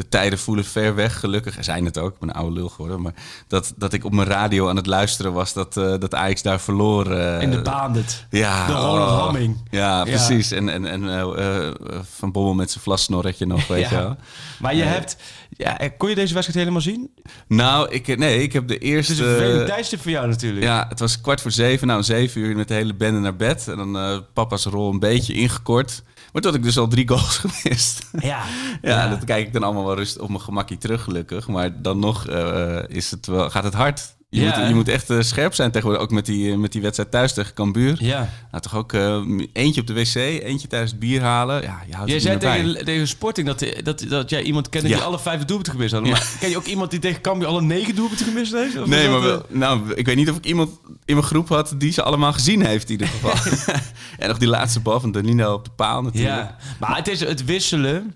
De 0.00 0.08
tijden 0.08 0.38
voelen 0.38 0.64
ver 0.64 0.94
weg, 0.94 1.20
gelukkig. 1.20 1.56
Zijn 1.60 1.84
het 1.84 1.98
ook. 1.98 2.12
Ik 2.12 2.18
ben 2.18 2.28
een 2.28 2.34
oude 2.34 2.54
lul 2.54 2.68
geworden. 2.68 3.02
Maar 3.02 3.12
dat, 3.46 3.72
dat 3.76 3.92
ik 3.92 4.04
op 4.04 4.12
mijn 4.12 4.28
radio 4.28 4.68
aan 4.68 4.76
het 4.76 4.86
luisteren 4.86 5.32
was 5.32 5.52
dat, 5.52 5.76
eh, 5.76 5.94
dat 5.98 6.14
Ajax 6.14 6.42
daar 6.42 6.60
verloor. 6.60 7.10
eh, 7.10 7.42
In 7.42 7.50
de 7.50 7.62
baan 7.62 7.92
dit. 7.92 8.26
Ja, 8.30 8.66
De 8.66 8.72
Ronald 8.72 9.10
oh. 9.10 9.18
Hamming. 9.18 9.56
Ja, 9.70 10.04
precies. 10.04 10.50
En, 10.50 10.68
en, 10.68 10.86
en 10.86 11.16
eh, 11.18 11.70
Van 12.16 12.32
Bommel 12.32 12.54
met 12.54 12.70
zijn 12.70 12.82
vlassnorretje 12.84 13.46
nog, 13.46 13.66
weet 13.66 13.88
Ja. 13.88 13.96
je 13.98 14.02
wel. 14.04 14.16
Maar 14.60 14.74
je 14.74 14.82
hebt... 14.82 15.16
Ja, 15.56 15.78
kon 15.98 16.08
je 16.08 16.14
deze 16.14 16.34
wedstrijd 16.34 16.58
helemaal 16.58 16.80
zien? 16.80 17.10
Nou, 17.48 17.90
ik, 17.90 18.18
nee, 18.18 18.42
ik 18.42 18.52
heb 18.52 18.68
de 18.68 18.74
Het 18.74 18.82
eerste... 18.82 19.12
is 19.12 19.18
een 19.18 19.24
vervelend 19.24 19.66
tijdstip 19.66 20.00
voor 20.02 20.10
jou 20.10 20.28
natuurlijk. 20.28 20.64
Ja, 20.64 20.86
het 20.88 20.98
was 21.00 21.20
kwart 21.20 21.40
voor 21.40 21.50
zeven. 21.50 21.86
Nou, 21.86 22.02
zeven 22.02 22.40
uur 22.40 22.56
met 22.56 22.68
de 22.68 22.74
hele 22.74 22.94
bende 22.94 23.20
naar 23.20 23.36
bed. 23.36 23.68
En 23.68 23.76
dan 23.76 24.24
papa's 24.32 24.64
rol 24.64 24.92
een 24.92 24.98
beetje 24.98 25.32
ingekort. 25.34 26.02
Maar 26.32 26.42
toen 26.42 26.50
had 26.50 26.60
ik 26.60 26.66
dus 26.66 26.78
al 26.78 26.88
drie 26.88 27.08
goals 27.08 27.38
gemist. 27.44 28.06
Ja. 28.20 28.42
Ja, 28.82 29.08
dat 29.08 29.24
kijk 29.24 29.46
ik 29.46 29.52
dan 29.52 29.62
allemaal 29.62 29.84
wel 29.84 29.96
rustig 29.96 30.22
op 30.22 30.28
mijn 30.28 30.40
gemakkie 30.40 30.78
terug, 30.78 31.02
gelukkig. 31.02 31.48
Maar 31.48 31.82
dan 31.82 31.98
nog 31.98 32.26
eh, 32.26 32.78
is 32.88 33.10
het 33.10 33.26
wel, 33.26 33.50
gaat 33.50 33.64
het 33.64 33.74
hard. 33.74 34.14
Je, 34.30 34.40
Ja, 34.40 34.58
moet, 34.58 34.68
je 34.68 34.74
moet 34.74 34.88
echt 34.88 35.10
eh, 35.10 35.20
scherp 35.20 35.54
zijn 35.54 35.70
tegenwoordig. 35.70 36.02
Ook 36.04 36.10
met 36.10 36.26
die, 36.26 36.50
eh, 36.52 36.56
met 36.58 36.72
die 36.72 36.80
wedstrijd 36.82 37.10
thuis 37.10 37.32
tegen 37.32 37.54
Cambuur. 37.54 37.96
Ja. 38.04 38.28
Nou, 38.50 38.62
toch 38.62 38.74
ook 38.76 38.92
eh, 38.92 39.22
eentje 39.52 39.80
op 39.80 39.86
de 39.86 39.92
wc, 39.92 40.14
eentje 40.14 40.68
tijdens 40.68 40.90
het 40.90 41.00
bier 41.00 41.20
halen. 41.22 41.62
Ja, 41.62 41.82
je 41.88 41.94
houdt 41.94 42.10
Jij 42.10 42.20
zei 42.20 42.38
tegen, 42.38 42.84
tegen 42.84 43.08
Sporting 43.08 43.46
dat, 43.46 43.64
dat, 43.82 44.04
dat 44.08 44.30
jij 44.30 44.42
iemand 44.42 44.68
kende 44.68 44.88
Ja. 44.88 44.94
die 44.96 45.04
alle 45.04 45.18
vijf 45.18 45.44
doelpunten 45.44 45.72
gemist 45.72 45.92
had. 45.92 46.02
Maar 46.06 46.28
ken 46.40 46.50
je 46.50 46.56
ook 46.56 46.64
iemand 46.66 46.90
die 46.90 47.00
tegen 47.00 47.20
Cambuur 47.20 47.48
alle 47.48 47.62
negen 47.62 47.94
doelpunten 47.94 48.26
gemist 48.26 48.52
heeft? 48.52 48.78
Of 48.78 48.86
Nee, 48.86 49.08
maar 49.08 49.20
wel, 49.22 49.42
nou, 49.48 49.92
ik 49.94 50.06
weet 50.06 50.16
niet 50.16 50.30
of 50.30 50.36
ik 50.36 50.46
iemand 50.46 50.70
in 51.04 51.14
mijn 51.14 51.26
groep 51.26 51.48
had 51.48 51.74
die 51.78 51.92
ze 51.92 52.02
allemaal 52.02 52.32
gezien 52.32 52.64
heeft 52.66 52.84
in 52.84 52.90
ieder 52.90 53.06
geval. 53.20 53.54
en 54.18 54.28
nog 54.28 54.38
die 54.38 54.48
laatste 54.48 54.80
bal 54.80 55.00
van 55.00 55.12
Danilo 55.12 55.52
op 55.54 55.64
de 55.64 55.70
paal 55.70 56.02
natuurlijk. 56.02 56.34
Ja, 56.34 56.56
maar 56.80 56.96
het 56.96 57.08
is 57.08 57.20
het 57.20 57.44
wisselen. 57.44 58.14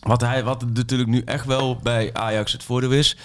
Wat, 0.00 0.20
hij, 0.20 0.44
wat 0.44 0.64
natuurlijk 0.74 1.08
nu 1.10 1.22
echt 1.24 1.44
wel 1.46 1.76
bij 1.82 2.10
Ajax 2.12 2.52
het 2.52 2.62
voordeel 2.64 2.92
is. 2.92 3.16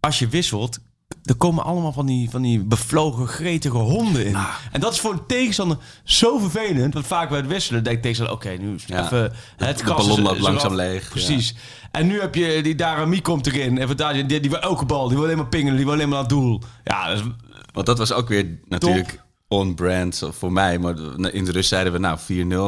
als 0.00 0.18
je 0.18 0.28
wisselt, 0.28 0.78
er 1.24 1.34
komen 1.34 1.64
allemaal 1.64 1.92
van 1.92 2.06
die, 2.06 2.30
van 2.30 2.42
die 2.42 2.58
bevlogen, 2.64 3.26
gretige 3.28 3.76
honden 3.76 4.26
in. 4.26 4.36
En 4.72 4.80
dat 4.80 4.92
is 4.92 5.00
voor 5.00 5.12
een 5.12 5.26
tegenstander 5.26 5.78
zo 6.04 6.38
vervelend. 6.38 6.94
Want 6.94 7.06
vaak 7.06 7.28
bij 7.28 7.38
het 7.38 7.46
wisselen 7.46 7.84
denkt 7.84 8.02
tegenstander... 8.02 8.36
Oké, 8.36 8.48
nu 8.62 8.74
is 8.74 8.84
Ja. 8.86 9.04
even 9.04 9.32
het 9.56 9.78
de 9.78 9.84
gras 9.84 10.06
ballon 10.06 10.22
loopt 10.22 10.40
langzaam 10.40 10.74
leeg, 10.74 11.08
Precies. 11.08 11.54
En 11.90 12.06
nu 12.06 12.20
heb 12.20 12.34
je 12.34 12.62
die 12.62 12.74
Darami 12.74 13.20
komt 13.20 13.46
erin. 13.46 13.78
En 13.78 13.86
vandaar, 13.86 14.12
die, 14.12 14.26
die, 14.26 14.40
die 14.40 14.50
wil 14.50 14.60
elke 14.60 14.84
bal. 14.84 15.06
Die 15.08 15.16
wil 15.16 15.24
alleen 15.24 15.36
maar 15.36 15.46
pingelen. 15.48 15.76
Die 15.76 15.84
wil 15.84 15.94
alleen 15.94 16.08
maar 16.08 16.18
naar 16.20 16.28
het 16.28 16.36
doel. 16.38 16.62
Ja, 16.84 17.08
dat 17.08 17.16
is, 17.18 17.24
Want 17.72 17.86
dat 17.86 17.98
was 17.98 18.12
ook 18.12 18.28
weer 18.28 18.58
natuurlijk 18.68 19.20
on-brand 19.48 20.22
voor 20.30 20.52
mij. 20.52 20.78
Maar 20.78 20.94
in 21.32 21.44
de 21.44 21.52
rust 21.52 21.68
zeiden 21.68 21.92
we, 21.92 21.98
nou, 21.98 22.18
4-0. 22.18 22.22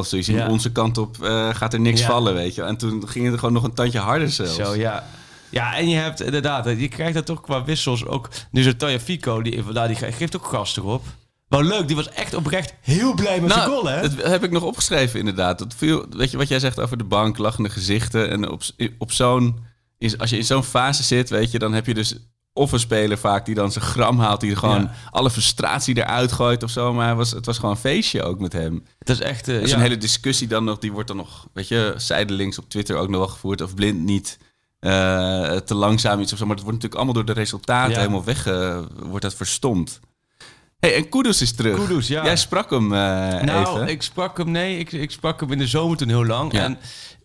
Zo 0.09 0.17
je 0.17 0.23
ziet 0.23 0.37
Ja. 0.37 0.49
onze 0.49 0.73
kant 0.73 0.99
op 0.99 1.23
eh, 1.23 1.49
gaat 1.55 1.73
er 1.73 1.81
niks 1.81 2.01
Ja. 2.01 2.07
vallen, 2.07 2.35
weet 2.35 2.55
je. 2.55 2.63
En 2.63 2.77
toen 2.77 3.09
ging 3.09 3.27
het 3.27 3.35
gewoon 3.39 3.55
nog 3.55 3.65
een 3.65 3.75
tandje 3.75 3.99
harder 3.99 4.31
zelfs. 4.31 4.55
Zo, 4.55 4.75
ja. 4.77 5.05
Ja, 5.51 5.77
en 5.77 5.89
je 5.89 5.97
hebt 5.97 6.23
inderdaad, 6.23 6.65
je 6.79 6.89
krijgt 6.89 7.15
dat 7.15 7.27
toch 7.27 7.41
qua 7.41 7.65
wissels 7.65 8.05
ook. 8.07 8.29
Nu 8.51 8.63
zo'n 8.63 8.77
Taya 8.77 9.01
Fico, 9.01 9.43
die, 9.43 9.63
vandaar, 9.63 9.87
die 9.89 9.97
ge- 9.97 10.13
geeft 10.13 10.37
ook 10.37 10.45
gas 10.47 10.77
erop. 10.77 11.05
Wel 11.49 11.63
leuk, 11.63 11.87
die 11.87 11.97
was 11.97 12.09
echt 12.11 12.35
oprecht 12.35 12.75
heel 12.81 13.15
blij 13.15 13.41
met 13.41 13.53
zijn 13.53 13.67
goal, 13.69 13.87
hè? 13.87 14.01
Nou, 14.01 14.15
dat 14.17 14.27
heb 14.27 14.45
ik 14.45 14.51
nog 14.51 14.63
opgeschreven 14.63 15.19
inderdaad. 15.19 15.59
Dat 15.59 15.75
viel, 15.77 16.07
weet 16.11 16.31
je 16.31 16.37
wat 16.37 16.49
jij 16.49 16.59
zegt 16.59 16.81
over 16.81 16.97
de 16.97 17.05
bank, 17.05 17.39
lachende 17.39 17.71
gezichten. 17.71 18.31
En 18.31 18.51
op, 18.51 18.63
op 18.99 19.13
zo'n, 19.13 19.59
als 20.19 20.31
je 20.31 20.37
in 20.37 20.45
zo'n 20.45 20.65
fase 20.65 21.03
zit, 21.03 21.31
weet 21.31 21.51
je, 21.51 21.59
dan 21.59 21.73
heb 21.73 21.87
je 21.87 21.95
dus 21.95 22.15
of 22.53 22.73
een 22.73 22.81
speler 22.81 23.19
vaak 23.19 23.47
die 23.47 23.55
dan 23.55 23.73
zijn 23.73 23.85
gram 23.85 24.19
haalt, 24.19 24.41
die 24.41 24.57
gewoon 24.57 24.83
Ja. 24.83 24.95
alle 25.11 25.31
frustratie 25.31 25.97
eruit 25.97 26.33
gooit 26.33 26.63
of 26.63 26.71
zo. 26.71 26.93
Maar 26.93 27.07
hij 27.07 27.15
was, 27.15 27.31
het 27.31 27.47
was 27.47 27.57
gewoon 27.57 27.71
een 27.75 27.81
feestje 27.81 28.23
ook 28.23 28.41
met 28.41 28.53
hem. 28.53 28.85
Het 28.99 29.09
is 29.09 29.21
echt... 29.21 29.49
eh, 29.49 29.61
is 29.61 29.71
ja. 29.71 29.77
een 29.77 29.83
hele 29.83 29.97
discussie 29.99 30.49
dan 30.49 30.65
nog, 30.65 30.79
die 30.79 30.93
wordt 30.93 31.09
dan 31.09 31.17
nog, 31.17 31.47
weet 31.53 31.69
je, 31.69 31.95
zijdelings 31.97 32.59
op 32.59 32.69
Twitter 32.69 32.97
ook 32.97 33.09
nog 33.09 33.19
wel 33.19 33.29
gevoerd. 33.29 33.61
Of 33.61 33.75
blind 33.75 34.01
niet 34.01 34.39
eh, 34.81 35.57
te 35.57 35.75
langzaam 35.75 36.21
iets 36.21 36.33
of 36.33 36.39
zo. 36.39 36.47
Maar 36.47 36.57
dat 36.57 36.65
wordt 36.65 36.83
natuurlijk 36.83 36.95
allemaal 36.95 37.25
door 37.25 37.35
de 37.35 37.41
resultaten 37.41 37.93
Ja. 37.93 37.99
helemaal 37.99 38.25
weg, 38.25 38.47
eh, 38.47 38.79
wordt 39.03 39.23
dat 39.25 39.35
verstomd. 39.35 40.01
hey, 40.79 40.95
en 40.95 41.09
Kudus 41.09 41.43
is 41.43 41.53
terug. 41.53 41.87
Kudus, 41.87 42.09
ja. 42.09 42.25
Jij 42.25 42.37
sprak 42.37 42.71
hem 42.71 42.93
eh, 42.93 42.99
Nou, 43.43 43.77
even. 43.77 43.89
ik 43.89 44.03
sprak 44.03 44.39
hem, 44.39 44.51
nee, 44.51 44.79
ik, 44.79 44.93
ik 44.93 45.11
sprak 45.11 45.41
hem 45.41 45.53
in 45.53 45.59
de 45.59 45.67
zomer 45.67 45.97
toen 45.97 46.09
heel 46.09 46.27
lang. 46.27 46.53
Ja. 46.53 46.63
En 46.65 46.79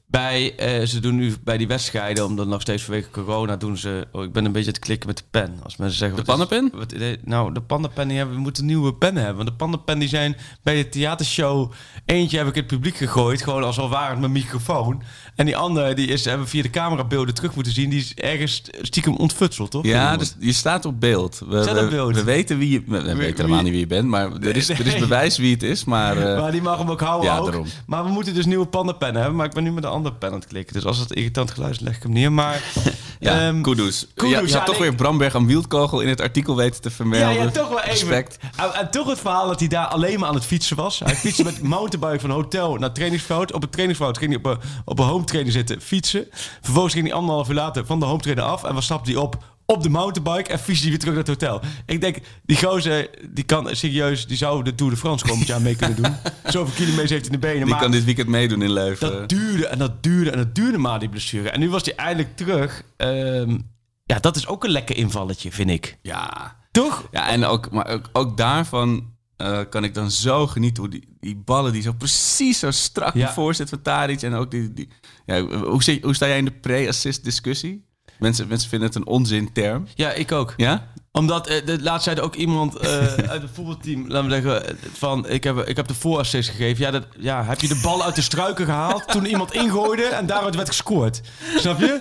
bij, 0.08 0.56
eh, 0.56 0.86
ze 0.86 1.00
doen 1.00 1.16
nu 1.16 1.34
bij 1.44 1.58
die 1.58 1.68
wedstrijden, 1.68 2.26
omdat 2.26 2.48
nog 2.48 2.62
steeds 2.62 2.84
vanwege 2.84 3.10
corona 3.10 3.56
doen 3.56 3.78
ze... 3.78 4.08
Oh, 4.12 4.24
ik 4.24 4.32
ben 4.32 4.46
een 4.46 4.52
beetje 4.52 4.72
het 4.72 4.80
klikken 4.80 5.08
met 5.08 5.18
de 5.18 5.24
pen. 5.32 5.60
Als 5.64 5.78
mensen 5.78 5.98
zeggen... 5.98 6.18
De 6.18 6.24
pannenpen? 6.24 6.72
Wat, 6.74 6.94
nou, 7.24 7.54
de 7.54 7.62
pannenpen 7.62 8.08
die 8.08 8.18
hebben, 8.18 8.36
we 8.36 8.42
moeten 8.42 8.66
nieuwe 8.66 8.94
pennen 8.94 9.24
hebben. 9.24 9.44
Want 9.44 9.50
de 9.50 9.64
pannenpen 9.64 10.00
die 10.00 10.08
zijn 10.08 10.38
bij 10.64 10.76
de 10.76 10.90
theatershow... 10.90 11.72
Eentje 12.06 12.38
heb 12.38 12.48
ik 12.48 12.56
in 12.56 12.60
het 12.62 12.72
publiek 12.72 12.96
gegooid, 12.96 13.42
gewoon 13.42 13.64
als 13.64 13.80
al 13.80 13.90
waren 13.90 14.20
mijn 14.20 14.32
microfoon. 14.32 15.04
En 15.36 15.46
die 15.46 15.58
andere, 15.58 15.94
die 15.94 16.08
is, 16.08 16.26
hebben 16.26 16.44
we 16.44 16.50
via 16.50 16.62
de 16.62 16.70
camerabeelden 16.70 17.34
terug 17.34 17.56
moeten 17.56 17.74
zien. 17.74 17.90
Die 17.90 18.00
is 18.00 18.14
ergens 18.14 18.62
stiekem 18.82 19.16
ontfutseld, 19.16 19.72
toch? 19.72 19.86
Ja, 19.86 20.18
dus 20.18 20.36
je 20.40 20.54
staat 20.54 20.86
op 20.86 21.00
beeld. 21.00 21.42
We, 21.48 21.62
Staat 21.62 21.78
op 21.78 21.84
we- 21.84 21.90
beeld. 21.90 22.16
we 22.16 22.24
weten 22.24 22.58
wie 22.58 22.70
je... 22.70 22.84
We, 22.88 23.16
weten 23.16 23.36
helemaal 23.36 23.64
niet 23.64 23.72
wie 23.72 23.80
je 23.80 23.88
bent, 23.88 24.08
maar 24.08 24.32
er 24.32 24.56
is, 24.56 24.70
er 24.70 24.86
is 24.86 24.98
bewijs 24.98 25.38
wie 25.38 25.54
het 25.54 25.64
is. 25.64 25.84
Maar, 25.84 26.18
eh, 26.34 26.42
maar 26.42 26.52
die 26.52 26.62
mag 26.62 26.78
hem 26.78 26.90
ook 26.90 27.02
houden 27.02 27.30
ja, 27.30 27.38
ook. 27.38 27.66
Maar 27.86 28.04
we 28.04 28.10
moeten 28.10 28.34
dus 28.34 28.46
nieuwe 28.46 28.66
pannenpennen 28.66 29.18
hebben. 29.22 29.38
Maar 29.38 29.48
ik 29.48 29.54
ben 29.54 29.64
nu 29.64 29.72
met 29.72 29.84
een 29.84 29.90
aan 29.96 30.34
het 30.34 30.48
klikken. 30.48 30.74
Dus 30.74 30.86
als 30.86 30.98
het 30.98 31.12
irritant 31.12 31.52
geluid 31.52 31.74
is, 31.74 31.80
leg 31.80 31.96
ik 31.96 32.04
hem 32.04 32.12
neer. 32.12 32.32
Maar 32.32 32.62
ja, 33.20 33.54
Kudus. 33.62 34.08
Kudus, 34.14 34.36
je, 34.36 34.42
je 34.42 34.52
ja, 34.52 34.58
had 34.58 34.66
toch 34.66 34.78
weer 34.78 34.96
Bramberg 34.96 35.36
aan 35.36 35.48
Wieldkogel 35.48 36.02
in 36.02 36.08
het 36.08 36.22
artikel 36.22 36.56
weten 36.56 36.82
te 36.82 36.90
ja, 36.90 36.96
vermelden. 36.96 37.44
ja, 37.44 37.50
toch 37.50 37.70
wel 37.70 37.80
even. 37.80 37.92
Respect. 37.92 38.38
En, 38.56 38.74
en 38.74 38.92
toch 38.92 39.08
het 39.08 39.20
verhaal 39.20 39.48
dat 39.48 39.60
hij 39.60 39.70
daar 39.70 39.88
alleen 39.88 40.20
maar 40.20 40.30
aan 40.30 40.36
het 40.36 40.46
fietsen 40.46 40.76
was. 40.76 41.00
Hij 41.00 41.16
fietste 41.16 41.44
met 41.44 41.62
mountainbike 41.78 42.20
van 42.20 42.30
hotel 42.30 42.76
naar 42.76 42.92
trainingsveld. 42.92 43.54
Op 43.54 43.62
het 43.62 43.72
trainingsveld 43.72 44.18
ging 44.18 44.30
hij 44.30 44.40
op 44.40 44.46
een, 44.46 44.70
op 44.86 45.00
een 45.00 45.06
home 45.06 45.24
trainer 45.24 45.52
zitten 45.52 45.82
fietsen. 45.82 46.28
Vervolgens 46.62 46.94
ging 46.94 47.08
hij 47.08 47.16
anderhalf 47.16 47.50
uur 47.50 47.56
later 47.56 47.86
van 47.86 48.00
de 48.00 48.06
home 48.06 48.22
trainer 48.22 48.44
af. 48.46 48.64
En 48.64 48.74
wat 48.74 48.84
stapte 48.84 49.12
hij 49.12 49.20
op? 49.20 49.55
Op 49.68 49.84
de 49.84 49.90
mountainbike 49.90 50.52
en 50.52 50.60
fietste 50.60 50.82
hij 50.82 50.90
weer 50.90 51.00
terug 51.00 51.16
naar 51.16 51.24
het 51.24 51.42
hotel. 51.42 51.62
Ik 51.86 52.02
denk, 52.02 52.18
die 52.44 52.58
gozer, 52.58 53.10
die 53.30 53.44
kan 53.44 53.76
serieus, 53.76 54.28
die 54.28 54.38
zou 54.38 54.64
de 54.64 54.76
Tour 54.76 54.92
de 54.92 54.98
France 54.98 55.26
komend 55.26 55.48
jaar 55.48 55.62
mee 55.62 55.76
kunnen 55.76 55.96
doen. 56.02 56.16
Zoveel 56.54 56.74
kilometers 56.76 57.10
heeft 57.10 57.26
hij 57.26 57.34
in 57.36 57.42
de 57.42 57.48
benen. 57.48 57.60
Die 57.62 57.70
maar 57.70 57.82
kan 57.82 57.92
dit 57.92 58.04
weekend 58.04 58.28
meedoen 58.28 58.62
in 58.62 58.72
Leuven. 58.72 59.12
Dat 59.12 59.30
duurde 59.30 59.68
en 59.68 59.78
dat 59.78 60.04
duurde 60.04 60.32
en 60.32 60.38
dat 60.38 60.56
duurde 60.56 60.78
maar, 60.78 61.00
die 61.00 61.10
blessure. 61.10 61.50
En 61.50 61.60
nu 61.60 61.70
was 61.70 61.86
hij 61.86 61.96
eindelijk 61.96 62.36
terug. 62.36 62.84
Ehm, 62.98 63.58
ja, 64.04 64.20
dat 64.20 64.36
is 64.36 64.48
ook 64.48 64.64
een 64.64 64.70
lekker 64.70 64.96
invalletje, 64.96 65.52
vind 65.52 65.70
ik. 65.70 65.98
Ja. 66.02 66.56
Toch? 66.72 67.08
Ja, 67.12 67.30
en 67.30 67.46
ook, 67.46 67.72
maar 67.72 67.88
ook, 67.88 68.10
ook 68.14 68.38
daarvan 68.38 69.14
eh, 69.38 69.60
kan 69.70 69.84
ik 69.84 69.94
dan 69.94 70.12
zo 70.12 70.48
genieten 70.48 70.84
hoe 70.84 70.92
die, 70.92 71.16
die 71.20 71.36
ballen 71.36 71.74
die 71.74 71.82
zo 71.82 71.94
precies 71.94 72.60
zo 72.60 72.72
strak 72.72 73.14
Ja. 73.14 73.34
die 73.36 73.68
van 73.68 73.82
Tadic 73.82 74.22
en 74.22 74.34
ook 74.34 74.52
die, 74.52 74.74
die 74.74 74.90
ja, 75.26 75.42
hoe, 75.42 76.00
hoe 76.02 76.16
sta 76.16 76.28
jij 76.28 76.38
in 76.38 76.46
de 76.46 76.52
pre-assist 76.52 77.24
discussie? 77.24 77.86
Mensen, 78.20 78.48
mensen 78.48 78.70
vinden 78.70 78.88
het 78.88 78.98
een 78.98 79.08
onzinterm. 79.08 79.88
Ja, 79.96 80.12
ik 80.12 80.32
ook. 80.32 80.54
Ja? 80.58 80.88
Omdat, 81.16 81.48
eh, 81.48 81.66
de, 81.66 81.82
laatst 81.82 82.04
zei 82.04 82.16
er 82.16 82.24
ook 82.24 82.36
iemand 82.36 82.76
eh, 82.76 82.90
uit 83.34 83.42
het 83.42 83.52
voetbalteam, 83.54 84.08
laten 84.08 84.30
we 84.30 84.34
zeggen, 84.34 84.68
eh, 84.68 84.76
van 84.94 85.30
ik 85.30 85.44
heb, 85.44 85.58
ik 85.58 85.76
heb 85.76 85.88
de 85.88 85.94
voorassist 85.94 86.50
gegeven. 86.50 86.86
Ja, 86.86 86.92
dat, 86.92 87.08
ja, 87.20 87.44
heb 87.44 87.62
je 87.62 87.68
de 87.68 87.80
bal 87.84 88.04
uit 88.04 88.16
de 88.16 88.22
struiken 88.22 88.66
gehaald 88.66 89.08
toen 89.08 89.26
iemand 89.26 89.54
ingooide 89.54 90.04
en 90.04 90.26
daaruit 90.26 90.56
werd 90.56 90.68
gescoord. 90.68 91.22
Snap 91.58 91.80
je? 91.80 92.00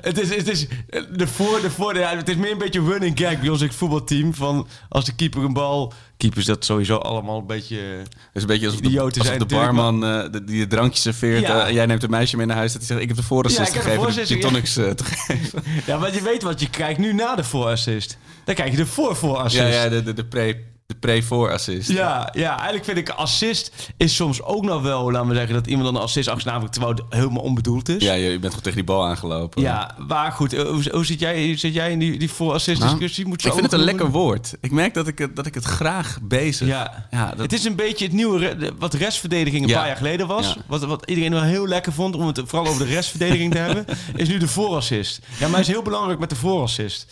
het 0.00 0.18
is, 0.18 0.36
het 0.36 0.48
is 0.48 0.66
de 1.12 1.26
voor, 1.26 1.60
de 1.60 1.70
voor, 1.70 1.98
ja, 1.98 2.16
het 2.16 2.28
is 2.28 2.36
meer 2.36 2.50
een 2.50 2.58
beetje 2.58 2.84
running 2.84 3.18
gag 3.18 3.40
bij 3.40 3.48
ons 3.48 3.60
in 3.60 3.66
het 3.66 3.76
voetbalteam. 3.76 4.34
Van 4.34 4.68
als 4.88 5.04
de 5.04 5.14
keeper 5.14 5.44
een 5.44 5.52
bal 5.52 5.92
keepers 6.22 6.44
dat 6.46 6.64
sowieso 6.64 6.96
allemaal 6.96 7.38
een 7.38 7.46
beetje... 7.46 8.02
Is 8.32 8.42
een 8.42 8.46
beetje 8.48 8.66
alsof 8.66 8.80
de, 8.80 8.88
Idioten 8.88 9.24
zijn 9.24 9.38
de 9.38 9.46
barman 9.46 10.04
eh, 10.04 10.22
de- 10.30 10.44
die 10.44 10.60
het 10.60 10.70
drankje 10.70 11.00
serveert. 11.00 11.40
Ja. 11.46 11.60
eh, 11.60 11.66
en 11.68 11.74
jij 11.74 11.86
neemt 11.86 12.02
een 12.02 12.10
meisje 12.10 12.36
mee 12.36 12.46
naar 12.46 12.56
huis. 12.56 12.72
Dat 12.72 12.80
hij 12.80 12.88
zegt, 12.90 13.00
ik 13.00 13.08
heb 13.08 13.16
de 13.16 13.22
voorassist 13.22 13.74
Ja, 13.74 13.82
de 13.82 13.88
gegeven. 13.90 14.26
De 14.26 14.34
ja. 14.34 14.40
tonics 14.40 14.76
eh, 14.76 14.90
te 14.90 15.04
geven. 15.04 15.62
Ja, 15.86 15.98
want 15.98 16.14
je 16.14 16.22
weet 16.22 16.42
wat 16.42 16.60
je 16.60 16.70
krijgt 16.70 16.98
nu 16.98 17.12
na 17.12 17.34
de 17.36 17.44
voorassist. 17.44 18.18
Dan 18.44 18.54
krijg 18.54 18.70
je 18.70 18.76
de 18.76 18.86
voor-voorassist. 18.86 19.62
Ja, 19.62 19.82
ja, 19.82 19.88
de, 19.88 20.02
de, 20.02 20.12
de 20.12 20.24
pre- 20.24 20.60
de 20.92 20.98
pre-voor-assist. 20.98 21.90
Ja, 21.90 22.28
ja, 22.32 22.50
eigenlijk 22.54 22.84
vind 22.84 22.98
ik 22.98 23.08
assist 23.08 23.72
is 23.96 24.14
soms 24.16 24.42
ook 24.42 24.64
nog 24.64 24.82
wel, 24.82 25.12
laten 25.12 25.28
we 25.28 25.34
zeggen, 25.34 25.54
dat 25.54 25.66
iemand 25.66 25.84
dan 25.86 25.96
een 25.96 26.02
assist 26.02 26.28
achternaam 26.28 26.70
terwijl 26.70 26.92
het 26.94 27.02
helemaal 27.08 27.42
onbedoeld 27.42 27.88
is. 27.88 28.02
Ja, 28.02 28.12
je 28.12 28.28
bent 28.28 28.42
gewoon 28.44 28.60
tegen 28.60 28.74
die 28.74 28.84
bal 28.84 29.06
aangelopen. 29.06 29.62
Ja, 29.62 29.94
maar 30.08 30.32
goed, 30.32 30.52
eh, 30.52 30.62
hoe, 30.62 30.82
hoe 30.92 31.04
zit, 31.06 31.20
jij, 31.20 31.56
zit 31.56 31.74
jij 31.74 31.90
in 31.90 31.98
die, 31.98 32.18
die 32.18 32.30
voor-assist 32.30 32.80
Nou, 32.80 32.90
discussie? 32.90 33.26
Moet 33.26 33.44
ik 33.44 33.52
vind 33.52 33.64
het 33.64 33.72
een 33.72 33.84
lekker 33.84 34.10
woord. 34.10 34.54
Ik 34.60 34.70
merk 34.70 34.94
dat 34.94 35.06
ik 35.08 35.18
het, 35.18 35.36
dat 35.36 35.46
ik 35.46 35.54
het 35.54 35.64
graag 35.64 36.18
bezig. 36.22 36.66
Ja. 36.66 37.06
ja 37.10 37.26
dat, 37.30 37.38
Het 37.38 37.52
is 37.52 37.64
een 37.64 37.76
beetje 37.76 38.04
het 38.04 38.14
nieuwe, 38.14 38.72
wat 38.78 38.94
restverdediging 38.94 39.62
een 39.62 39.68
Ja. 39.68 39.76
paar 39.78 39.86
jaar 39.86 39.96
geleden 39.96 40.26
was. 40.26 40.46
Ja. 40.46 40.56
Wat, 40.66 40.84
wat 40.84 41.02
iedereen 41.06 41.32
wel 41.32 41.42
heel 41.42 41.66
lekker 41.68 41.92
vond 41.92 42.14
om 42.14 42.26
het 42.26 42.40
vooral 42.44 42.68
over 42.72 42.86
de 42.86 42.92
restverdediging 42.92 43.52
te 43.52 43.58
hebben, 43.66 43.84
is 44.16 44.28
nu 44.28 44.38
de 44.38 44.48
voorassist. 44.48 45.20
Ja, 45.38 45.48
maar 45.48 45.58
het 45.58 45.68
is 45.68 45.74
heel 45.74 45.82
belangrijk 45.82 46.18
met 46.18 46.30
de 46.30 46.36
voorassist. 46.36 47.06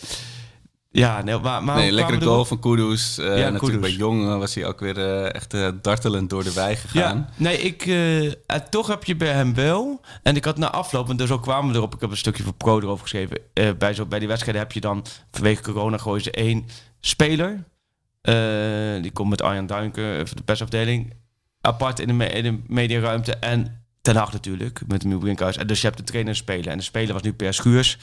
Ja, 0.93 1.21
nee, 1.21 1.37
maar, 1.39 1.63
maar 1.63 1.75
nee, 1.75 1.91
lekkere 1.91 2.21
goal 2.21 2.45
van 2.45 2.59
Kudus. 2.59 3.17
Eh, 3.17 3.25
Ja, 3.25 3.31
natuurlijk 3.31 3.59
Kudus. 3.59 3.79
bij 3.79 3.91
Jong 3.91 4.27
eh, 4.27 4.37
was 4.37 4.55
hij 4.55 4.65
ook 4.65 4.79
weer 4.79 4.97
eh, 4.97 5.33
echt 5.35 5.55
dartelend 5.83 6.29
door 6.29 6.43
de 6.43 6.53
wei 6.53 6.75
gegaan. 6.75 7.17
Ja, 7.17 7.29
nee, 7.35 7.57
ik, 7.57 7.89
toch 8.69 8.87
heb 8.87 9.03
je 9.03 9.15
bij 9.15 9.31
hem 9.31 9.53
wel. 9.53 10.01
En 10.23 10.35
ik 10.35 10.45
had 10.45 10.57
na 10.57 10.71
afloop, 10.71 11.09
en 11.09 11.17
dus 11.17 11.31
ook 11.31 11.41
kwamen 11.41 11.71
we 11.71 11.77
erop. 11.77 11.93
Ik 11.95 12.01
heb 12.01 12.11
een 12.11 12.17
stukje 12.17 12.43
voor 12.43 12.53
Pro 12.53 12.79
erover 12.79 13.01
geschreven. 13.01 13.37
bij, 13.77 13.93
zo, 13.93 14.05
bij 14.05 14.19
die 14.19 14.27
wedstrijden 14.27 14.61
heb 14.61 14.71
je 14.71 14.79
dan, 14.81 15.05
vanwege 15.31 15.61
corona, 15.61 15.97
gooien 15.97 16.23
ze 16.23 16.31
één 16.31 16.65
speler. 16.99 17.63
Die 19.01 19.11
komt 19.11 19.29
met 19.29 19.41
Arjan 19.41 19.65
Duinker, 19.65 20.35
de 20.35 20.43
persafdeling. 20.45 21.13
Apart 21.61 21.99
in 21.99 22.07
de, 22.07 22.13
me- 22.13 22.25
in 22.29 22.43
de 22.43 22.59
mediaruimte. 22.67 23.35
En 23.35 23.80
Ten 24.01 24.15
Hag 24.15 24.31
natuurlijk, 24.31 24.81
met 24.87 25.03
Miel 25.03 25.19
Brinkhuis. 25.19 25.57
En 25.57 25.67
dus 25.67 25.81
je 25.81 25.87
hebt 25.87 25.99
de 25.99 26.03
trainer 26.03 26.31
en 26.31 26.37
spelen. 26.37 26.71
En 26.71 26.77
de 26.77 26.83
speler 26.83 27.13
was 27.13 27.21
nu 27.21 27.33
Per 27.33 27.53
Schuurs. 27.53 27.97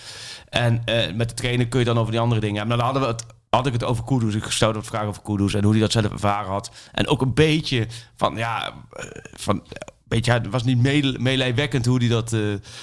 En 0.48 0.82
eh, 0.84 1.14
met 1.14 1.28
de 1.28 1.34
trainer 1.34 1.68
kun 1.68 1.78
je 1.78 1.84
dan 1.84 1.98
over 1.98 2.10
die 2.10 2.20
andere 2.20 2.40
dingen 2.40 2.56
hebben. 2.56 2.78
Nou, 2.78 2.92
dan 2.92 3.02
hadden 3.02 3.16
we 3.16 3.24
het 3.24 3.36
had 3.50 3.66
ik 3.66 3.72
het 3.72 3.84
over 3.84 4.04
Kudus. 4.04 4.34
Ik 4.34 4.44
stelde 4.44 4.78
wat 4.78 4.86
vragen 4.86 5.08
over 5.08 5.22
Kudus 5.22 5.54
en 5.54 5.62
hoe 5.62 5.72
hij 5.72 5.80
dat 5.80 5.92
zelf 5.92 6.10
ervaren 6.10 6.50
had. 6.50 6.70
En 6.92 7.08
ook 7.08 7.22
een 7.22 7.34
beetje 7.34 7.86
van, 8.16 8.36
ja, 8.36 8.72
eh, 8.90 9.04
van, 9.32 9.62
beetje, 10.08 10.32
het 10.32 10.48
was 10.50 10.64
niet 10.64 10.82
meelijwekkend 11.20 11.86
hoe 11.86 11.98
hij 11.98 12.08
dat 12.08 12.32
eh, 12.32 12.40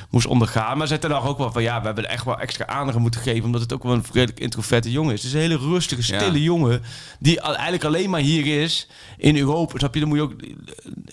moest 0.09 0.25
ondergaan. 0.27 0.77
Maar 0.77 0.87
zei 0.87 0.99
dan 0.99 1.11
ook 1.21 1.37
wel 1.37 1.51
van, 1.51 1.63
ja, 1.63 1.79
we 1.79 1.85
hebben 1.85 2.09
echt 2.09 2.25
wel 2.25 2.39
extra 2.39 2.67
aandacht 2.67 2.95
aan 2.95 3.01
moeten 3.01 3.21
geven, 3.21 3.43
omdat 3.43 3.61
het 3.61 3.73
ook 3.73 3.83
wel 3.83 3.93
een 3.93 4.03
redelijk 4.13 4.39
introverte 4.39 4.91
jongen 4.91 5.13
is. 5.13 5.19
Het 5.23 5.27
is 5.27 5.33
een 5.35 5.39
hele 5.49 5.57
rustige, 5.57 6.03
stille 6.03 6.37
Ja. 6.39 6.43
jongen, 6.43 6.81
die 7.19 7.41
al- 7.41 7.53
eigenlijk 7.53 7.83
alleen 7.83 8.09
maar 8.09 8.19
hier 8.19 8.61
is 8.63 8.87
in 9.17 9.37
Europa. 9.37 9.77
Snap 9.77 9.93
je, 9.93 9.99
dan 9.99 10.09
moet 10.09 10.17
je 10.17 10.23
ook 10.23 10.41
eh, 10.41 10.49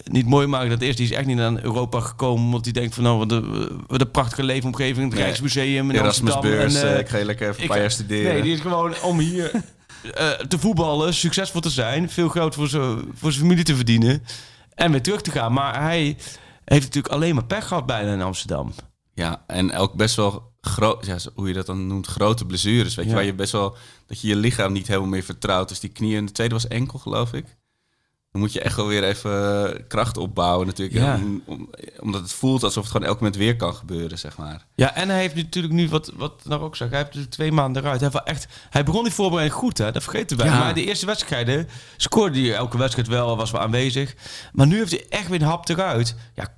niet 0.04 0.26
mooi 0.26 0.46
maken 0.46 0.70
dat 0.70 0.80
is. 0.82 0.96
Die 0.96 1.04
is 1.04 1.12
echt 1.12 1.26
niet 1.26 1.36
naar 1.36 1.62
Europa 1.62 2.00
gekomen, 2.00 2.44
omdat 2.44 2.64
hij 2.64 2.72
denkt 2.72 2.94
van, 2.94 3.02
nou, 3.04 3.18
wat 3.18 3.32
een, 3.32 3.68
wat 3.86 4.00
een 4.00 4.10
prachtige 4.10 4.42
leefomgeving, 4.44 5.04
het 5.04 5.14
Nee. 5.14 5.22
Rijksmuseum 5.22 5.90
in 5.90 5.96
en, 5.96 6.92
eh, 6.92 6.98
ik 6.98 7.08
ga 7.08 7.18
je 7.18 7.24
lekker 7.24 7.48
even 7.48 7.62
een 7.62 7.68
paar 7.68 7.80
jaar 7.80 7.90
studeren. 7.90 8.32
Nee, 8.32 8.42
die 8.42 8.52
is 8.54 8.60
gewoon 8.60 8.94
om 9.02 9.18
hier 9.18 9.50
te 10.48 10.58
voetballen, 10.58 11.14
succesvol 11.14 11.60
te 11.60 11.70
zijn, 11.70 12.10
veel 12.10 12.28
geld 12.28 12.54
voor 12.54 12.68
zijn 12.68 12.98
voor 13.14 13.32
zijn 13.32 13.44
familie 13.44 13.64
te 13.64 13.76
verdienen 13.76 14.22
en 14.74 14.90
weer 14.90 15.02
terug 15.02 15.20
te 15.22 15.30
gaan. 15.30 15.52
Maar 15.52 15.82
hij 15.82 16.16
heeft 16.64 16.84
natuurlijk 16.84 17.14
alleen 17.14 17.34
maar 17.34 17.44
pech 17.44 17.66
gehad 17.66 17.86
bijna 17.86 18.12
in 18.12 18.22
Amsterdam. 18.22 18.72
Ja, 19.14 19.44
en 19.46 19.74
ook 19.74 19.94
best 19.94 20.16
wel 20.16 20.52
groot, 20.60 21.06
ja, 21.06 21.16
hoe 21.34 21.48
je 21.48 21.54
dat 21.54 21.66
dan 21.66 21.86
noemt, 21.86 22.06
grote 22.06 22.46
blessures. 22.46 22.94
Weet 22.94 23.04
je, 23.04 23.10
Ja. 23.10 23.16
waar 23.16 23.26
je 23.26 23.34
best 23.34 23.52
wel, 23.52 23.76
dat 24.06 24.20
je 24.20 24.28
je 24.28 24.36
lichaam 24.36 24.72
niet 24.72 24.86
helemaal 24.86 25.08
meer 25.08 25.22
vertrouwt. 25.22 25.68
Dus 25.68 25.80
die 25.80 25.90
knieën, 25.90 26.26
de 26.26 26.32
tweede 26.32 26.54
was 26.54 26.68
enkel, 26.68 26.98
geloof 26.98 27.32
ik. 27.32 27.56
Dan 28.32 28.40
moet 28.40 28.52
je 28.52 28.60
echt 28.60 28.76
wel 28.76 28.86
weer 28.86 29.04
even 29.04 29.64
eh, 29.74 29.80
kracht 29.88 30.16
opbouwen 30.16 30.66
natuurlijk. 30.66 30.98
Ja. 30.98 31.14
Om- 31.14 31.42
om- 31.46 31.70
omdat 32.00 32.20
het 32.20 32.32
voelt 32.32 32.62
alsof 32.62 32.82
het 32.82 32.92
gewoon 32.92 33.06
elk 33.08 33.16
moment 33.18 33.36
weer 33.36 33.56
kan 33.56 33.74
gebeuren, 33.74 34.18
zeg 34.18 34.36
maar. 34.36 34.66
Ja, 34.74 34.94
en 34.94 35.08
hij 35.08 35.20
heeft 35.20 35.34
natuurlijk 35.34 35.74
nu, 35.74 35.88
wat, 35.88 36.12
wat 36.16 36.44
nou 36.44 36.62
ook 36.62 36.76
zag, 36.76 36.88
hij 36.88 36.96
heeft 36.96 37.08
natuurlijk 37.08 37.34
twee 37.34 37.52
maanden 37.52 37.82
eruit. 37.82 38.00
Hij, 38.00 38.08
heeft 38.12 38.24
wel 38.24 38.34
echt, 38.34 38.46
hij 38.70 38.84
begon 38.84 39.02
die 39.04 39.12
voorbereiding 39.12 39.60
goed, 39.60 39.78
hè? 39.78 39.92
dat 39.92 40.02
vergeten 40.02 40.36
wij. 40.36 40.46
Ja. 40.46 40.58
Maar 40.58 40.74
de 40.74 40.84
eerste 40.84 41.06
wedstrijden 41.06 41.68
scoorde 41.96 42.40
hij 42.40 42.54
elke 42.54 42.78
wedstrijd 42.78 43.08
wel, 43.08 43.36
was 43.36 43.50
wel 43.50 43.60
aanwezig. 43.60 44.14
Maar 44.52 44.66
nu 44.66 44.76
heeft 44.78 44.90
hij 44.90 45.06
echt 45.08 45.28
weer 45.28 45.40
een 45.40 45.46
hap 45.46 45.68
eruit. 45.68 46.14
Ja, 46.34 46.54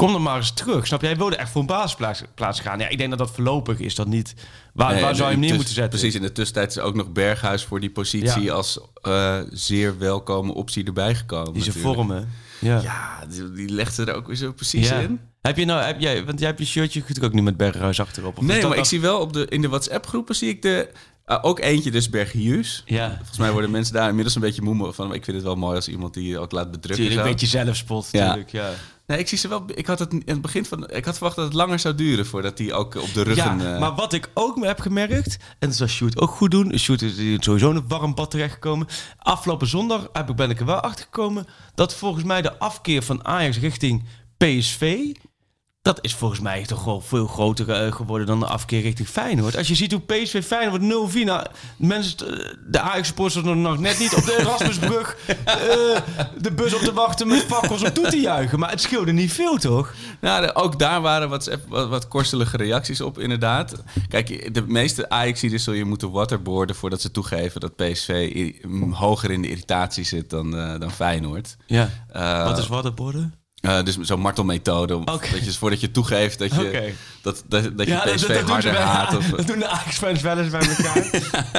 kom 0.00 0.12
dan 0.12 0.22
maar 0.22 0.36
eens 0.36 0.52
terug, 0.52 0.86
snap 0.86 1.00
je? 1.00 1.06
Hij 1.06 1.16
wilde 1.16 1.36
echt 1.36 1.50
voor 1.50 1.60
een 1.60 1.66
basisplaats 1.66 2.22
plaats 2.34 2.60
gaan. 2.60 2.78
Ja, 2.78 2.88
ik 2.88 2.98
denk 2.98 3.10
dat 3.10 3.18
dat 3.18 3.30
voorlopig 3.30 3.78
is, 3.78 3.94
dat 3.94 4.06
niet... 4.06 4.34
Waar, 4.74 4.92
Nee, 4.92 5.02
waar 5.02 5.14
zou 5.14 5.24
je 5.26 5.30
hem 5.30 5.40
neer 5.40 5.48
dus- 5.48 5.56
moeten 5.56 5.74
zetten? 5.74 5.98
Precies, 5.98 6.16
in 6.16 6.22
de 6.22 6.32
tussentijd 6.32 6.70
is 6.70 6.78
ook 6.78 6.94
nog 6.94 7.12
Berghuis 7.12 7.64
voor 7.64 7.80
die 7.80 7.90
positie 7.90 8.42
Ja. 8.42 8.52
als 8.52 8.80
eh, 9.02 9.38
zeer 9.50 9.98
welkome 9.98 10.54
optie 10.54 10.84
erbij 10.84 11.14
gekomen. 11.14 11.52
Die 11.52 11.66
natuurlijk. 11.66 11.94
vormen. 11.94 12.28
Ja. 12.58 12.80
Ja, 12.82 13.26
die, 13.28 13.52
die 13.52 13.68
legde 13.68 14.04
er 14.04 14.14
ook 14.14 14.26
weer 14.26 14.36
zo 14.36 14.52
precies 14.52 14.88
Ja. 14.88 14.98
in. 14.98 15.20
Heb 15.40 15.56
je 15.56 15.64
nou, 15.64 15.82
heb 15.82 16.00
jij, 16.00 16.24
want 16.24 16.38
jij 16.38 16.48
hebt 16.48 16.60
je 16.60 16.66
shirtje 16.66 16.98
natuurlijk 17.00 17.26
ook 17.26 17.32
niet 17.34 17.44
met 17.44 17.56
Berghuis 17.56 18.00
achterop. 18.00 18.38
Of 18.38 18.44
Nee, 18.44 18.60
dat 18.60 18.68
maar 18.68 18.78
ik 18.78 18.84
zie 18.84 19.00
wel 19.00 19.20
op 19.20 19.32
de, 19.32 19.46
in 19.48 19.60
de 19.60 19.68
WhatsApp-groepen 19.68 20.34
zie 20.34 20.48
ik 20.48 20.62
de... 20.62 20.90
ah, 21.30 21.44
ook 21.44 21.58
eentje 21.58 21.90
dus 21.90 22.10
Bergius. 22.10 22.82
Ja, 22.86 23.14
Volgens 23.16 23.38
mij 23.38 23.52
worden 23.52 23.70
mensen 23.70 23.94
daar 23.94 24.08
inmiddels 24.08 24.34
een 24.34 24.40
beetje 24.40 24.62
moe 24.62 24.92
van. 24.92 25.14
Ik 25.14 25.24
vind 25.24 25.36
het 25.36 25.46
wel 25.46 25.56
mooi 25.56 25.76
als 25.76 25.88
iemand 25.88 26.14
die 26.14 26.38
ook 26.38 26.52
laat 26.52 26.70
bedrukken. 26.70 27.04
natuurlijk. 27.04 27.20
zo. 27.20 27.26
Een 27.26 27.32
beetje 27.32 27.46
zelfspot, 27.64 28.08
Ja. 28.10 28.18
natuurlijk. 28.20 28.50
Ja. 28.50 28.70
Nee, 29.06 29.18
ik 29.18 29.28
zie 29.28 29.38
ze 29.38 29.48
wel. 29.48 29.64
Ik 29.74 29.86
had 29.86 29.98
het 29.98 30.12
in 30.12 30.22
het 30.24 30.40
begin 30.40 30.64
van. 30.64 30.90
Ik 30.90 31.04
had 31.04 31.14
verwacht 31.14 31.36
dat 31.36 31.44
het 31.44 31.54
langer 31.54 31.78
zou 31.78 31.94
duren 31.94 32.26
voordat 32.26 32.56
die 32.56 32.72
ook 32.74 32.94
op 32.94 33.14
de 33.14 33.22
ruggen. 33.22 33.58
Ja, 33.58 33.74
eh, 33.74 33.80
maar 33.80 33.94
wat 33.94 34.12
ik 34.12 34.30
ook 34.34 34.64
heb 34.64 34.80
gemerkt, 34.80 35.36
en 35.58 35.68
dat 35.68 35.76
zal 35.76 35.86
Sjoerd 35.86 36.20
ook 36.20 36.30
goed 36.30 36.50
doen. 36.50 36.78
Sjoerd 36.78 37.02
is 37.02 37.16
hier 37.16 37.42
sowieso 37.42 37.70
in 37.70 37.76
een 37.76 37.88
warm 37.88 38.14
bad 38.14 38.30
terechtgekomen. 38.30 38.86
Afgelopen 39.18 39.66
zondag 39.66 40.08
heb 40.12 40.30
ik, 40.30 40.36
ben 40.36 40.50
ik 40.50 40.60
er 40.60 40.66
wel 40.66 40.80
achter 40.80 41.04
gekomen 41.04 41.46
dat 41.74 41.94
volgens 41.94 42.24
mij 42.24 42.42
de 42.42 42.58
afkeer 42.58 43.02
van 43.02 43.24
Ajax 43.24 43.58
richting 43.58 44.04
PSV. 44.36 44.98
Dat 45.82 45.98
is 46.00 46.14
volgens 46.14 46.40
mij 46.40 46.64
toch 46.64 46.84
wel 46.84 47.00
veel 47.00 47.26
groter 47.26 47.70
eh, 47.70 47.92
geworden 47.92 48.26
dan 48.26 48.40
de 48.40 48.46
afkeer 48.46 48.80
richting 48.80 49.08
Feyenoord. 49.08 49.56
Als 49.56 49.68
je 49.68 49.74
ziet 49.74 49.92
hoe 49.92 50.00
PSV 50.00 50.44
Feyenoord 50.44 51.12
0-4... 51.12 51.24
Nou, 51.24 51.46
mensen, 51.76 52.44
eh, 52.44 52.54
de 52.66 52.80
Ajax-supporters 52.80 53.44
nog 53.44 53.78
net 53.78 53.98
niet 53.98 54.14
op 54.14 54.24
de 54.24 54.36
Erasmusbrug... 54.40 55.16
eh, 55.26 55.56
de 56.38 56.52
bus 56.54 56.74
op 56.74 56.80
te 56.80 56.92
wachten 56.92 57.28
met 57.28 57.42
fakkels 57.42 57.82
om 57.82 57.92
toe 57.92 58.08
te 58.08 58.20
juichen. 58.20 58.58
Maar 58.58 58.70
het 58.70 58.80
scheelde 58.80 59.12
niet 59.12 59.32
veel, 59.32 59.56
toch? 59.56 59.94
Nou, 60.20 60.52
ook 60.52 60.78
daar 60.78 61.00
waren 61.00 61.28
wat, 61.28 61.58
wat, 61.68 61.88
wat 61.88 62.08
korstelige 62.08 62.56
reacties 62.56 63.00
op, 63.00 63.18
inderdaad. 63.18 63.82
Kijk, 64.08 64.54
de 64.54 64.62
meeste 64.66 65.08
Ajaxiden 65.08 65.60
zul 65.60 65.74
je 65.74 65.84
moeten 65.84 66.10
waterboarden 66.10 66.76
voordat 66.76 67.00
ze 67.00 67.10
toegeven 67.10 67.60
dat 67.60 67.76
PSV 67.76 68.52
hoger 68.90 69.30
in 69.30 69.42
de 69.42 69.48
irritatie 69.48 70.04
zit 70.04 70.30
dan, 70.30 70.56
eh, 70.56 70.80
dan 70.80 70.90
Feyenoord. 70.90 71.56
Ja. 71.66 71.90
Wat 72.44 72.58
is 72.58 72.66
waterborden? 72.66 73.39
Eh, 73.60 73.82
dus 73.82 73.98
zo'n 73.98 74.20
martelmethode. 74.20 74.94
Oké. 74.94 75.30
Dat 75.32 75.44
je, 75.44 75.52
voordat 75.52 75.80
je 75.80 75.90
toegeeft 75.90 76.38
dat 76.38 76.54
je, 76.54 76.60
Oké. 76.66 76.92
dat, 77.22 77.44
dat, 77.48 77.76
dat 77.76 77.86
je 77.86 77.92
Ja, 77.92 78.00
PSV 78.00 78.26
dat, 78.26 78.48
harder 78.48 78.72
bij- 78.72 78.82
haat. 78.82 79.16
Of 79.16 79.26
dat 79.36 79.46
doen 79.46 79.58
de 79.58 79.66
Ajax-fans 79.68 80.20
wel 80.20 80.38
eens 80.38 80.50
bij 80.50 80.60
elkaar. 80.76 81.10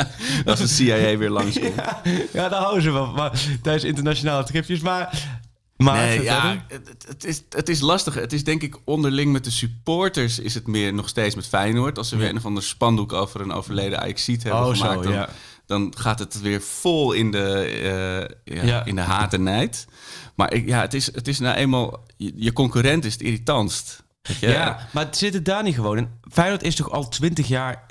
als 0.46 0.60
de 0.60 0.68
CIA 0.68 1.18
weer 1.18 1.30
langskomt. 1.30 1.76
ja, 1.76 2.02
ja, 2.34 2.50
daar 2.50 2.62
houden 2.62 2.82
ze 2.84 2.92
wel 2.92 3.12
maar, 3.12 3.32
tijdens 3.62 3.84
internationale 3.84 4.44
tripjes. 4.44 4.80
Maar, 4.80 5.30
maar 5.78 5.96
Nee, 6.06 6.24
ja, 6.24 6.66
het, 7.08 7.26
is, 7.26 7.42
het 7.50 7.70
is 7.70 7.80
lastig. 7.80 8.14
Het 8.14 8.34
is 8.34 8.44
denk 8.44 8.62
ik 8.62 8.78
onderling 8.86 9.32
met 9.32 9.44
de 9.44 9.52
supporters 9.52 10.40
is 10.40 10.54
het 10.54 10.68
meer 10.68 10.94
nog 10.94 11.10
steeds 11.10 11.36
met 11.36 11.48
Feyenoord. 11.48 11.98
Als 11.98 12.10
ze 12.10 12.16
weer 12.18 12.30
een 12.30 12.38
of 12.38 12.46
ander 12.46 12.64
spandoek 12.64 13.14
over 13.14 13.42
een 13.42 13.52
overleden 13.52 14.00
Ajaxiet 14.00 14.44
hebben 14.44 14.62
Oh, 14.62 14.74
zo, 14.76 14.86
gemaakt, 15.02 15.32
dan, 15.66 15.94
gaat 15.98 16.20
het 16.20 16.42
weer 16.42 16.62
vol 16.62 17.12
in 17.12 17.32
de, 17.32 18.30
ja, 18.46 18.64
Ja. 18.64 18.86
in 18.86 18.96
de 18.96 19.02
haat 19.02 19.34
en 19.34 19.44
nijd. 19.44 19.86
Maar 20.36 20.54
ik, 20.54 20.68
ja, 20.68 20.82
het 20.82 20.94
is, 20.94 21.14
het 21.14 21.28
is 21.28 21.40
nou 21.40 21.56
eenmaal... 21.56 22.06
Je, 22.18 22.34
je 22.36 22.54
concurrent 22.54 23.06
is 23.06 23.14
het 23.14 23.22
irritantst. 23.22 24.04
Je? 24.40 24.48
Ja, 24.50 24.88
maar 24.94 25.06
het 25.06 25.18
zit 25.18 25.34
het 25.34 25.46
daar 25.46 25.64
niet 25.64 25.76
gewoon 25.76 25.98
in. 25.98 26.10
Feyenoord 26.32 26.64
is 26.64 26.76
toch 26.76 26.90
al 26.92 27.10
twintig 27.10 27.48
jaar 27.48 27.86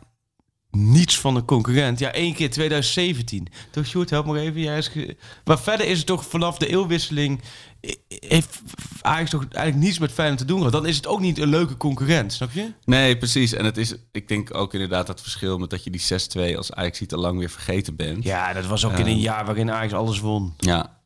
niets 0.71 1.19
van 1.19 1.37
een 1.37 1.45
concurrent. 1.45 1.99
Ja, 1.99 2.13
één 2.13 2.35
keer 2.35 2.51
2017. 2.51 3.47
Toch, 3.71 3.87
Sjoerd, 3.87 4.11
help 4.11 4.27
me 4.27 4.41
even. 4.41 4.61
Jij 4.61 4.79
is 4.79 4.89
ge- 4.89 5.17
Maar 5.45 5.59
verder 5.61 5.87
is 5.87 5.99
het 5.99 6.07
toch 6.07 6.25
vanaf 6.25 6.59
de 6.59 6.67
eeuwwisseling... 6.67 7.41
eh, 7.81 7.91
heeft 8.09 8.61
Ajax 9.01 9.31
toch 9.31 9.45
eigenlijk 9.51 9.85
niets 9.85 9.99
met 9.99 10.13
Feyenoord 10.13 10.39
te 10.39 10.45
doen 10.45 10.57
gehad. 10.57 10.73
Dan 10.73 10.87
is 10.87 10.97
het 10.97 11.07
ook 11.07 11.21
niet 11.21 11.39
een 11.39 11.49
leuke 11.49 11.77
concurrent, 11.77 12.33
snap 12.33 12.51
je? 12.53 12.73
Nee, 12.85 13.17
precies. 13.19 13.53
En 13.53 13.65
het 13.65 13.77
is, 13.77 13.95
ik 14.13 14.29
denk 14.29 14.55
ook 14.55 14.73
inderdaad 14.73 15.07
dat 15.07 15.21
verschil 15.23 15.59
met 15.59 15.71
dat 15.71 15.85
je 15.85 15.91
die 15.91 16.53
6-2 16.53 16.57
als 16.57 16.73
Ajaxiet 16.73 17.13
al 17.15 17.21
lang 17.21 17.39
weer 17.39 17.51
vergeten 17.51 17.97
bent. 17.97 18.25
Ja, 18.25 18.53
dat 18.53 18.67
was 18.67 18.85
ook 18.85 18.99
in 18.99 19.07
een 19.07 19.19
jaar 19.21 19.45
waarin 19.45 19.71
Ajax 19.71 19.93
alles 19.93 20.21
won. 20.21 20.55
Ja. 20.59 20.99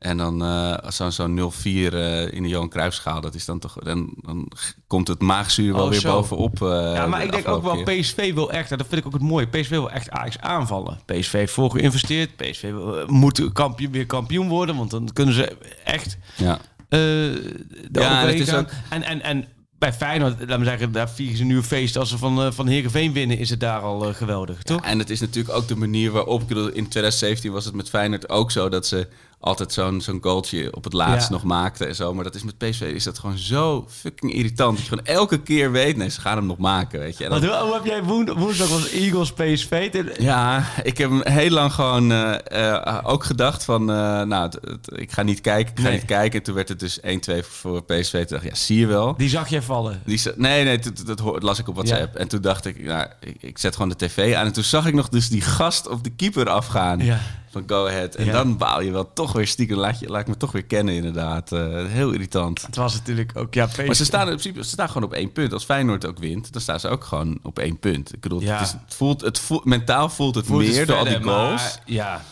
En 0.00 0.16
dan 0.16 0.40
als 0.82 0.96
zo'n 0.96 1.12
zo'n 1.12 1.52
0-4 1.52 1.64
eh, 1.64 2.32
in 2.32 2.42
de 2.42 2.48
Johan 2.48 2.68
Cruijffschaal, 2.68 3.20
dat 3.20 3.34
is 3.34 3.44
dan 3.44 3.58
toch... 3.58 3.74
Dan, 3.74 4.14
dan 4.22 4.50
komt 4.86 5.08
het 5.08 5.20
maagzuur 5.20 5.72
wel 5.74 5.84
Oh, 5.84 5.90
weer 5.90 6.00
zo. 6.00 6.12
bovenop. 6.12 6.62
eh, 6.62 6.68
Ja, 6.94 7.06
maar 7.06 7.18
de 7.20 7.24
ik 7.26 7.32
denk 7.32 7.48
ook 7.48 7.62
wel, 7.62 7.82
keer. 7.82 8.00
PSV 8.00 8.34
wil 8.34 8.50
echt, 8.52 8.68
dat 8.68 8.78
vind 8.88 9.00
ik 9.00 9.06
ook 9.06 9.12
het 9.12 9.22
mooie, 9.22 9.46
PSV 9.46 9.68
wil 9.68 9.90
echt 9.90 10.10
Ajax 10.10 10.38
aanvallen. 10.38 11.00
PSV 11.06 11.32
heeft 11.32 11.52
voor 11.52 11.70
geïnvesteerd, 11.70 12.36
PSV 12.36 12.62
wil- 12.62 13.04
moet 13.06 13.52
kampioen, 13.52 13.92
weer 13.92 14.06
kampioen 14.06 14.48
worden, 14.48 14.76
want 14.76 14.90
dan 14.90 15.10
kunnen 15.12 15.34
ze 15.34 15.56
echt 15.84 16.18
Ja. 16.36 16.58
de 16.88 17.88
Ja, 17.92 18.26
het 18.26 18.40
is 18.40 18.54
ook- 18.54 18.70
En, 18.88 19.02
en, 19.02 19.22
en 19.22 19.44
bij 19.78 19.92
Feyenoord, 19.92 20.48
laat 20.48 20.58
me 20.58 20.64
zeggen, 20.64 20.92
daar 20.92 21.10
vieren 21.10 21.36
ze 21.36 21.44
nu 21.44 21.56
een 21.56 21.62
feest. 21.62 21.96
Als 21.96 22.08
ze 22.08 22.18
van, 22.18 22.40
eh 22.42 22.50
van 22.52 22.66
Heerenveen 22.66 23.12
winnen, 23.12 23.38
is 23.38 23.50
het 23.50 23.60
daar 23.60 23.80
al 23.80 24.00
geweldig, 24.14 24.62
toch? 24.62 24.84
En 24.84 24.98
het 24.98 25.10
is 25.10 25.20
natuurlijk 25.20 25.56
ook 25.56 25.68
de 25.68 25.76
manier 25.76 26.10
waarop... 26.10 26.40
In 26.50 26.88
2017 26.88 27.52
was 27.52 27.64
het 27.64 27.74
met 27.74 27.88
Feyenoord 27.88 28.28
ook 28.28 28.50
zo... 28.50 28.68
dat 28.68 28.86
ze 28.86 29.08
altijd 29.40 29.72
zo'n 29.72 30.00
zo'n 30.00 30.18
goaltje 30.22 30.74
op 30.76 30.84
het 30.84 30.92
laatst 30.92 31.28
Ja. 31.28 31.34
nog 31.34 31.42
maakten 31.44 31.88
en 31.88 31.94
zo. 31.94 32.14
Maar 32.14 32.24
dat 32.24 32.34
is 32.34 32.42
met 32.42 32.58
PSV 32.58 32.80
is 32.80 33.04
dat 33.04 33.18
gewoon 33.18 33.38
zo 33.38 33.86
fucking 33.88 34.32
irritant. 34.34 34.76
Dat 34.76 34.86
je 34.86 34.88
gewoon 34.88 35.04
elke 35.16 35.42
keer 35.42 35.72
weet... 35.72 35.96
nee, 35.96 36.08
ze 36.10 36.20
gaan 36.20 36.36
hem 36.36 36.46
nog 36.46 36.58
maken, 36.58 36.98
weet 37.00 37.18
je. 37.18 37.24
En 37.24 37.30
dan- 37.30 37.40
Want 37.40 37.62
hoe, 37.62 37.74
heb 37.74 37.84
jij 37.84 38.02
woen- 38.04 38.32
woensdag 38.38 38.68
was 38.68 38.90
Eagles 38.90 39.32
PSV? 39.32 40.02
Ja, 40.18 40.64
ik 40.82 40.98
heb 40.98 41.10
hem 41.10 41.20
heel 41.24 41.50
lang 41.50 41.72
gewoon 41.72 42.12
eh, 42.12 42.74
eh, 42.74 42.98
ook 43.02 43.24
gedacht 43.24 43.64
van... 43.64 43.80
eh, 43.90 43.96
nou, 44.22 44.42
het- 44.42 44.58
het- 44.60 45.00
ik 45.00 45.12
ga 45.12 45.22
niet 45.22 45.40
kijken, 45.40 45.72
ik 45.72 45.78
ga 45.78 45.84
Nee. 45.88 45.92
niet 45.92 46.04
kijken. 46.04 46.38
En 46.38 46.44
toen 46.44 46.54
werd 46.54 46.68
het 46.68 46.80
dus 46.80 46.98
1-2 47.00 47.42
voor 47.42 47.82
PSV. 47.84 48.10
Toen 48.12 48.26
dacht 48.28 48.42
ik, 48.44 48.50
ja, 48.50 48.54
zie 48.56 48.78
je 48.78 48.86
wel. 48.86 49.14
Die 49.16 49.28
zag 49.28 49.48
jij 49.48 49.62
vallen. 49.62 50.02
Die 50.04 50.20
nee, 50.36 50.64
nee, 50.64 50.78
dat, 51.04 51.42
las 51.42 51.58
ik 51.58 51.68
op 51.68 51.74
WhatsApp. 51.74 52.14
En 52.16 52.28
toen 52.28 52.40
dacht 52.40 52.64
ik, 52.66 52.84
nou, 52.84 53.06
ik, 53.20 53.36
ik 53.40 53.58
zet 53.58 53.72
gewoon 53.74 53.88
de 53.88 53.96
tv 54.06 54.34
aan. 54.34 54.46
En 54.46 54.52
toen 54.52 54.64
zag 54.64 54.86
ik 54.86 54.94
nog 54.94 55.08
dus 55.08 55.28
die 55.28 55.40
gast 55.40 55.88
op 55.88 56.04
de 56.04 56.10
keeper 56.10 56.48
afgaan. 56.48 56.98
Ja. 57.04 57.20
Van 57.50 57.62
Go 57.66 57.86
Ahead. 57.86 58.14
En 58.14 58.30
dan 58.32 58.56
baal 58.56 58.80
je 58.80 58.90
wel 58.90 59.10
toch 59.12 59.29
weer 59.32 59.46
stiekem. 59.46 59.76
Laat, 59.76 59.98
je, 59.98 60.08
laat 60.08 60.20
ik 60.20 60.26
me 60.26 60.36
toch 60.36 60.52
weer 60.52 60.64
kennen 60.64 60.94
inderdaad. 60.94 61.52
Eh, 61.52 61.86
heel 61.86 62.10
irritant. 62.12 62.62
Het 62.62 62.76
was 62.76 62.94
natuurlijk 62.94 63.30
ook, 63.38 63.54
ja, 63.54 63.66
PSV. 63.66 63.86
Maar 63.86 63.94
ze 63.94 64.04
staan 64.04 64.20
in 64.28 64.36
principe 64.36 64.64
ze 64.64 64.70
staan 64.70 64.86
gewoon 64.88 65.02
op 65.02 65.12
één 65.12 65.32
punt. 65.32 65.52
Als 65.52 65.64
Feyenoord 65.64 66.06
ook 66.06 66.18
wint, 66.18 66.52
dan 66.52 66.60
staan 66.62 66.80
ze 66.80 66.88
ook 66.88 67.04
gewoon 67.04 67.38
op 67.42 67.58
één 67.58 67.78
punt. 67.78 68.12
Ik 68.14 68.20
bedoel, 68.20 68.40
Ja. 68.40 68.52
het, 68.58 68.66
is, 68.66 68.72
het 68.72 68.94
voelt, 68.94 69.20
het 69.20 69.38
voelt, 69.38 69.64
mentaal 69.64 70.08
voelt 70.08 70.34
het 70.34 70.46
Voelt 70.46 70.66
het 70.66 70.74
meer 70.74 70.86
door 70.86 70.96
al 70.96 71.04
die 71.04 71.22
goals. 71.22 71.62
maar 71.62 71.80
ja, 71.86 72.24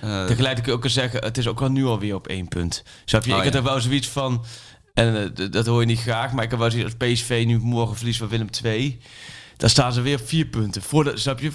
Eh, 0.00 0.24
tegelijkertijd 0.24 0.76
ook 0.76 0.88
zeggen, 0.88 1.22
het 1.24 1.38
is 1.38 1.46
ook 1.46 1.60
al 1.60 1.68
nu 1.70 1.84
alweer 1.84 2.14
op 2.14 2.26
één 2.28 2.48
punt. 2.48 2.82
Snap 3.04 3.24
je? 3.24 3.30
Oh, 3.32 3.36
ik 3.38 3.44
had 3.44 3.52
ja. 3.52 3.58
er 3.58 3.64
wel 3.64 3.80
zoiets 3.80 4.08
van, 4.08 4.44
en 4.94 5.34
eh, 5.36 5.50
dat 5.50 5.66
hoor 5.66 5.80
je 5.80 5.86
niet 5.86 6.00
graag, 6.00 6.32
maar 6.32 6.44
ik 6.44 6.50
heb 6.50 6.58
wel 6.58 6.70
zoiets 6.70 6.94
als 6.98 7.10
PSV 7.12 7.42
nu 7.46 7.58
morgen 7.58 7.96
verliest 7.96 8.18
van 8.18 8.28
Willem 8.28 8.50
2. 8.50 8.98
Dan 9.56 9.68
staan 9.70 9.92
ze 9.92 10.00
weer 10.00 10.20
op 10.20 10.26
vier 10.28 10.46
punten. 10.46 10.82
Voor 10.82 11.04
de, 11.04 11.16
snap 11.16 11.40
je? 11.40 11.50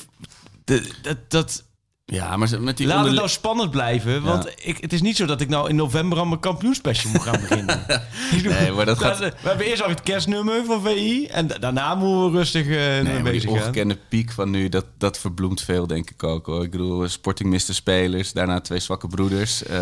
De- 0.63 0.91
dat, 1.02 1.17
dat, 1.28 1.63
ja, 2.13 2.37
maar 2.37 2.49
met 2.61 2.77
die 2.77 2.87
laat 2.87 3.05
het 3.05 3.13
nou 3.15 3.29
spannend 3.29 3.71
blijven. 3.71 4.23
Want 4.23 4.49
ik, 4.55 4.77
het 4.81 4.93
is 4.93 5.01
niet 5.01 5.15
zo 5.15 5.25
dat 5.25 5.41
ik 5.41 5.49
nou 5.49 5.69
in 5.69 5.75
november 5.75 6.19
aan 6.19 6.27
mijn 6.27 6.39
kampioenspecial 6.39 7.11
moet 7.11 7.21
gaan 7.21 7.39
beginnen. 7.41 7.85
Nee, 8.43 8.71
maar 8.71 8.85
dat 8.85 8.97
gaat- 8.97 9.17
We 9.19 9.33
hebben 9.41 9.65
eerst 9.65 9.83
al 9.83 9.89
het 9.89 10.01
kerstnummer 10.03 10.65
van 10.65 10.81
VI. 10.81 11.25
En 11.25 11.47
da- 11.47 11.57
daarna 11.57 11.95
moeten 11.95 12.31
we 12.31 12.37
rustig 12.37 12.65
eh 12.67 12.75
Nee, 12.75 13.03
die 13.13 13.21
bezig 13.21 13.43
gaan. 13.49 13.51
ongekende 13.59 13.97
piek 14.09 14.31
van 14.31 14.49
nu, 14.49 14.69
dat, 14.69 14.85
dat 14.97 15.19
verbloemt 15.19 15.61
veel, 15.61 15.87
denk 15.87 16.09
ik 16.09 16.23
ook. 16.23 16.45
Hoor. 16.45 16.63
Ik 16.63 16.71
bedoel, 16.71 17.07
Sporting 17.07 17.49
miste 17.49 17.73
spelers, 17.73 18.31
daarna 18.33 18.61
twee 18.61 18.79
zwakke 18.79 19.07
broeders. 19.07 19.63
Eh, 19.63 19.79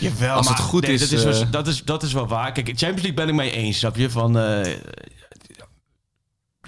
Jawel, 0.00 0.36
Als 0.36 0.48
het 0.48 0.58
maar 0.58 0.66
goed 0.66 0.82
nee, 0.82 0.92
is, 0.94 1.00
Dat 1.00 1.10
is, 1.10 1.24
wel, 1.24 1.32
eh, 1.32 1.50
dat, 1.50 1.66
is, 1.66 1.82
dat 1.84 2.02
is 2.02 2.12
wel 2.12 2.26
waar. 2.26 2.52
Kijk, 2.52 2.66
Champions 2.66 3.02
League 3.02 3.14
ben 3.14 3.28
ik 3.28 3.34
mee 3.34 3.50
eens, 3.50 3.78
snap 3.78 3.96
je? 3.96 4.10
Van, 4.10 4.38
eh, 4.38 4.72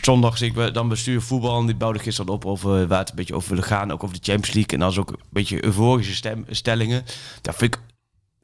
zondag 0.02 0.38
zie 0.38 0.52
ik 0.54 0.74
dan 0.74 0.88
bestuur 0.88 1.22
voetbal. 1.22 1.60
En 1.60 1.66
die 1.66 1.74
bouwde 1.76 1.98
gisteren 1.98 2.32
op 2.32 2.46
over 2.46 2.86
waar 2.86 2.98
het 2.98 3.10
een 3.10 3.16
beetje 3.16 3.34
over 3.34 3.48
willen 3.48 3.64
gaan. 3.64 3.90
Ook 3.92 4.02
over 4.04 4.16
de 4.20 4.22
Champions 4.24 4.54
League. 4.54 4.72
En 4.72 4.78
dan 4.78 4.90
is 4.90 4.98
ook 4.98 5.10
een 5.10 5.18
beetje 5.30 5.64
euforische 5.64 6.14
stem, 6.14 6.44
stellingen. 6.50 7.04
Dat 7.42 7.54
vind 7.56 7.74
ik 7.74 7.80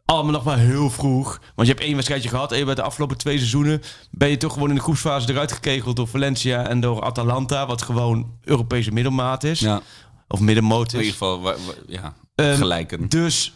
allemaal 0.05 0.33
nog 0.33 0.45
maar 0.45 0.59
heel 0.59 0.90
vroeg. 0.90 1.40
Want 1.55 1.69
je 1.69 1.75
hebt 1.75 1.87
één 1.87 1.95
wedstrijdje 1.95 2.29
gehad. 2.29 2.53
En 2.53 2.64
bij 2.64 2.75
de 2.75 2.83
afgelopen 2.83 3.16
twee 3.19 3.37
seizoenen 3.37 3.83
ben 4.11 4.29
je 4.29 4.37
toch 4.37 4.53
gewoon 4.53 4.69
in 4.69 4.75
de 4.75 4.81
groepsfase 4.81 5.31
eruit 5.31 5.53
gekegeld 5.53 5.97
door 5.97 6.09
Valencia 6.09 6.66
en 6.69 6.81
door 6.81 7.03
Atalanta. 7.03 7.66
Wat 7.66 7.83
gewoon 7.83 8.38
Europese 8.45 8.90
middelmaat 8.92 9.45
is. 9.45 9.61
ja, 9.61 9.81
Of 10.29 10.40
middenmoot 10.40 10.92
in 10.92 10.99
is. 11.01 11.05
ieder 11.05 11.19
geval, 11.19 11.40
wa- 11.40 11.53
wa- 11.66 11.73
ja, 11.87 12.14
Ehm, 12.35 12.57
gelijken. 12.57 13.09
Dus 13.09 13.55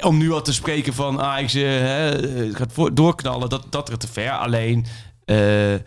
om 0.00 0.18
nu 0.18 0.32
al 0.32 0.42
te 0.42 0.52
spreken 0.52 0.94
van 0.94 1.20
Ajax 1.20 1.52
het 1.52 2.56
gaat 2.56 2.72
voor, 2.72 2.94
doorknallen, 2.94 3.48
dat, 3.48 3.66
dat 3.70 3.88
er 3.88 3.98
te 3.98 4.08
ver. 4.08 4.30
Alleen, 4.30 4.86
eh, 5.24 5.74
eh, 5.74 5.80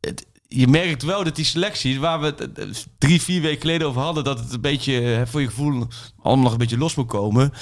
het- 0.00 0.26
je 0.54 0.66
merkt 0.68 1.02
wel 1.02 1.24
dat 1.24 1.36
die 1.36 1.44
selectie, 1.44 2.00
waar 2.00 2.20
we 2.20 2.26
het 2.26 2.52
eh, 2.58 2.66
drie, 2.98 3.22
vier 3.22 3.40
weken 3.40 3.60
geleden 3.60 3.86
over 3.88 4.00
hadden, 4.02 4.24
dat 4.24 4.38
het 4.38 4.52
een 4.52 4.60
beetje 4.60 5.14
eh, 5.14 5.22
voor 5.26 5.40
je 5.40 5.46
gevoel 5.48 5.86
allemaal 6.22 6.44
nog 6.44 6.52
een 6.52 6.58
beetje 6.58 6.78
los 6.78 6.94
moet 6.94 7.06
komen. 7.06 7.52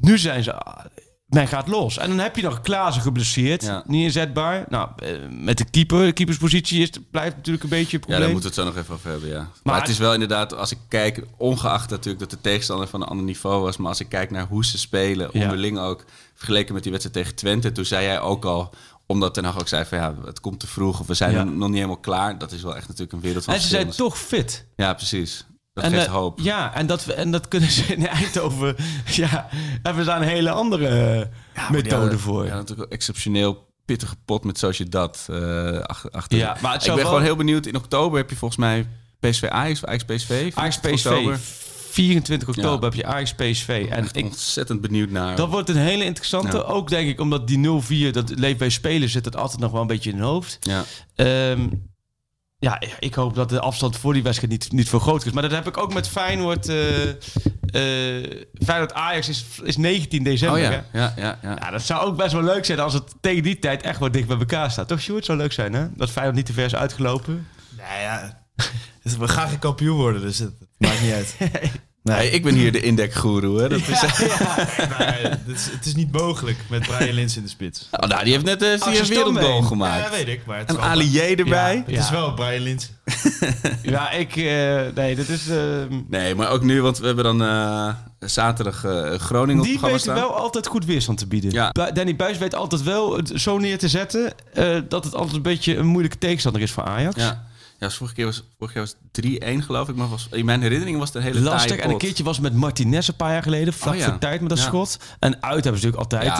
Nu 0.00 0.18
zijn 0.18 0.42
ze. 0.42 0.54
ah, 0.54 0.84
Men 1.28 1.48
gaat 1.48 1.68
los. 1.68 1.98
En 1.98 2.08
dan 2.08 2.18
heb 2.18 2.36
je 2.36 2.42
nog 2.42 2.60
Klaassen 2.60 3.02
geblesseerd. 3.02 3.62
Ja. 3.62 3.82
Niet 3.86 4.02
inzetbaar. 4.04 4.64
Nou, 4.68 4.88
eh, 4.96 5.10
met 5.30 5.58
de 5.58 5.64
keeper. 5.70 6.04
De 6.06 6.12
keeperspositie 6.12 6.82
is, 6.82 6.90
blijft 7.10 7.36
natuurlijk 7.36 7.64
een 7.64 7.70
beetje 7.70 7.96
een 7.96 8.02
Ja, 8.06 8.06
probleem. 8.06 8.20
daar 8.20 8.30
moeten 8.32 8.50
we 8.50 8.56
het 8.56 8.66
zo 8.66 8.74
nog 8.74 8.82
even 8.82 8.94
over 8.94 9.10
hebben, 9.10 9.28
ja. 9.28 9.38
Maar, 9.38 9.48
Maar- 9.62 9.80
het 9.80 9.88
is 9.88 9.98
wel 9.98 10.12
inderdaad, 10.12 10.54
als 10.56 10.70
ik 10.72 10.78
kijk, 10.88 11.24
ongeacht 11.36 11.90
natuurlijk 11.90 12.18
dat 12.18 12.30
de 12.30 12.40
tegenstander 12.40 12.88
van 12.88 13.02
een 13.02 13.08
ander 13.08 13.24
niveau 13.24 13.62
was, 13.62 13.76
maar 13.76 13.88
als 13.88 14.00
ik 14.00 14.08
kijk 14.08 14.30
naar 14.30 14.46
hoe 14.46 14.64
ze 14.64 14.78
spelen, 14.78 15.30
Ja. 15.32 15.42
onderling 15.42 15.78
ook, 15.78 16.04
vergeleken 16.34 16.74
met 16.74 16.82
die 16.82 16.92
wedstrijd 16.92 17.18
tegen 17.24 17.36
Twente, 17.38 17.72
toen 17.72 17.84
zei 17.84 18.04
jij 18.04 18.20
ook 18.20 18.44
al, 18.44 18.74
omdat 19.10 19.34
Ten 19.34 19.44
Hag 19.44 19.58
ook 19.60 19.68
zei 19.68 19.84
van 19.84 19.98
ja, 19.98 20.14
het 20.24 20.40
komt 20.40 20.60
te 20.60 20.66
vroeg 20.66 21.00
of 21.00 21.06
we 21.06 21.14
zijn 21.14 21.32
Ja. 21.32 21.42
nog 21.44 21.66
niet 21.68 21.76
helemaal 21.76 21.96
klaar. 21.96 22.38
Dat 22.38 22.52
is 22.52 22.62
wel 22.62 22.76
echt 22.76 22.86
natuurlijk 22.88 23.12
een 23.12 23.20
wereld 23.20 23.44
van 23.44 23.54
en 23.54 23.60
ze 23.60 23.68
zijn 23.68 23.90
toch 23.90 24.18
fit. 24.18 24.66
Ja, 24.76 24.94
precies. 24.94 25.46
Dat 25.72 25.84
en, 25.84 25.90
geeft 25.92 26.06
eh, 26.06 26.12
hoop. 26.12 26.40
Ja, 26.40 26.74
en 26.74 26.86
dat, 26.86 27.04
en 27.06 27.30
dat 27.30 27.48
kunnen 27.48 27.70
ze 27.70 27.82
in 27.96 28.06
Eindhoven. 28.06 28.76
Ja, 29.06 29.48
en 29.82 29.96
we 29.96 30.04
daar 30.04 30.20
een 30.22 30.28
hele 30.28 30.50
andere 30.50 30.88
eh, 30.88 31.26
maar 31.54 31.72
methode 31.72 31.96
hadden- 31.96 32.18
voor. 32.18 32.46
Ja, 32.46 32.54
natuurlijk 32.54 32.92
exceptioneel 32.92 33.66
pittige 33.84 34.16
pot 34.24 34.44
met 34.44 34.58
zoals 34.58 34.76
je 34.78 34.88
dat 34.88 35.26
eh 35.30 35.78
achter. 36.10 36.38
Ja, 36.38 36.56
maar 36.60 36.72
het 36.72 36.80
ik 36.82 36.86
ben 36.88 36.96
wel- 36.96 37.06
gewoon 37.06 37.22
heel 37.22 37.36
benieuwd. 37.36 37.66
In 37.66 37.76
oktober 37.76 38.18
heb 38.18 38.30
je 38.30 38.36
volgens 38.36 38.60
mij 38.60 38.88
PSV 39.20 39.44
Ajax, 39.48 39.84
Ajax 39.84 40.04
PSV. 40.04 40.50
Ajax 40.54 40.76
24 40.76 41.38
PSV. 41.38 41.66
Oktober. 41.88 41.94
24 41.94 42.48
oktober 42.48 42.78
Ja. 42.78 42.84
heb 42.84 42.94
je 42.94 43.04
Ajax 43.04 43.34
PSV. 43.34 43.86
En 43.90 44.02
Echt 44.02 44.16
ik, 44.16 44.24
ontzettend 44.24 44.80
benieuwd 44.80 45.10
naar. 45.10 45.36
dat 45.36 45.48
wordt 45.48 45.68
een 45.68 45.76
hele 45.76 46.04
interessante. 46.04 46.56
Ja. 46.56 46.62
Ook 46.62 46.88
denk 46.88 47.08
ik, 47.08 47.20
omdat 47.20 47.46
die 47.46 47.58
0-4, 47.58 48.10
dat 48.12 48.38
leeft 48.38 48.58
bij 48.58 48.68
spelen, 48.68 49.08
zit 49.08 49.24
het 49.24 49.36
altijd 49.36 49.60
nog 49.60 49.70
wel 49.72 49.80
een 49.80 49.86
beetje 49.86 50.10
in 50.10 50.16
het 50.16 50.24
hoofd. 50.26 50.58
ja. 50.60 50.84
Ehm, 51.14 51.66
ja, 52.60 52.80
ik 52.98 53.14
hoop 53.14 53.34
dat 53.34 53.48
de 53.48 53.60
afstand 53.60 53.96
voor 53.96 54.12
die 54.12 54.22
wedstrijd 54.22 54.52
niet, 54.52 54.72
niet 54.72 54.88
veel 54.88 54.98
groter 54.98 55.26
is. 55.26 55.32
Maar 55.32 55.42
dat 55.42 55.50
heb 55.52 55.66
ik 55.66 55.76
ook 55.76 55.94
met 55.94 56.08
Feyenoord. 56.08 56.68
eh 56.68 57.08
eh, 57.68 58.46
Feyenoord 58.64 58.92
Ajax 58.94 59.28
is, 59.28 59.44
is 59.62 59.76
19 59.76 60.22
december. 60.22 60.58
Oh 60.60 60.66
hè? 60.66 60.72
ja, 60.74 60.84
ja, 60.92 61.12
ja, 61.16 61.38
ja. 61.42 61.56
Ja, 61.60 61.70
dat 61.70 61.82
zou 61.82 62.06
ook 62.06 62.16
best 62.16 62.32
wel 62.32 62.42
leuk 62.42 62.64
zijn 62.64 62.80
als 62.80 62.92
het 62.94 63.14
tegen 63.20 63.42
die 63.42 63.58
tijd 63.58 63.82
echt 63.82 63.98
wat 63.98 64.12
dicht 64.12 64.26
bij 64.28 64.38
elkaar 64.38 64.70
staat. 64.70 64.88
Toch, 64.88 65.00
Sjoerd? 65.00 65.24
zou 65.24 65.38
leuk 65.38 65.52
zijn, 65.52 65.72
hè? 65.72 65.86
Dat 65.96 66.10
Feyenoord 66.10 66.36
niet 66.36 66.46
te 66.46 66.52
ver 66.52 66.64
is 66.64 66.74
uitgelopen. 66.74 67.46
Nou 67.76 68.00
ja, 68.00 68.37
dus 69.02 69.16
we 69.16 69.28
gaan 69.28 69.48
geen 69.48 69.58
kampioen 69.58 69.96
worden, 69.96 70.20
dus 70.20 70.38
het, 70.38 70.52
maakt 70.78 71.02
niet 71.02 71.12
uit. 71.12 71.36
Nee, 72.02 72.30
ik 72.30 72.42
ben 72.42 72.54
hier 72.54 72.72
de 72.72 72.80
indekgoeroe. 72.80 73.60
Hè. 73.60 73.68
Dat 73.68 73.78
is, 73.78 73.88
Maar 74.88 75.18
het, 75.20 75.40
is, 75.46 75.70
het 75.70 75.86
is 75.86 75.94
niet 75.94 76.12
mogelijk 76.12 76.58
met 76.68 76.86
Brian 76.86 77.14
Lins 77.14 77.36
in 77.36 77.42
de 77.42 77.48
spits. 77.48 77.88
oh, 77.90 78.08
nou, 78.08 78.24
die 78.24 78.32
heeft 78.32 78.44
net 78.44 78.62
uh, 78.62 78.70
een 78.70 79.06
wereldgoal 79.06 79.62
gemaakt. 79.62 80.04
Ja, 80.04 80.10
weet 80.10 80.28
ik, 80.28 80.46
maar 80.46 80.58
het 80.58 80.68
en 80.68 80.80
Ali 80.80 81.18
erbij. 81.18 81.84
Ja. 81.86 81.92
het 81.94 82.04
is 82.04 82.10
wel 82.10 82.34
Brian 82.34 82.62
Lins. 82.62 82.90
Ja, 83.82 84.10
ik... 84.10 84.36
eh, 84.36 84.80
nee, 84.94 85.16
dat 85.16 85.28
is... 85.28 85.48
ehm, 85.48 86.00
Nee, 86.08 86.34
maar 86.34 86.50
ook 86.50 86.62
nu, 86.62 86.82
want 86.82 86.98
we 86.98 87.06
hebben 87.06 87.24
dan 87.24 87.42
eh, 87.42 87.88
zaterdag 88.18 88.84
eh, 88.84 89.14
Groningen 89.14 89.58
op 89.60 89.64
die 89.64 89.72
programma 89.78 89.90
weet 89.96 90.00
staan. 90.00 90.14
wel 90.14 90.34
altijd 90.34 90.66
goed 90.66 90.84
weerstand 90.84 91.18
te 91.18 91.26
bieden. 91.26 91.50
Ja. 91.50 91.70
Danny 91.72 92.16
Buis 92.16 92.38
weet 92.38 92.54
altijd 92.54 92.82
wel 92.82 93.16
het 93.16 93.32
zo 93.34 93.58
neer 93.58 93.78
te 93.78 93.88
zetten... 93.88 94.32
eh, 94.54 94.76
dat 94.88 95.04
het 95.04 95.14
altijd 95.14 95.36
een 95.36 95.42
beetje 95.42 95.76
een 95.76 95.86
moeilijke 95.86 96.18
tegenstander 96.18 96.62
is 96.62 96.70
voor 96.70 96.84
Ajax. 96.84 97.22
Ja. 97.22 97.46
Ja, 97.78 97.86
dus 97.86 97.96
vorige 97.96 98.14
keer 98.14 98.24
was, 98.24 98.42
vorige 98.58 98.72
keer 98.76 98.82
was 98.82 98.96
het 99.12 99.60
3-1 99.62 99.64
geloof 99.64 99.88
ik, 99.88 99.96
maar 99.96 100.08
was, 100.08 100.28
in 100.30 100.44
mijn 100.44 100.62
herinnering 100.62 100.98
was 100.98 101.08
het 101.08 101.16
een 101.16 101.22
hele 101.22 101.40
Lastig. 101.40 101.76
En 101.76 101.90
een 101.90 101.98
keertje 101.98 102.24
was 102.24 102.40
met 102.40 102.54
Martinez 102.54 103.08
een 103.08 103.16
paar 103.16 103.32
jaar 103.32 103.42
geleden. 103.42 103.72
Vlak 103.72 103.94
Oh 103.94 104.00
ja. 104.00 104.08
voor 104.10 104.18
tijd 104.18 104.40
met 104.40 104.48
dat 104.48 104.58
Ja. 104.58 104.64
schot. 104.64 104.98
En 105.18 105.42
uit 105.42 105.64
hebben 105.64 105.80
ze 105.80 105.86
natuurlijk 105.86 106.12
altijd... 106.12 106.38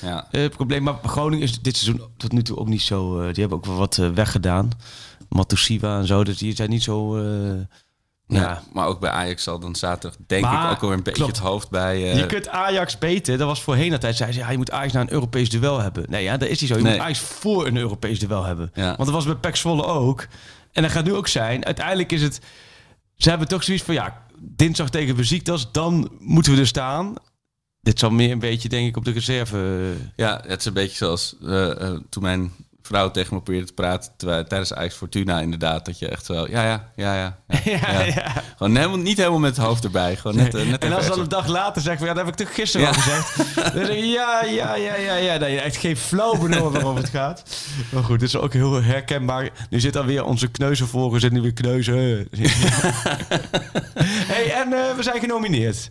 Ja, 0.00 0.26
eh, 0.30 0.44
eh, 0.44 0.50
probleem. 0.50 0.82
Maar 0.82 0.94
Groningen 1.04 1.44
is 1.44 1.62
dit 1.62 1.76
seizoen 1.76 2.06
tot 2.16 2.32
nu 2.32 2.42
toe 2.42 2.56
ook 2.56 2.68
niet 2.68 2.82
zo... 2.82 3.18
eh, 3.18 3.24
die 3.26 3.40
hebben 3.40 3.58
ook 3.58 3.66
wel 3.66 3.76
wat 3.76 3.96
weggedaan. 3.96 4.70
Matusiwa 5.28 5.98
en 5.98 6.06
zo. 6.06 6.24
Dus 6.24 6.38
die 6.38 6.54
zijn 6.54 6.70
niet 6.70 6.82
zo... 6.82 7.16
Ja. 8.28 8.40
ja. 8.40 8.62
maar 8.72 8.86
ook 8.86 9.00
bij 9.00 9.10
Ajax 9.10 9.42
zal 9.42 9.58
dan 9.58 9.74
zaterdag 9.76 10.18
denk 10.26 10.42
Maar, 10.42 10.64
ik 10.64 10.70
ook 10.76 10.82
alweer 10.82 10.96
een 10.96 11.02
beetje 11.02 11.22
klopt. 11.22 11.36
het 11.36 11.46
hoofd 11.46 11.70
bij... 11.70 11.94
eh, 12.12 12.18
Je 12.18 12.26
kunt 12.26 12.48
Ajax 12.48 12.98
beter. 12.98 13.38
Dat 13.38 13.46
was 13.46 13.62
voorheen 13.62 13.92
altijd. 13.92 14.16
Zei 14.16 14.32
ze, 14.32 14.38
ja, 14.38 14.50
je 14.50 14.56
moet 14.56 14.70
Ajax 14.70 14.92
naar 14.92 15.02
een 15.02 15.12
Europees 15.12 15.50
duel 15.50 15.80
hebben. 15.80 16.04
Nee, 16.08 16.22
ja, 16.22 16.36
dat 16.36 16.48
is 16.48 16.60
niet 16.60 16.70
zo. 16.70 16.76
Je 16.76 16.82
Nee. 16.82 16.92
moet 16.92 17.02
Ajax 17.02 17.18
voor 17.18 17.66
een 17.66 17.76
Europees 17.76 18.18
duel 18.18 18.44
hebben. 18.44 18.70
Ja. 18.74 18.84
Want 18.86 18.98
dat 18.98 19.08
was 19.10 19.24
bij 19.24 19.34
PEC 19.34 19.56
Zwolle 19.56 19.84
ook. 19.84 20.26
En 20.72 20.82
dat 20.82 20.90
gaat 20.92 21.04
nu 21.04 21.14
ook 21.14 21.28
zijn. 21.28 21.64
Uiteindelijk 21.64 22.12
is 22.12 22.22
het... 22.22 22.40
Ze 23.16 23.28
hebben 23.28 23.48
toch 23.48 23.62
zoiets 23.64 23.84
van, 23.84 23.94
ja, 23.94 24.22
dinsdag 24.40 24.90
tegen 24.90 25.16
Besiktas. 25.16 25.72
Dan 25.72 26.10
moeten 26.18 26.52
we 26.54 26.60
er 26.60 26.66
staan. 26.66 27.14
Dit 27.80 27.98
zal 27.98 28.10
meer 28.10 28.30
een 28.30 28.38
beetje, 28.38 28.68
denk 28.68 28.88
ik, 28.88 28.96
op 28.96 29.04
de 29.04 29.10
reserve... 29.10 29.56
eh, 29.56 30.06
Ja, 30.16 30.42
het 30.46 30.60
is 30.60 30.66
een 30.66 30.72
beetje 30.72 30.96
zoals 30.96 31.36
eh, 31.46 31.92
toen 32.08 32.22
mijn 32.22 32.52
vrouw 32.86 33.10
tegen 33.10 33.34
me 33.34 33.42
probeerde 33.42 33.66
te 33.66 33.72
praten 33.72 34.10
terwijl, 34.16 34.44
tijdens 34.44 34.74
Ajax 34.74 34.94
Fortuna 34.94 35.40
inderdaad. 35.40 35.84
Dat 35.84 35.98
je 35.98 36.08
echt 36.08 36.24
zo, 36.24 36.46
ja, 36.48 36.62
ja, 36.64 36.92
ja, 36.96 37.14
ja. 37.14 37.38
ja, 37.64 37.70
Ja, 37.80 37.90
ja. 37.90 38.04
ja. 38.04 38.42
Gewoon 38.56 38.76
helemaal, 38.76 38.98
niet 38.98 39.16
helemaal 39.16 39.38
met 39.38 39.56
het 39.56 39.66
hoofd 39.66 39.84
erbij. 39.84 40.16
Gewoon 40.16 40.36
net, 40.36 40.54
eh, 40.54 40.66
net 40.66 40.84
en 40.84 40.92
als 40.92 41.06
dan 41.06 41.20
een 41.20 41.28
dag 41.28 41.46
later 41.46 41.82
zegt 41.82 41.98
van, 41.98 42.06
ja, 42.06 42.14
dat 42.14 42.24
heb 42.24 42.38
ik 42.40 42.46
toch 42.46 42.54
gisteren 42.54 42.86
Ja. 42.86 42.92
al 42.92 43.00
gezegd. 43.00 43.36
Dan 43.74 43.86
zeg 43.86 43.96
ja, 44.04 44.44
ja, 44.44 44.74
ja, 44.76 44.96
ja, 44.96 45.14
ja. 45.14 45.38
Dat 45.38 45.48
je 45.48 45.60
echt 45.60 45.76
geen 45.76 45.96
flauw 45.96 46.38
benul 46.38 46.70
waarover 46.72 47.00
het 47.02 47.10
gaat. 47.10 47.42
Maar 47.92 48.02
goed, 48.02 48.18
dit 48.20 48.28
is 48.28 48.36
ook 48.36 48.52
heel 48.52 48.82
herkenbaar. 48.82 49.50
Nu 49.70 49.80
zit 49.80 49.96
alweer 49.96 50.24
onze 50.24 50.48
kneuzenvolger, 50.48 51.20
zit 51.20 51.32
nu 51.32 51.40
weer 51.40 51.52
kneuzen. 51.52 51.96
hey, 54.32 54.52
en 54.52 54.72
eh, 54.72 54.96
we 54.96 55.02
zijn 55.02 55.20
genomineerd. 55.20 55.90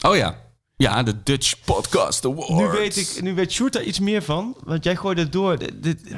Oh 0.00 0.16
ja. 0.16 0.34
Ja, 0.80 1.02
de 1.02 1.22
Dutch 1.22 1.54
Podcast 1.64 2.24
Awards. 2.24 2.50
Nu 2.50 2.68
weet 2.68 2.96
ik, 2.96 3.22
nu 3.22 3.34
weet 3.34 3.52
Sjoerd 3.52 3.72
daar 3.72 3.82
iets 3.82 4.00
meer 4.00 4.22
van. 4.22 4.56
Want 4.64 4.84
jij 4.84 4.96
gooide 4.96 5.20
het 5.20 5.32
door. 5.32 5.58
Dit, 5.58 5.82
dit- 5.82 6.16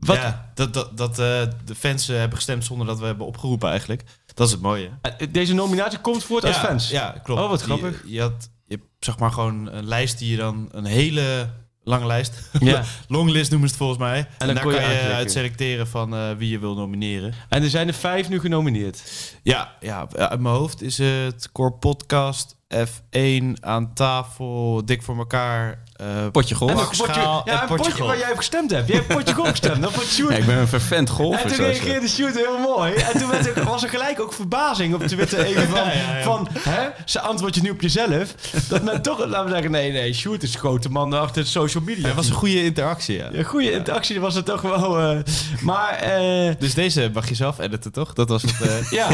Wat? 0.00 0.16
Ja, 0.16 0.50
dat, 0.54 0.74
dat, 0.74 0.96
dat 0.96 1.10
eh, 1.10 1.16
de 1.64 1.74
fans 1.76 2.08
eh, 2.08 2.16
hebben 2.16 2.36
gestemd 2.36 2.64
zonder 2.64 2.86
dat 2.86 2.98
we 2.98 3.06
hebben 3.06 3.26
opgeroepen 3.26 3.68
eigenlijk. 3.68 4.04
Dat 4.34 4.46
is 4.46 4.52
het 4.52 4.62
mooie. 4.62 4.90
Eh, 5.02 5.26
Deze 5.30 5.54
nominatie 5.54 5.98
komt 5.98 6.24
voort 6.24 6.44
uit 6.44 6.54
ja, 6.54 6.60
fans? 6.60 6.90
Ja, 6.90 7.20
klopt. 7.22 7.40
Oh, 7.40 7.48
wat 7.48 7.62
grappig. 7.62 8.02
Je, 8.06 8.20
had, 8.20 8.50
je 8.66 8.74
hebt 8.74 8.86
zeg 8.98 9.18
maar 9.18 9.32
gewoon 9.32 9.72
een 9.72 9.86
lijst 9.86 10.18
die 10.18 10.30
je 10.30 10.36
dan... 10.36 10.68
Een 10.72 10.84
hele 10.84 11.50
lange 11.84 12.06
lijst. 12.06 12.50
Ja. 12.60 12.84
Longlist 13.08 13.50
noemen 13.50 13.68
ze 13.68 13.74
het 13.74 13.84
volgens 13.84 13.98
mij. 14.08 14.18
En, 14.18 14.46
dan 14.46 14.54
daar 14.54 14.64
kon 14.64 14.72
je 14.72 14.80
kan 14.80 14.90
je 14.90 15.00
uit 15.00 15.32
selecteren 15.32 15.86
van 15.86 16.14
eh, 16.14 16.30
wie 16.36 16.50
je 16.50 16.58
wil 16.58 16.74
nomineren. 16.74 17.34
En 17.48 17.62
er 17.62 17.70
zijn 17.70 17.88
er 17.88 17.94
vijf 17.94 18.28
nu 18.28 18.40
genomineerd. 18.40 19.02
Ja, 19.42 19.76
ja, 19.80 20.08
uit 20.16 20.40
mijn 20.40 20.54
hoofd 20.54 20.82
is 20.82 20.98
het 20.98 21.52
Core 21.52 21.72
Podcast, 21.72 22.56
F1 22.74 23.60
aan 23.60 23.94
tafel, 23.94 24.84
Dik 24.84 25.02
voor 25.02 25.16
elkaar. 25.18 25.82
Eh, 25.98 26.06
Potje 26.32 26.54
golf. 26.54 26.70
En 26.70 26.78
een 26.78 26.84
potje, 26.86 27.20
ja, 27.20 27.42
en 27.44 27.52
een 27.52 27.58
potje 27.58 27.76
potje 27.76 27.92
golf. 27.92 28.08
waar 28.08 28.18
jij 28.18 28.30
op 28.30 28.36
gestemd 28.36 28.70
hebt. 28.70 28.88
Jij 28.88 28.96
hebt 28.96 29.08
potje 29.08 29.34
golf 29.34 29.48
gestemd. 29.48 29.82
Dan 29.82 29.90
Sjoerd. 30.06 30.32
Ja, 30.32 30.38
ik 30.38 30.46
ben 30.46 30.56
een 30.58 30.68
vervent 30.68 31.08
en 31.08 31.14
golfer. 31.14 31.40
toen 31.40 31.50
is 31.50 31.56
het. 31.56 31.66
reageerde 31.86 32.08
Sjoerd 32.08 32.34
heel 32.34 32.58
mooi. 32.58 32.92
En 32.94 33.18
toen 33.18 33.30
werd 33.30 33.56
er, 33.56 33.64
was 33.64 33.82
er 33.82 33.88
gelijk 33.88 34.20
ook 34.20 34.32
verbazing 34.32 34.94
op 34.94 35.06
Twitter 35.06 35.38
even 35.46 35.68
van... 35.68 35.78
Ja, 35.78 35.92
ja, 35.92 36.16
ja. 36.18 36.22
van 36.24 36.48
hè, 36.58 36.88
ze 37.04 37.20
antwoord 37.20 37.54
je 37.54 37.60
nu 37.62 37.70
op 37.70 37.80
jezelf. 37.80 38.34
Dat 38.68 38.82
men 38.82 39.02
toch, 39.02 39.18
laten 39.26 39.44
we 39.44 39.50
zeggen... 39.50 39.70
Nee, 39.70 39.92
nee, 39.92 40.12
Sjoerd 40.14 40.42
is 40.42 40.54
grote 40.54 40.88
man 40.90 41.12
achter 41.12 41.42
het 41.42 41.50
social 41.50 41.82
media. 41.82 42.06
het 42.06 42.16
was 42.16 42.28
een 42.28 42.34
goede 42.34 42.64
interactie, 42.64 43.16
ja. 43.16 43.28
Ja, 43.32 43.42
goede 43.42 43.72
interactie 43.72 44.20
was 44.20 44.34
het 44.34 44.44
toch 44.44 44.60
wel... 44.60 44.98
eh, 45.00 45.18
maar... 45.60 45.94
eh, 45.94 46.52
Dus 46.58 46.74
deze 46.74 47.10
mag 47.14 47.28
je 47.28 47.34
zelf 47.34 47.58
editen, 47.58 47.92
toch? 47.92 48.12
Dat 48.12 48.28
was 48.28 48.42
het. 48.42 48.60
eh, 48.60 48.90
ja, 48.98 49.08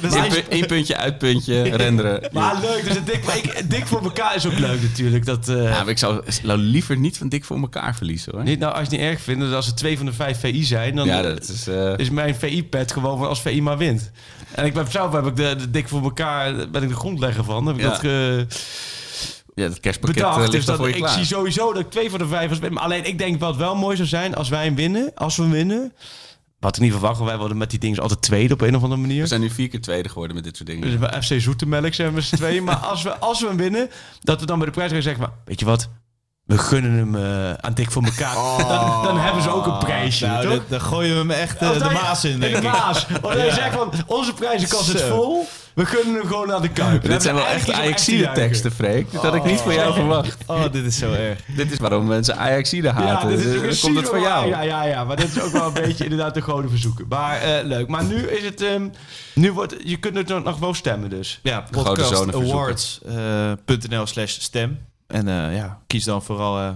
Eén 0.48 0.66
puntje, 0.66 0.96
uitpuntje, 0.96 1.62
renderen. 1.62 2.28
maar 2.32 2.54
leuk. 2.60 2.84
Dus 2.84 2.94
het 2.94 3.06
dik, 3.06 3.24
maar 3.24 3.36
ik, 3.36 3.70
dik 3.70 3.86
voor 3.86 4.02
elkaar 4.02 4.34
is 4.34 4.46
ook 4.46 4.58
leuk 4.58 4.82
natuurlijk. 4.82 5.24
Dat, 5.26 5.48
eh, 5.48 5.62
Ja, 5.62 5.84
maar 5.88 5.96
ik 5.96 5.98
zou 5.98 6.22
nou 6.42 6.58
liever 6.58 6.96
niet 6.96 7.18
van 7.18 7.28
dik 7.28 7.44
voor 7.44 7.56
elkaar 7.58 7.94
verliezen 7.96 8.32
hoor. 8.34 8.42
Niet, 8.42 8.58
nou, 8.58 8.70
als 8.72 8.80
je 8.80 8.88
het 8.90 9.00
niet 9.00 9.10
erg 9.10 9.20
vindt, 9.20 9.40
dus 9.40 9.52
als 9.52 9.66
er 9.66 9.74
twee 9.74 9.96
van 9.96 10.06
de 10.06 10.12
vijf 10.12 10.40
VI 10.40 10.64
zijn, 10.64 10.94
dan 10.96 11.06
Ja, 11.06 11.22
dat 11.22 11.48
is... 11.48 11.66
eh, 11.66 11.92
is 11.98 12.10
mijn 12.10 12.34
VI-pad 12.34 12.92
gewoon 12.92 13.26
als 13.28 13.40
VI 13.42 13.62
maar 13.62 13.78
wint. 13.78 14.10
En 14.54 14.64
ik 14.64 14.74
ben 14.74 14.90
zelf 14.90 15.12
heb 15.12 15.26
ik 15.26 15.36
de, 15.36 15.56
de 15.58 15.70
dik 15.70 15.88
voor 15.88 16.02
elkaar, 16.02 16.70
ben 16.70 16.82
ik 16.82 16.88
de 16.88 16.94
grondlegger 16.94 17.44
van. 17.44 17.66
Heb 17.66 17.76
ik 17.76 17.82
Ja. 17.82 17.88
dat 17.88 17.98
ge- 17.98 18.46
ja, 19.54 19.68
dat 19.68 19.80
kerstpakket 19.80 20.22
eh, 20.22 20.34
bedacht. 20.34 20.52
ligt 20.52 20.66
Dus 20.66 20.76
dat, 20.76 20.86
ik 20.86 20.94
klaar. 20.94 21.08
zie 21.14 21.24
sowieso 21.24 21.72
dat 21.72 21.82
ik 21.82 21.90
twee 21.90 22.10
van 22.10 22.18
de 22.18 22.26
vijf 22.26 22.60
alleen 22.74 23.04
ik 23.06 23.18
denk 23.18 23.40
wat 23.40 23.56
wel 23.56 23.74
mooi 23.76 23.96
zou 23.96 24.08
zijn 24.08 24.34
als 24.34 24.48
wij 24.48 24.74
winnen. 24.74 25.10
Als 25.14 25.36
we 25.36 25.48
winnen. 25.48 25.92
Wat 26.60 26.76
ik 26.76 26.82
niet 26.82 26.92
verwacht, 26.92 27.16
want 27.16 27.30
wij 27.30 27.38
worden 27.38 27.56
met 27.56 27.70
die 27.70 27.78
dingen 27.78 27.98
altijd 27.98 28.22
tweede 28.22 28.54
op 28.54 28.60
een 28.60 28.76
of 28.76 28.82
andere 28.82 29.00
manier. 29.00 29.22
We 29.22 29.28
zijn 29.28 29.40
nu 29.40 29.50
vier 29.50 29.68
keer 29.68 29.80
tweede 29.80 30.08
geworden 30.08 30.34
met 30.34 30.44
dit 30.44 30.56
soort 30.56 30.68
dingen. 30.68 30.90
Dus 30.90 30.98
bij 30.98 31.22
FC 31.22 31.40
Zoetemelk 31.40 31.94
zijn 31.94 32.14
we 32.14 32.20
z'n 32.20 32.36
tweeën. 32.36 32.64
Maar 32.64 32.76
als 32.76 33.02
we, 33.02 33.18
als 33.18 33.40
we 33.40 33.46
hem 33.46 33.56
winnen, 33.56 33.90
dat 34.20 34.40
we 34.40 34.46
dan 34.46 34.58
bij 34.58 34.66
de 34.66 34.72
prijs 34.72 34.92
gaan 34.92 35.02
zeggen... 35.02 35.22
Maar, 35.22 35.32
weet 35.44 35.60
je 35.60 35.66
wat? 35.66 35.88
We 36.44 36.58
gunnen 36.58 36.92
hem 36.92 37.14
eh, 37.14 37.52
aan 37.52 37.74
dik 37.74 37.90
voor 37.90 38.02
elkaar. 38.04 38.34
Dan, 38.68 39.02
dan 39.02 39.18
hebben 39.18 39.42
ze 39.42 39.50
ook 39.50 39.66
een 39.66 39.78
prijsje, 39.78 40.26
nou, 40.26 40.42
toch? 40.42 40.52
dan, 40.52 40.62
dan 40.68 40.80
gooien 40.80 41.12
we 41.12 41.18
hem 41.18 41.30
echt 41.30 41.56
eh, 41.56 41.72
de 41.72 41.90
maas 41.90 42.24
in, 42.24 42.40
denk 42.40 42.56
de 42.56 42.62
maas. 42.62 43.06
Dat 43.22 43.32
je 43.32 43.52
zegt 43.52 43.74
van, 43.74 43.92
onze 44.06 44.34
prijzenkast 44.34 44.94
is 44.94 45.02
vol. 45.02 45.46
We 45.78 45.86
gunnen 45.86 46.14
hem 46.14 46.26
gewoon 46.26 46.46
naar 46.48 46.60
de 46.60 46.68
Kuip. 46.68 47.02
Dit 47.02 47.22
zijn 47.22 47.34
wel 47.34 47.46
echt 47.46 47.72
Ajaxide 47.72 48.30
teksten, 48.34 48.72
Freek. 48.72 49.12
Dat 49.12 49.22
had 49.22 49.34
ik 49.34 49.44
niet 49.44 49.60
voor 49.60 49.72
jou 49.72 49.94
verwacht. 49.94 50.36
Oh, 50.46 50.62
dit 50.72 50.84
is 50.84 50.98
zo 50.98 51.12
erg. 51.12 51.38
Dit 51.56 51.72
is 51.72 51.78
waarom 51.78 52.06
mensen 52.06 52.36
Ajaxide 52.36 52.86
Ja, 52.86 52.92
haten. 52.94 53.28
dit 53.28 53.38
is 53.38 53.44
Dan 53.52 53.60
precies 53.60 53.80
komt 53.80 53.96
het 53.96 54.08
van 54.08 54.20
jou. 54.20 54.48
Ja, 54.48 54.60
ja, 54.60 54.82
ja. 54.84 55.04
Maar 55.04 55.16
dit 55.16 55.36
is 55.36 55.40
ook 55.42 55.52
wel 55.52 55.66
een 55.66 55.72
beetje 55.84 56.04
inderdaad 56.04 56.34
de 56.34 56.42
goden 56.42 56.70
verzoeken. 56.70 57.06
Maar 57.08 57.40
eh, 57.40 57.64
leuk. 57.64 57.88
Maar 57.88 58.04
nu 58.04 58.16
is 58.16 58.44
het... 58.44 58.62
ehm, 58.62 58.88
nu 59.34 59.52
wordt, 59.52 59.74
je 59.84 59.96
kunt 59.96 60.16
het 60.16 60.28
nog- 60.28 60.44
nog 60.44 60.58
wel 60.58 60.74
stemmen 60.74 61.10
dus. 61.10 61.40
Ja, 61.42 61.64
podcastawards.nl 61.70 64.06
slash 64.06 64.32
stem. 64.38 64.78
En 65.06 65.28
eh, 65.28 65.56
ja, 65.56 65.78
kies 65.86 66.04
dan 66.04 66.22
vooral 66.22 66.58
eh, 66.58 66.68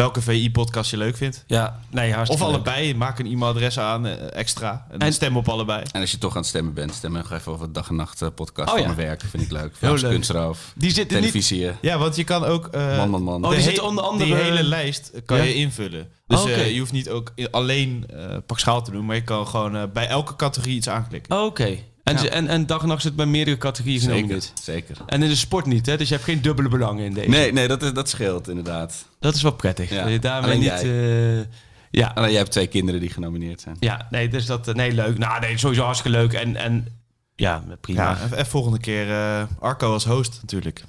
welke 0.00 0.20
VI-podcast 0.22 0.90
je 0.90 0.96
leuk 0.96 1.16
vindt. 1.16 1.44
Ja, 1.46 1.78
nee, 1.90 2.08
Of 2.08 2.14
hartstikke 2.14 2.44
leuk. 2.44 2.54
allebei. 2.54 2.94
Maak 2.94 3.18
een 3.18 3.26
e-mailadres 3.26 3.78
aan, 3.78 4.06
eh, 4.06 4.34
extra. 4.38 4.86
En, 4.90 4.98
En- 4.98 5.12
stem 5.12 5.36
op 5.36 5.48
allebei. 5.48 5.82
En 5.92 6.00
als 6.00 6.10
je 6.10 6.18
toch 6.18 6.30
aan 6.32 6.36
het 6.38 6.46
stemmen 6.46 6.74
bent, 6.74 6.94
stem 6.94 7.12
nog 7.12 7.32
even 7.32 7.52
over 7.52 7.72
dag 7.72 7.88
en 7.88 7.94
nacht 7.96 8.22
eh, 8.22 8.28
podcast 8.34 8.68
Oh, 8.68 8.74
van 8.74 8.82
ja. 8.82 8.94
mijn 8.94 9.06
werk. 9.06 9.20
Vind 9.30 9.42
ik 9.42 9.50
leuk. 9.50 9.74
Leuk. 9.80 10.00
kunstroof, 10.10 10.72
Die 10.76 10.90
zitten 10.92 11.16
niet... 11.20 11.26
televisie. 11.30 11.68
eh, 11.68 11.74
Ja, 11.80 11.98
want 11.98 12.16
je 12.16 12.24
kan 12.24 12.44
ook... 12.44 12.66
eh, 12.66 12.96
Man, 12.96 13.10
man, 13.10 13.22
man. 13.22 13.44
Oh, 13.44 13.50
die 13.50 13.60
zit 13.60 13.80
onder 13.80 14.04
andere- 14.04 14.24
Die 14.34 14.34
hele 14.34 14.62
lijst 14.62 15.12
kan 15.26 15.36
Ja? 15.36 15.42
je 15.42 15.54
invullen. 15.54 16.08
Dus 16.26 16.40
Oh, 16.42 16.50
eh, 16.50 16.72
je 16.72 16.78
hoeft 16.78 16.92
niet 16.92 17.08
ook 17.10 17.32
alleen 17.50 18.04
eh 18.08 18.36
pak 18.46 18.58
schaal 18.58 18.82
te 18.82 18.90
doen, 18.90 19.04
maar 19.06 19.16
je 19.16 19.24
kan 19.24 19.46
gewoon 19.46 19.90
bij 19.92 20.06
elke 20.08 20.36
categorie 20.36 20.76
iets 20.76 20.88
aanklikken. 20.88 21.36
Oh, 21.38 21.44
Oké. 21.44 21.78
En, 22.16 22.22
Ja. 22.22 22.28
en, 22.30 22.48
en 22.48 22.66
dag 22.66 22.82
en 22.82 22.88
nacht 22.88 23.02
zit 23.02 23.16
bij 23.16 23.26
meerdere 23.26 23.56
categorieën 23.58 24.00
Zeker, 24.00 24.14
genomineerd. 24.16 24.52
zeker. 24.62 24.96
En 25.06 25.22
in 25.22 25.28
de 25.28 25.36
sport 25.36 25.66
niet, 25.66 25.86
hè? 25.86 25.96
Dus 25.96 26.08
je 26.08 26.14
hebt 26.14 26.26
geen 26.26 26.42
dubbele 26.42 26.68
belangen 26.68 27.04
in 27.04 27.14
deze. 27.14 27.28
Nee, 27.28 27.52
nee 27.52 27.68
dat, 27.68 27.82
is, 27.82 27.92
dat 27.92 28.08
scheelt 28.08 28.48
inderdaad. 28.48 29.04
Dat 29.20 29.34
is 29.34 29.42
wel 29.42 29.52
prettig. 29.52 29.90
Ja. 29.90 30.02
Dat 30.02 30.12
je 30.12 30.18
daarmee 30.18 30.50
Alleen 30.50 30.60
niet... 30.60 30.70
eh, 30.70 31.52
ja. 31.90 32.12
Alleen 32.14 32.30
jij 32.30 32.38
hebt 32.38 32.50
twee 32.50 32.66
kinderen 32.66 33.00
die 33.00 33.10
genomineerd 33.10 33.60
zijn. 33.60 33.76
ja, 33.80 34.06
nee, 34.10 34.28
dus 34.28 34.46
dat... 34.46 34.68
eh, 34.68 34.74
Nee, 34.74 34.92
leuk. 34.92 35.18
Nou, 35.18 35.40
nee, 35.40 35.58
sowieso 35.58 35.84
hartstikke 35.84 36.18
leuk. 36.18 36.32
En, 36.32 36.56
en 36.56 36.86
ja, 37.34 37.62
prima. 37.80 38.02
Ja, 38.10 38.18
en, 38.20 38.36
en 38.36 38.46
volgende 38.46 38.78
keer 38.78 39.10
eh, 39.10 39.42
Arco 39.60 39.92
als 39.92 40.04
host 40.04 40.38
natuurlijk. 40.40 40.84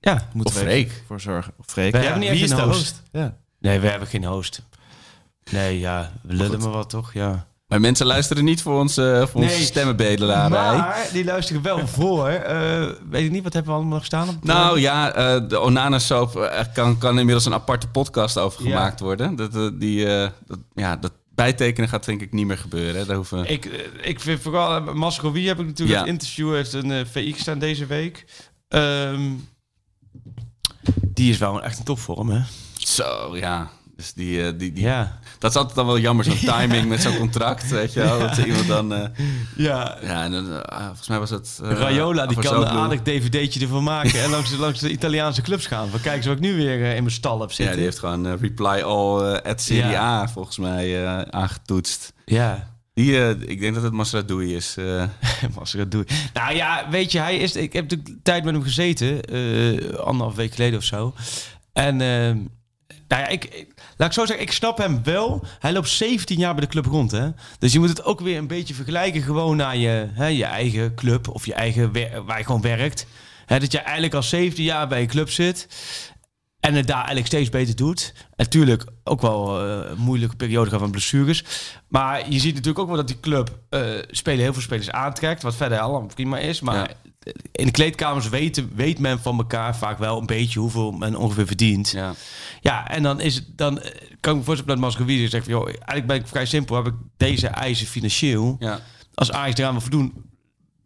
Ja. 0.00 0.28
Moeten 0.32 0.54
Of 0.54 0.60
we 0.60 0.66
Freek. 0.66 1.02
voor 1.06 1.20
zorgen. 1.20 1.52
Of 1.58 1.66
Freek. 1.66 1.92
Ja, 1.94 2.00
hebben 2.00 2.18
niet 2.20 2.28
wie 2.30 2.38
echt 2.42 2.50
is 2.52 2.58
een 2.58 2.64
de 2.64 2.72
host. 2.72 2.78
host? 2.78 3.02
Ja. 3.12 3.36
Nee, 3.58 3.78
we 3.78 3.88
hebben 3.88 4.08
geen 4.08 4.24
host. 4.24 4.62
Nee, 5.50 5.78
ja, 5.78 6.12
we 6.22 6.34
lullen 6.34 6.58
me 6.60 6.68
wat, 6.68 6.90
toch? 6.90 7.12
Ja. 7.14 7.46
Maar 7.70 7.80
mensen 7.80 8.06
luisteren 8.06 8.44
niet 8.44 8.62
voor 8.62 8.78
onze, 8.80 9.26
voor 9.30 9.42
onze 9.42 9.54
Nee. 9.56 9.64
stemmenbedelarij. 9.64 10.48
Maar 10.78 11.08
die 11.12 11.24
luisteren 11.24 11.62
wel 11.62 11.86
voor. 11.98 12.28
eh, 12.28 12.88
weet 13.10 13.24
ik 13.24 13.30
niet, 13.30 13.42
wat 13.42 13.52
hebben 13.52 13.72
we 13.72 13.78
allemaal 13.78 13.96
nog 13.96 14.04
staan? 14.06 14.28
Op 14.28 14.44
Nou 14.44 14.80
ja, 14.80 15.12
eh, 15.12 15.48
de 15.48 15.60
Onana 15.60 15.98
Soap 15.98 16.36
eh, 16.36 16.64
kan, 16.74 16.98
kan 16.98 17.18
inmiddels 17.18 17.44
een 17.46 17.54
aparte 17.54 17.88
podcast 17.88 18.38
over 18.38 18.62
Ja. 18.62 18.68
gemaakt 18.68 19.00
worden. 19.00 19.36
Dat, 19.36 19.54
eh, 19.54 19.68
die, 19.74 20.06
eh, 20.16 20.28
dat, 20.46 20.58
ja, 20.74 20.96
dat 20.96 21.12
bijtekenen 21.34 21.88
gaat 21.88 22.04
denk 22.04 22.20
ik 22.20 22.32
niet 22.32 22.46
meer 22.46 22.58
gebeuren. 22.58 23.00
hè. 23.00 23.06
Daar 23.06 23.16
hoeven... 23.16 23.50
Ik, 23.50 23.64
eh, 23.64 24.08
ik 24.08 24.20
vind 24.20 24.40
vooral... 24.42 24.76
eh, 24.76 24.92
Mascowie 24.94 25.48
heb 25.48 25.60
ik 25.60 25.66
natuurlijk 25.66 25.98
Ja. 25.98 26.04
het 26.04 26.12
interview. 26.12 26.54
heeft 26.54 26.72
een 26.72 26.90
eh, 26.90 27.04
VI 27.10 27.32
gestaan 27.32 27.58
deze 27.58 27.86
week. 27.86 28.24
Ehm, 28.68 29.30
die 31.08 31.30
is 31.30 31.38
wel 31.38 31.62
echt 31.62 31.78
een 31.78 31.84
topvorm, 31.84 32.30
hè? 32.30 32.40
Zo, 32.78 33.36
ja. 33.36 33.70
Dus 34.00 34.12
die, 34.12 34.44
eh, 34.44 34.52
die, 34.58 34.72
die, 34.72 34.84
Ja. 34.84 35.18
Dat 35.38 35.50
is 35.50 35.56
altijd 35.56 35.76
dan 35.76 35.86
wel 35.86 35.98
jammer, 35.98 36.24
zo'n 36.24 36.38
timing 36.58 36.88
met 36.88 37.00
zo'n 37.02 37.16
contract, 37.16 37.70
weet 37.70 37.92
je 37.92 38.00
wel. 38.00 38.18
Dat 38.18 38.36
iemand 38.36 38.66
dan... 38.66 38.94
eh, 38.94 39.08
Ja. 39.56 39.98
ja, 40.02 40.22
en, 40.24 40.30
dan, 40.32 40.52
eh, 40.62 40.84
volgens 40.86 41.08
mij 41.08 41.18
was 41.18 41.30
het... 41.30 41.60
eh, 41.62 41.70
Rayola, 41.72 42.26
die 42.26 42.38
kan 42.38 42.60
een 42.60 42.68
aardig 42.68 43.00
dvd'tje 43.02 43.60
ervan 43.60 43.82
maken. 43.82 44.22
en 44.22 44.30
langs, 44.30 44.50
de- 44.50 44.56
langs 44.58 44.80
de 44.80 44.90
Italiaanse 44.90 45.42
clubs 45.42 45.66
gaan. 45.66 45.88
Van 45.88 46.00
kijk 46.00 46.16
eens 46.16 46.26
wat 46.26 46.34
ik 46.36 46.40
nu 46.42 46.54
weer 46.56 46.72
in 46.94 47.02
mijn 47.02 47.10
stal 47.10 47.40
heb 47.40 47.48
Ja, 47.48 47.54
zitten. 47.54 47.74
die 47.74 47.84
heeft 47.84 47.98
gewoon 47.98 48.36
reply 48.36 48.80
all 48.80 49.36
at 49.36 49.60
Serie 49.60 49.98
A 49.98 50.28
volgens 50.28 50.58
mij 50.58 51.06
aangetoetst. 51.30 52.12
Ja. 52.24 52.68
Die, 52.94 53.38
ik 53.46 53.60
denk 53.60 53.74
dat 53.74 53.82
het 53.82 53.92
Masradoui 53.92 54.54
is. 54.56 54.74
dat 55.76 55.90
doe. 55.90 56.06
Nou 56.34 56.54
ja, 56.54 56.86
weet 56.90 57.12
je, 57.12 57.18
hij 57.18 57.36
is. 57.36 57.56
Ik 57.56 57.72
heb 57.72 57.88
de 57.88 58.02
tijd 58.22 58.44
met 58.44 58.54
hem 58.54 58.62
gezeten, 58.62 59.20
anderhalf 60.04 60.34
week 60.34 60.54
geleden 60.54 60.78
of 60.78 60.84
zo. 60.84 61.14
En 61.72 62.00
ehm, 62.00 62.38
nou 63.08 63.22
ja, 63.22 63.28
ik, 63.28 63.66
laat 63.96 64.08
ik 64.08 64.14
zo 64.14 64.26
zeggen, 64.26 64.46
ik 64.46 64.52
snap 64.52 64.78
hem 64.78 65.02
wel. 65.02 65.44
Hij 65.58 65.72
loopt 65.72 65.88
17 65.88 66.38
jaar 66.38 66.54
bij 66.54 66.64
de 66.64 66.70
club 66.70 66.86
rond, 66.86 67.10
hè. 67.10 67.28
Dus 67.58 67.72
je 67.72 67.78
moet 67.78 67.88
het 67.88 68.04
ook 68.04 68.20
weer 68.20 68.38
een 68.38 68.46
beetje 68.46 68.74
vergelijken 68.74 69.22
gewoon 69.22 69.56
naar 69.56 69.76
je, 69.76 70.08
hè, 70.12 70.26
je 70.26 70.44
eigen 70.44 70.94
club 70.94 71.28
of 71.28 71.46
je 71.46 71.54
eigen 71.54 71.92
waar 72.26 72.38
je 72.38 72.44
gewoon 72.44 72.60
werkt. 72.60 73.06
Hè, 73.46 73.60
dat 73.60 73.72
je 73.72 73.78
eigenlijk 73.78 74.14
al 74.14 74.22
17 74.22 74.64
jaar 74.64 74.88
bij 74.88 75.00
een 75.00 75.06
club 75.06 75.30
zit. 75.30 75.68
En 76.60 76.74
het 76.74 76.86
daar 76.86 76.96
eigenlijk 76.96 77.26
steeds 77.26 77.48
beter 77.48 77.76
doet. 77.76 78.14
Natuurlijk 78.36 78.84
ook 79.04 79.20
wel 79.20 79.60
eh, 79.60 79.90
een 79.90 79.98
moeilijke 79.98 80.36
periode 80.36 80.78
van 80.78 80.90
blessures. 80.90 81.44
Maar 81.88 82.30
je 82.30 82.38
ziet 82.38 82.52
natuurlijk 82.54 82.78
ook 82.78 82.86
wel 82.86 82.96
dat 82.96 83.08
die 83.08 83.20
club 83.20 83.58
eh, 83.68 83.82
spelen 84.10 84.40
heel 84.40 84.52
veel 84.52 84.62
spelers 84.62 84.90
aantrekt. 84.90 85.42
Wat 85.42 85.56
verder 85.56 85.78
allemaal 85.78 86.06
prima 86.06 86.38
is. 86.38 86.60
Maar. 86.60 86.94
In 87.52 87.66
de 87.66 87.70
kleedkamers 87.70 88.28
weten, 88.28 88.70
weet 88.74 88.98
men 88.98 89.20
van 89.20 89.38
elkaar 89.38 89.76
vaak 89.76 89.98
wel 89.98 90.18
een 90.18 90.26
beetje 90.26 90.60
hoeveel 90.60 90.90
men 90.90 91.16
ongeveer 91.16 91.46
verdient. 91.46 91.90
Ja, 91.90 92.14
ja. 92.60 92.88
en 92.88 93.02
dan 93.02 93.20
is 93.20 93.34
het 93.34 93.44
dan 93.56 93.80
eh, 93.80 93.90
kan 94.20 94.32
ik 94.32 94.38
me 94.38 94.44
voorstellen 94.44 94.66
dat 94.66 94.84
Mascovici 94.84 95.28
zegt 95.28 95.44
van, 95.44 95.54
joh, 95.54 95.66
eigenlijk 95.66 96.06
ben 96.06 96.16
ik 96.16 96.26
vrij 96.26 96.46
simpel. 96.46 96.76
Heb 96.76 96.86
ik 96.86 96.94
deze 97.16 97.46
eisen 97.46 97.86
financieel. 97.86 98.56
ja. 98.58 98.80
Als 99.14 99.32
Ajax 99.32 99.58
eraan 99.58 99.72
wil 99.72 99.80
voldoen, 99.80 100.30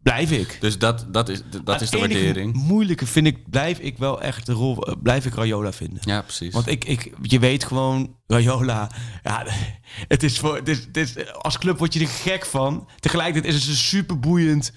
blijf 0.02 0.30
ik. 0.30 0.56
Dus 0.60 0.78
dat, 0.78 1.06
dat 1.08 1.28
is, 1.28 1.42
dat 1.64 1.80
is 1.80 1.90
de 1.90 1.98
waardering. 1.98 2.54
moeilijke 2.54 3.06
vind 3.06 3.26
ik, 3.26 3.50
blijf 3.50 3.78
ik 3.78 3.98
wel 3.98 4.22
echt 4.22 4.46
de 4.46 4.52
rol, 4.52 4.86
eh, 4.86 4.94
blijf 5.02 5.26
ik 5.26 5.34
Rayola 5.34 5.72
vinden. 5.72 5.98
Ja, 6.04 6.22
precies. 6.22 6.52
Want 6.52 6.66
ik, 6.66 6.84
ik, 6.84 7.12
je 7.22 7.38
weet 7.38 7.64
gewoon, 7.64 8.16
Rayola, 8.26 8.90
ja, 9.22 9.46
het 10.14 10.22
is 10.22 10.38
voor, 10.38 10.56
het 10.56 10.68
is, 10.68 10.78
het 10.78 10.96
is, 10.96 11.32
als 11.32 11.58
club 11.58 11.78
word 11.78 11.94
je 11.94 12.00
er 12.00 12.08
gek 12.08 12.46
van. 12.46 12.88
Tegelijkertijd 13.00 13.54
is 13.54 13.60
het 13.60 13.70
een 13.70 13.76
super 13.76 14.18
boeiend 14.18 14.72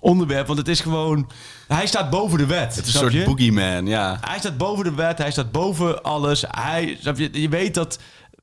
onderwerp, 0.00 0.46
want 0.46 0.58
het 0.58 0.68
is 0.68 0.80
gewoon, 0.80 1.30
hij 1.68 1.86
staat 1.86 2.10
boven 2.10 2.38
de 2.38 2.46
wet. 2.46 2.76
het 2.76 2.86
is 2.86 2.94
een 2.94 3.00
soort 3.10 3.24
boogeyman, 3.24 3.86
ja. 3.86 4.18
Hij 4.20 4.38
staat 4.38 4.56
boven 4.56 4.84
de 4.84 4.94
wet, 4.94 5.18
hij 5.18 5.30
staat 5.30 5.52
boven 5.52 6.02
alles. 6.02 6.44
Hij, 6.48 6.98
je, 7.00 7.28
je 7.40 7.48
weet 7.48 7.74
dat, 7.74 7.98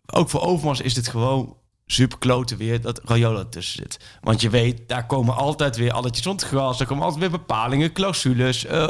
ook 0.06 0.30
voor 0.30 0.42
Overmars 0.42 0.82
is 0.82 0.94
dit 0.94 1.08
gewoon 1.08 1.56
super 1.86 2.18
kloten 2.18 2.58
weer 2.58 2.82
dat 2.82 3.02
Rayola 3.04 3.44
tussen 3.44 3.76
zit. 3.84 4.00
Want 4.22 4.42
je 4.42 4.50
weet, 4.50 4.82
daar 4.88 5.06
komen 5.06 5.36
altijd 5.36 5.76
weer 5.78 5.92
alletjes 5.92 6.26
rond 6.26 6.42
het 6.42 6.50
gras. 6.50 6.80
Er 6.80 6.86
komen 6.86 7.04
altijd 7.04 7.22
weer 7.22 7.32
bepalingen, 7.32 7.92
clausules, 7.94 8.66
eh, 8.66 8.90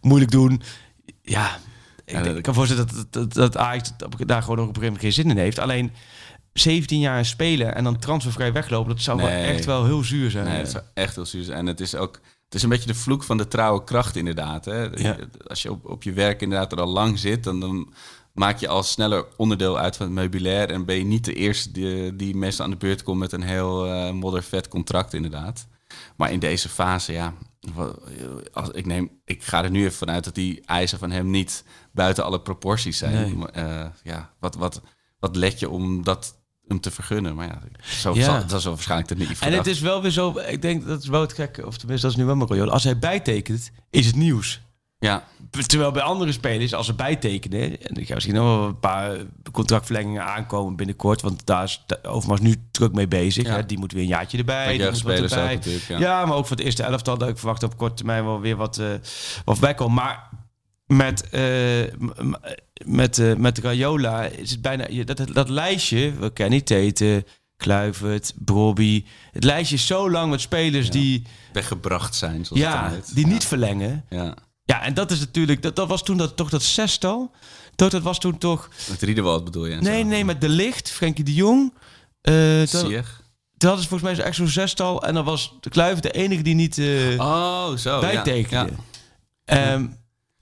moeilijk 0.00 0.30
doen. 0.30 0.62
Ja, 1.22 1.46
ik, 1.54 1.60
Ja, 2.04 2.12
denk- 2.12 2.24
dat- 2.24 2.36
ik 2.36 2.42
kan 2.42 2.54
voorstellen 2.54 2.86
dat, 2.86 2.96
dat, 3.10 3.12
dat, 3.12 3.32
dat 3.34 3.56
Ajax 3.56 3.92
daar 4.26 4.42
gewoon 4.42 4.56
nog 4.58 4.68
op 4.68 4.76
een 4.76 4.82
gegeven 4.82 4.82
moment 4.82 5.00
geen 5.00 5.12
zin 5.12 5.30
in 5.30 5.36
heeft. 5.36 5.58
Alleen, 5.58 5.92
17 6.52 7.00
jaar 7.00 7.24
spelen 7.24 7.74
en 7.74 7.84
dan 7.84 7.98
transfervrij 7.98 8.52
weglopen. 8.52 8.90
Dat 8.94 9.02
zou 9.02 9.18
wel 9.18 9.28
echt 9.28 9.64
wel 9.64 9.84
heel 9.84 10.04
zuur 10.04 10.30
zijn. 10.30 10.44
Nee, 10.44 10.58
het 10.58 10.70
zou 10.70 10.84
echt 10.94 11.14
heel 11.14 11.26
zuur 11.26 11.44
zijn. 11.44 11.58
En 11.58 11.66
het 11.66 11.80
is 11.80 11.94
ook... 11.94 12.20
Het 12.44 12.54
is 12.54 12.62
een 12.62 12.68
beetje 12.68 12.92
de 12.92 12.94
vloek 12.94 13.22
van 13.22 13.36
de 13.36 13.48
trouwe 13.48 13.84
kracht 13.84 14.16
inderdaad. 14.16 14.64
Hè? 14.64 14.82
Ja. 14.82 15.16
Als 15.46 15.62
je 15.62 15.70
op, 15.70 15.84
op 15.86 16.02
je 16.02 16.12
werk 16.12 16.42
inderdaad 16.42 16.72
er 16.72 16.80
al 16.80 16.88
lang 16.88 17.18
zit... 17.18 17.44
Dan, 17.44 17.60
dan 17.60 17.92
maak 18.32 18.58
je 18.58 18.68
al 18.68 18.82
sneller 18.82 19.26
onderdeel 19.36 19.78
uit 19.78 19.96
van 19.96 20.06
het 20.06 20.14
meubilair... 20.14 20.70
en 20.70 20.84
ben 20.84 20.96
je 20.96 21.04
niet 21.04 21.24
de 21.24 21.34
eerste 21.34 21.70
die, 21.70 22.16
die 22.16 22.36
meestal 22.36 22.64
aan 22.64 22.70
de 22.70 22.76
beurt 22.76 23.02
komt... 23.02 23.18
met 23.18 23.32
een 23.32 23.42
heel 23.42 23.86
eh 23.86 24.10
moddervet 24.12 24.68
contract 24.68 25.14
inderdaad. 25.14 25.66
Maar 26.16 26.32
in 26.32 26.40
deze 26.40 26.68
fase, 26.68 27.12
ja... 27.12 27.34
Als, 28.52 28.70
ik, 28.70 28.86
neem, 28.86 29.20
ik 29.24 29.42
ga 29.42 29.64
er 29.64 29.70
nu 29.70 29.84
even 29.84 29.92
vanuit 29.98 30.24
dat 30.24 30.34
die 30.34 30.60
eisen 30.64 30.98
van 30.98 31.10
hem 31.10 31.30
niet 31.30 31.64
buiten 31.92 32.24
alle 32.24 32.40
proporties 32.40 32.98
zijn. 32.98 33.38
Nee. 33.38 33.48
Eh, 33.50 33.86
ja, 34.02 34.34
wat, 34.38 34.54
wat, 34.54 34.80
wat 35.18 35.36
let 35.36 35.58
je 35.58 35.68
om 35.68 36.04
dat 36.04 36.39
hem 36.70 36.80
te 36.80 36.90
vergunnen? 36.90 37.34
Maar 37.34 37.46
ja, 37.46 37.58
zo, 37.82 38.14
Ja. 38.14 38.24
zal- 38.24 38.46
dat 38.46 38.58
is 38.58 38.64
waarschijnlijk 38.64 39.18
naïef 39.18 39.40
En 39.40 39.52
het 39.52 39.66
is 39.66 39.80
wel 39.80 40.02
weer 40.02 40.10
zo, 40.10 40.38
ik 40.48 40.62
denk 40.62 40.86
dat 40.86 41.02
is 41.02 41.08
wel 41.08 41.20
het 41.20 41.32
gekke, 41.32 41.66
of 41.66 41.76
tenminste 41.78 42.06
dat 42.06 42.16
is 42.16 42.22
nu 42.22 42.26
wel 42.28 42.36
mijn 42.36 42.60
rol. 42.60 42.70
Als 42.70 42.84
hij 42.84 42.98
bijtekent, 42.98 43.70
is 43.90 44.06
het 44.06 44.16
nieuws. 44.16 44.60
Ja, 44.98 45.24
Terwijl 45.66 45.90
bij 45.90 46.02
andere 46.02 46.32
spelers, 46.32 46.74
als 46.74 46.86
ze 46.86 46.94
bijtekenen, 46.94 47.82
en 47.82 47.96
ik 47.96 48.06
ga 48.06 48.14
misschien 48.14 48.34
nog 48.34 48.44
wel 48.58 48.66
een 48.66 48.78
paar 48.78 49.16
contractverlengingen 49.52 50.24
aankomen 50.24 50.76
binnenkort, 50.76 51.20
want 51.22 51.46
daar 51.46 51.64
is 51.64 51.84
Overmars 52.02 52.40
nu 52.40 52.54
druk 52.70 52.92
mee 52.92 53.08
bezig. 53.08 53.46
Ja. 53.46 53.54
Hè? 53.54 53.66
Die 53.66 53.78
moet 53.78 53.92
weer 53.92 54.02
een 54.02 54.08
jaartje 54.08 54.38
erbij. 54.38 54.76
Die 54.78 54.90
moet 54.90 55.02
wat 55.02 55.12
erbij. 55.18 55.60
ja. 55.88 55.98
Ja. 55.98 56.26
maar 56.26 56.36
ook 56.36 56.46
voor 56.46 56.56
het 56.56 56.64
eerste 56.64 56.82
elftal 56.82 57.18
dat 57.18 57.28
ik 57.28 57.38
verwacht 57.38 57.62
op 57.62 57.76
korte 57.76 57.94
termijn 57.94 58.24
wel 58.24 58.40
weer 58.40 58.56
wat, 58.56 58.78
eh 58.78 58.86
wat 59.44 59.74
komt. 59.74 59.94
Maar 59.94 60.28
met, 60.86 61.28
eh, 61.30 61.80
met, 62.84 63.18
eh, 63.18 63.34
met 63.34 63.58
Rayola 63.58 64.22
is 64.24 64.50
het 64.50 64.62
bijna 64.62 65.04
dat, 65.04 65.16
dat, 65.16 65.34
dat 65.34 65.48
lijstje, 65.48 66.12
we 66.12 66.32
kennen 66.32 66.64
Teten, 66.64 67.24
Kluivert, 67.56 68.32
Brobby. 68.36 69.04
Het 69.32 69.44
lijstje 69.44 69.76
is 69.76 69.86
zo 69.86 70.10
lang 70.10 70.30
met 70.30 70.40
spelers 70.40 70.90
die, 70.90 71.22
weggebracht 71.52 72.14
zijn, 72.14 72.44
zoals 72.44 72.62
ja, 72.62 72.90
heet. 72.90 73.14
die 73.14 73.26
Ja. 73.26 73.32
niet 73.32 73.44
verlengen. 73.44 74.04
Ja, 74.08 74.34
Ja, 74.64 74.82
en 74.82 74.94
dat 74.94 75.10
is 75.10 75.18
natuurlijk, 75.18 75.62
dat, 75.62 75.76
dat 75.76 75.88
was 75.88 76.02
toen 76.02 76.16
dat, 76.16 76.36
toch 76.36 76.50
dat 76.50 76.62
zestal. 76.62 77.30
Dat, 77.76 77.90
dat 77.90 78.02
was 78.02 78.18
toen 78.18 78.38
toch. 78.38 78.68
met 78.88 79.02
Riedewald 79.02 79.44
bedoel 79.44 79.66
je? 79.66 79.76
Nee, 79.76 80.02
zo. 80.02 80.08
nee, 80.08 80.24
met 80.24 80.40
De 80.40 80.48
Licht, 80.48 80.90
Frenkie 80.90 81.24
de 81.24 81.34
Jong. 81.34 81.74
eh 82.20 82.62
dat, 83.56 83.78
is 83.78 83.86
volgens 83.86 84.02
mij 84.02 84.14
zo 84.14 84.22
echt 84.22 84.36
zo'n 84.36 84.48
zestal. 84.48 85.02
En 85.02 85.14
dan 85.14 85.24
was 85.24 85.54
de 85.60 85.70
Kluivert 85.70 86.02
de 86.02 86.10
enige 86.10 86.42
die 86.42 86.54
niet 86.54 86.78
eh 86.78 87.18
Oh, 87.18 87.76
zo. 87.76 87.90
ja. 87.94 88.00
bijtekende. 88.00 88.72
Ja. 89.44 89.54
Ehm, 89.72 89.86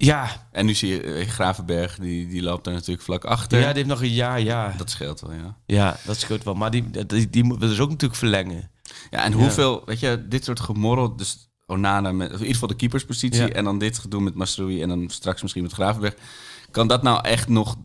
ja. 0.01 0.47
En 0.53 0.67
nu 0.67 0.75
zie 0.75 0.89
je 0.89 1.03
eh, 1.03 1.29
Gravenberg, 1.29 1.99
die, 1.99 2.29
die 2.29 2.43
loopt 2.43 2.67
er 2.67 2.73
natuurlijk 2.73 3.03
vlak 3.03 3.25
achter. 3.25 3.59
Ja, 3.59 3.67
die 3.67 3.75
heeft 3.75 3.87
nog 3.89 4.03
een 4.03 4.13
jaar, 4.13 4.41
ja. 4.41 4.75
Dat 4.77 4.91
scheelt 4.91 5.21
wel, 5.21 5.33
ja. 5.33 5.57
Ja, 5.67 5.97
dat 6.05 6.17
scheelt 6.17 6.45
wel. 6.45 6.55
Maar 6.55 6.71
die, 6.71 7.07
die, 7.07 7.31
die 7.31 7.45
moet 7.45 7.61
dus 7.61 7.81
ook 7.81 7.91
natuurlijk 7.91 8.19
verlengen. 8.19 8.71
Ja, 9.11 9.25
en 9.25 9.33
hoeveel, 9.33 9.83
weet 9.87 10.01
je, 10.01 10.27
dit 10.29 10.45
soort 10.45 10.61
gemorrel, 10.61 11.17
dus 11.17 11.51
Onana 11.67 12.13
met, 12.13 12.31
in 12.31 12.39
ieder 12.39 12.53
geval 12.53 12.69
de 12.69 12.77
keeperspositie, 12.77 13.41
Ja. 13.41 13.49
en 13.49 13.65
dan 13.65 13.79
dit 13.79 13.99
gedoe 13.99 14.21
met 14.21 14.35
Masroei 14.35 14.83
en 14.83 14.89
dan 14.89 15.09
straks 15.11 15.43
misschien 15.43 15.63
met 15.63 15.73
Gravenberg. 15.73 16.15
Kan 16.71 16.89
dat 16.89 17.03
nou 17.03 17.25
echt 17.25 17.49
nog 17.49 17.77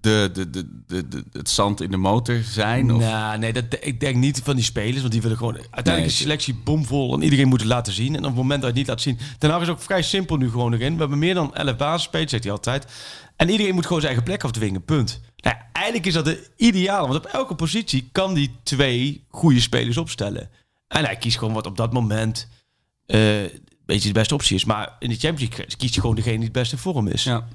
de, 0.00 0.30
de, 0.32 0.50
de, 0.50 0.66
de, 0.86 1.08
de- 1.08 1.24
het 1.32 1.48
zand 1.50 1.80
in 1.80 1.90
de 1.90 1.96
motor 1.96 2.40
zijn? 2.42 2.92
Of? 2.94 3.00
Nou, 3.00 3.38
nee, 3.38 3.52
dat, 3.52 3.64
ik 3.80 4.00
denk 4.00 4.16
niet 4.16 4.40
van 4.44 4.54
die 4.56 4.64
spelers, 4.64 5.00
want 5.00 5.12
die 5.12 5.22
willen 5.22 5.36
gewoon 5.36 5.54
uiteindelijk 5.54 5.96
Nee, 5.96 6.06
is 6.06 6.16
de 6.16 6.22
selectie 6.22 6.54
bomvol 6.54 7.14
en 7.14 7.22
iedereen 7.22 7.48
moet 7.48 7.60
het 7.60 7.68
laten 7.68 7.92
zien. 7.92 8.12
En 8.12 8.20
op 8.20 8.26
het 8.26 8.34
moment 8.34 8.62
dat 8.62 8.74
je 8.74 8.78
het 8.80 8.88
niet 8.88 8.88
laat 8.88 9.00
zien, 9.38 9.50
Haag 9.50 9.62
is 9.62 9.68
ook 9.68 9.82
vrij 9.82 10.02
simpel 10.02 10.36
nu 10.36 10.50
gewoon 10.50 10.72
erin. 10.72 10.92
We 10.94 11.00
hebben 11.00 11.18
meer 11.18 11.34
dan 11.34 11.54
11 11.54 11.76
basisspelers, 11.76 12.30
zegt 12.30 12.42
hij 12.44 12.52
altijd. 12.52 12.86
En 13.36 13.48
iedereen 13.50 13.74
moet 13.74 13.86
gewoon 13.86 14.00
zijn 14.00 14.12
eigen 14.14 14.30
plek 14.32 14.44
afdwingen, 14.44 14.84
punt. 14.84 15.20
Nou, 15.36 15.56
eigenlijk 15.72 16.06
is 16.06 16.14
dat 16.14 16.24
de 16.24 16.48
ideale, 16.56 17.08
want 17.08 17.24
op 17.26 17.30
elke 17.32 17.54
positie 17.54 18.08
kan 18.12 18.34
die 18.34 18.50
twee 18.62 19.24
goede 19.28 19.60
spelers 19.60 19.96
opstellen. 19.96 20.50
En 20.88 21.04
hij 21.04 21.16
kiest 21.16 21.38
gewoon 21.38 21.54
wat 21.54 21.66
op 21.66 21.76
dat 21.76 21.92
moment 21.92 22.48
eh, 23.06 23.42
een 23.42 23.60
beetje 23.86 24.08
de 24.08 24.14
beste 24.14 24.34
optie 24.34 24.56
is. 24.56 24.64
Maar 24.64 24.96
in 24.98 25.08
de 25.08 25.16
Champions 25.16 25.56
League 25.56 25.76
kiest 25.76 25.92
hij 25.94 26.00
gewoon 26.00 26.16
degene 26.16 26.34
die 26.36 26.44
het 26.44 26.52
beste 26.52 26.78
vorm 26.78 27.06
is. 27.06 27.24
Ja. 27.24 27.48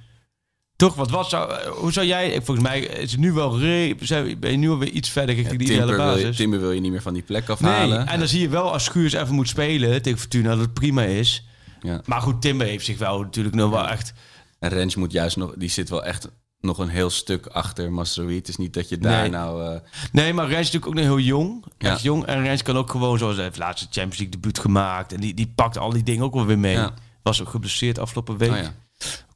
Toch, 0.75 0.95
wat 0.95 1.09
was 1.09 1.29
zou, 1.29 1.53
hoe 1.69 1.91
zou 1.91 2.05
jij, 2.05 2.41
volgens 2.41 2.67
mij 2.67 2.79
is 2.79 3.11
het 3.11 3.19
nu 3.19 3.31
wel, 3.31 3.59
re, 3.59 3.95
ben 4.39 4.51
je 4.51 4.57
nu 4.57 4.69
alweer 4.69 4.89
iets 4.89 5.09
verder 5.09 5.35
richting 5.35 5.59
die 5.59 5.67
ideale 5.67 5.87
Timber, 5.87 6.05
wil 6.05 6.15
je, 6.17 6.21
basis. 6.23 6.37
Timber 6.37 6.59
wil 6.59 6.71
je 6.71 6.81
niet 6.81 6.91
meer 6.91 7.01
van 7.01 7.13
die 7.13 7.23
plek 7.23 7.47
Nee, 7.47 7.51
afhalen. 7.57 8.07
en 8.07 8.19
dan 8.19 8.27
zie 8.27 8.41
je 8.41 8.49
wel 8.49 8.71
als 8.73 8.83
Schuurs 8.83 9.13
even 9.13 9.35
moet 9.35 9.47
spelen 9.49 10.01
tegen 10.01 10.19
Fortuna 10.19 10.49
dat 10.49 10.59
het 10.59 10.73
prima 10.73 11.03
is. 11.03 11.45
Ja. 11.81 12.01
Maar 12.05 12.21
goed, 12.21 12.41
Timber 12.41 12.67
heeft 12.67 12.85
zich 12.85 12.97
wel 12.97 13.19
natuurlijk 13.19 13.55
nog 13.55 13.69
wel 13.71 13.87
echt... 13.87 14.13
En 14.59 14.69
Rens 14.69 14.95
moet 14.95 15.11
juist 15.11 15.37
nog, 15.37 15.53
die 15.57 15.69
zit 15.69 15.89
wel 15.89 16.03
echt 16.03 16.29
nog 16.59 16.77
een 16.77 16.89
heel 16.89 17.09
stuk 17.09 17.45
achter 17.45 17.91
Masroei. 17.91 18.35
Het 18.35 18.47
is 18.47 18.57
niet 18.57 18.73
dat 18.73 18.89
je 18.89 18.97
daar 18.97 19.21
Nee. 19.21 19.29
nou... 19.29 19.73
eh, 19.73 19.79
Nee, 20.11 20.33
maar 20.33 20.47
Rens 20.47 20.59
is 20.67 20.71
natuurlijk 20.73 20.87
ook 20.87 20.93
nog 20.93 21.03
heel 21.17 21.25
jong. 21.25 21.65
Ja. 21.77 21.91
Echt 21.91 22.01
jong. 22.01 22.25
En 22.25 22.41
Rens 22.43 22.61
kan 22.63 22.77
ook 22.77 22.89
gewoon, 22.91 23.17
zoals 23.17 23.35
hij 23.35 23.43
heeft 23.43 23.57
laatste 23.57 23.85
Champions 23.85 24.17
League 24.17 24.35
debuut 24.35 24.59
gemaakt. 24.59 25.13
En 25.13 25.19
die, 25.19 25.33
die 25.33 25.51
pakt 25.55 25.77
al 25.77 25.89
die 25.89 26.03
dingen 26.03 26.23
ook 26.23 26.33
wel 26.33 26.45
weer 26.45 26.59
mee. 26.59 26.73
Ja. 26.75 26.93
Was 27.23 27.41
ook 27.41 27.49
geblesseerd 27.49 27.99
afgelopen 27.99 28.37
week. 28.37 28.51
oh 28.51 28.57
ja. 28.57 28.73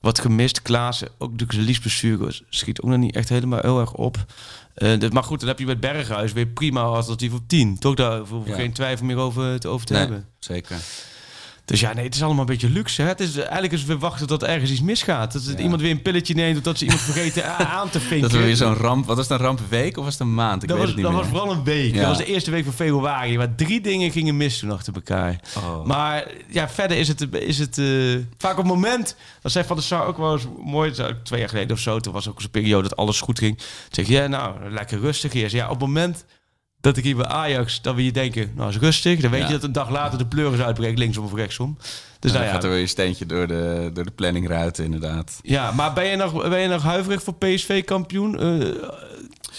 Wat 0.01 0.19
gemist. 0.19 0.61
Klaassen, 0.61 1.07
ook 1.07 1.19
natuurlijk 1.31 1.51
zijn 1.51 1.65
liesblessure 1.65 2.41
schiet 2.49 2.81
ook 2.81 2.89
nog 2.89 2.99
niet 2.99 3.15
echt 3.15 3.29
helemaal 3.29 3.59
heel 3.61 3.79
erg 3.79 3.93
op. 3.93 4.25
Eh, 4.73 4.99
dus- 4.99 5.09
maar 5.09 5.23
goed, 5.23 5.39
dan 5.39 5.49
heb 5.49 5.59
je 5.59 5.65
met 5.65 5.79
Berghuis 5.79 6.33
weer 6.33 6.47
prima 6.47 6.81
alternatief 6.81 7.33
op 7.33 7.47
10. 7.47 7.79
Toch 7.79 7.95
daar 7.95 8.17
hoeven 8.17 8.43
we 8.43 8.49
Ja. 8.49 8.55
geen 8.55 8.73
twijfel 8.73 9.05
meer 9.05 9.17
over 9.17 9.59
te, 9.59 9.67
over 9.67 9.85
te 9.85 9.93
Nee, 9.93 10.01
hebben. 10.01 10.25
zeker. 10.39 10.77
Dus 11.69 11.79
ja, 11.79 11.93
nee, 11.93 12.05
het 12.05 12.15
is 12.15 12.21
allemaal 12.23 12.39
een 12.39 12.45
beetje 12.45 12.69
luxe. 12.69 13.01
Hè? 13.01 13.07
Het 13.07 13.19
is, 13.19 13.35
eigenlijk 13.37 13.73
is 13.73 13.83
weer 13.83 13.97
wachten 13.97 14.27
tot 14.27 14.41
er 14.41 14.49
ergens 14.49 14.71
iets 14.71 14.81
misgaat. 14.81 15.33
Dat 15.33 15.45
Ja. 15.45 15.57
iemand 15.57 15.81
weer 15.81 15.91
een 15.91 16.01
pilletje 16.01 16.33
neemt... 16.33 16.57
of 16.57 16.63
dat 16.63 16.77
ze 16.77 16.83
iemand 16.83 17.01
vergeten 17.01 17.57
aan 17.57 17.89
te 17.89 17.99
vinken. 17.99 18.21
Dat 18.29 18.31
we 18.31 18.43
weer 18.45 18.55
zo'n 18.55 18.73
ramp... 18.75 19.05
Wat 19.05 19.15
was 19.15 19.27
het, 19.29 19.39
een 19.39 19.45
rampweek 19.45 19.97
of 19.97 20.03
was 20.03 20.13
het 20.13 20.21
een 20.21 20.33
maand? 20.33 20.63
Ik 20.63 20.69
dat 20.69 20.77
weet 20.77 20.85
was, 20.87 20.95
het 20.95 21.03
niet 21.03 21.13
dat 21.13 21.23
meer. 21.23 21.31
was 21.31 21.39
vooral 21.39 21.57
een 21.57 21.63
week. 21.63 21.93
Ja. 21.93 21.99
Dat 21.99 22.07
was 22.07 22.17
de 22.17 22.25
eerste 22.25 22.51
week 22.51 22.63
van 22.63 22.73
februari. 22.73 23.37
Waar 23.37 23.55
drie 23.55 23.81
dingen 23.81 24.11
gingen 24.11 24.37
mis 24.37 24.59
toen 24.59 24.71
achter 24.71 24.93
elkaar. 24.93 25.39
Oh. 25.57 25.85
Maar 25.85 26.27
ja, 26.47 26.69
verder 26.69 26.97
is 26.97 27.07
het, 27.07 27.27
is 27.33 27.59
het 27.59 27.77
eh, 27.77 27.85
vaak 28.37 28.51
op 28.51 28.57
het 28.57 28.73
moment... 28.73 29.15
Dat 29.41 29.51
zei 29.51 29.65
Van 29.65 29.75
der 29.75 29.85
Sar 29.85 30.05
ook 30.05 30.17
wel 30.17 30.33
eens 30.33 30.47
mooi. 30.63 30.91
Twee 31.23 31.39
jaar 31.39 31.49
geleden 31.49 31.71
of 31.71 31.79
zo. 31.79 31.99
Toen 31.99 32.13
was 32.13 32.29
ook 32.29 32.41
zo'n 32.41 32.49
periode 32.49 32.87
dat 32.89 32.97
alles 32.97 33.21
goed 33.21 33.39
ging. 33.39 33.57
Toen 33.57 33.65
zeg 33.89 34.07
je, 34.07 34.13
ja, 34.13 34.27
nou, 34.27 34.71
lekker 34.71 34.99
rustig 34.99 35.33
hier. 35.33 35.55
Ja, 35.55 35.63
op 35.65 35.69
het 35.71 35.79
moment 35.79 36.25
dat 36.81 36.97
ik 36.97 37.03
hier 37.03 37.15
bij 37.15 37.25
Ajax... 37.25 37.81
dat 37.81 37.95
we 37.95 38.01
hier 38.01 38.13
denken, 38.13 38.51
nou, 38.55 38.69
is 38.69 38.77
rustig. 38.77 39.19
Dan 39.19 39.31
weet 39.31 39.39
Ja. 39.41 39.45
je 39.47 39.53
dat 39.53 39.63
een 39.63 39.71
dag 39.71 39.89
later 39.89 40.17
de 40.17 40.25
pleuris 40.25 40.59
uitbreekt. 40.59 40.97
Linksom 40.99 41.25
of 41.25 41.33
rechtsom. 41.33 41.77
Dus 42.19 42.31
dan 42.31 42.41
nou 42.41 42.45
ja, 42.45 42.51
gaat 42.59 42.63
er 42.63 42.69
weer 42.69 42.81
een 42.81 42.87
steentje 42.87 43.25
door 43.25 43.47
de, 43.47 43.89
door 43.93 44.03
de 44.03 44.11
planning 44.11 44.47
ruiten, 44.47 44.83
inderdaad. 44.85 45.39
Ja, 45.41 45.71
maar 45.71 45.93
ben 45.93 46.05
je 46.05 46.15
nog, 46.15 46.49
ben 46.49 46.59
je 46.59 46.67
nog 46.67 46.83
huiverig 46.83 47.23
voor 47.23 47.33
PSV-kampioen? 47.35 48.39
Eh, 48.39 48.67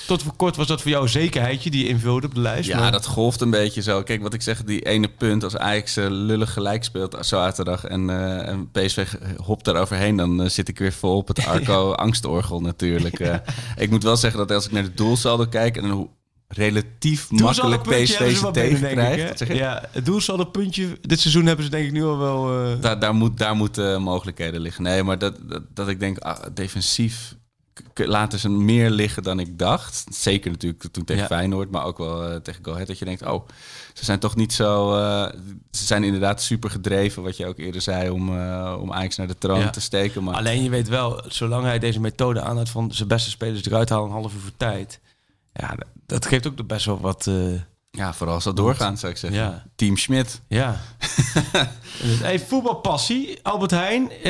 tot 0.06 0.22
voor 0.22 0.36
kort 0.36 0.56
was 0.56 0.66
dat 0.66 0.80
voor 0.82 0.90
jou 0.90 1.02
een 1.02 1.08
zekerheidje 1.10 1.70
die 1.70 1.82
je 1.82 1.88
invulde 1.88 2.26
op 2.26 2.34
de 2.34 2.40
lijst. 2.40 2.68
Ja, 2.68 2.78
maar- 2.78 2.92
dat 2.92 3.06
golft 3.06 3.40
een 3.40 3.50
beetje 3.50 3.82
zo. 3.82 4.02
Kijk, 4.02 4.22
wat 4.22 4.34
ik 4.34 4.42
zeg, 4.42 4.64
die 4.64 4.80
ene 4.80 5.08
punt 5.08 5.44
als 5.44 5.56
Ajax 5.56 5.96
eh, 5.96 6.06
lullig 6.08 6.52
gelijk 6.52 6.84
speelt 6.84 7.16
zaterdag 7.20 7.84
en, 7.84 8.10
eh 8.10 8.48
en 8.48 8.70
PSV 8.70 9.06
hopt 9.36 9.64
daar 9.64 9.76
overheen, 9.76 10.16
dan 10.16 10.50
zit 10.50 10.68
ik 10.68 10.78
weer 10.78 10.92
vol 10.92 11.16
op 11.16 11.28
het 11.28 11.46
Arco 11.52 11.92
angstorgel 11.92 12.60
natuurlijk. 12.60 13.18
Ik 13.76 13.90
moet 13.90 14.02
wel 14.02 14.16
zeggen 14.16 14.38
dat 14.38 14.50
als 14.52 14.66
ik 14.66 14.72
naar 14.72 14.82
de 14.82 14.94
doelsaldo 14.94 15.46
kijk 15.46 15.76
en 15.76 15.88
hoe 15.90 16.08
relatief 16.54 17.30
makkelijk 17.30 17.84
Doelsaldo-puntje 17.84 18.04
PSV 18.04 18.18
hebben 18.18 18.30
ze 18.30 18.36
ze 18.36 18.42
wel 18.42 18.52
binnen, 18.52 18.80
denk 18.80 18.92
ik, 18.92 18.98
hè? 18.98 19.04
tegenkrijgt. 19.04 19.38
Zeg 19.38 19.48
je? 19.48 19.54
Ja, 19.54 19.84
het 19.90 20.04
doelsaldo-puntje 20.06 20.98
dit 21.00 21.20
seizoen 21.20 21.46
hebben 21.46 21.64
ze 21.64 21.70
denk 21.70 21.86
ik 21.86 21.92
nu 21.92 22.04
al 22.04 22.18
wel... 22.18 22.64
eh, 22.64 22.80
Daar, 22.80 22.98
daar, 23.00 23.14
moet, 23.14 23.38
daar 23.38 23.56
moeten 23.56 24.02
mogelijkheden 24.02 24.60
liggen. 24.60 24.82
Nee, 24.82 25.02
maar 25.02 25.18
dat, 25.18 25.36
dat, 25.42 25.62
dat 25.74 25.88
ik 25.88 26.00
denk, 26.00 26.18
ah, 26.18 26.42
defensief 26.54 27.34
laten 27.94 28.38
ze 28.38 28.48
meer 28.48 28.90
liggen 28.90 29.22
dan 29.22 29.40
ik 29.40 29.58
dacht. 29.58 30.04
Zeker 30.10 30.50
natuurlijk 30.50 30.84
toen 30.92 31.04
tegen 31.04 31.22
Ja. 31.22 31.28
Feyenoord, 31.28 31.70
maar 31.70 31.84
ook 31.84 31.98
wel 31.98 32.28
eh, 32.28 32.36
tegen 32.36 32.64
Go 32.64 32.72
Ahead. 32.72 32.86
Dat 32.86 32.98
je 32.98 33.04
denkt, 33.04 33.22
oh, 33.26 33.48
ze 33.94 34.04
zijn 34.04 34.18
toch 34.18 34.36
niet 34.36 34.52
zo... 34.52 34.94
eh, 34.96 35.26
ze 35.70 35.84
zijn 35.84 36.04
inderdaad 36.04 36.42
super 36.42 36.70
gedreven, 36.70 37.22
wat 37.22 37.36
je 37.36 37.46
ook 37.46 37.58
eerder 37.58 37.80
zei, 37.80 38.10
om, 38.10 38.38
eh 38.38 38.76
om 38.80 38.92
Ajax 38.92 39.16
naar 39.16 39.26
de 39.26 39.38
troon 39.38 39.60
Ja. 39.60 39.70
te 39.70 39.80
steken. 39.80 40.24
Maar 40.24 40.34
Alleen 40.34 40.62
je 40.62 40.70
weet 40.70 40.88
wel, 40.88 41.22
zolang 41.28 41.64
hij 41.64 41.78
deze 41.78 42.00
methode 42.00 42.40
aanhoudt 42.40 42.70
van 42.70 42.92
zijn 42.92 43.08
beste 43.08 43.30
spelers 43.30 43.64
eruit 43.64 43.88
halen 43.88 44.06
een 44.06 44.12
half 44.12 44.34
uur 44.34 44.40
voor 44.40 44.50
tijd... 44.56 45.00
Ja, 45.52 45.68
dat, 45.74 45.86
dat 46.06 46.26
geeft 46.26 46.46
ook 46.46 46.66
best 46.66 46.86
wel 46.86 47.00
wat... 47.00 47.26
eh, 47.26 47.34
ja, 47.90 48.14
vooral 48.14 48.34
als 48.34 48.44
dat 48.44 48.56
doorgaan, 48.56 48.98
zou 48.98 49.12
ik 49.12 49.18
zeggen. 49.18 49.40
Ja. 49.40 49.64
Team 49.76 49.96
Schmidt. 49.96 50.42
ja. 50.48 50.80
hey, 52.22 52.40
voetbalpassie. 52.40 53.38
Albert 53.42 53.70
Heijn. 53.70 54.10
eh 54.10 54.22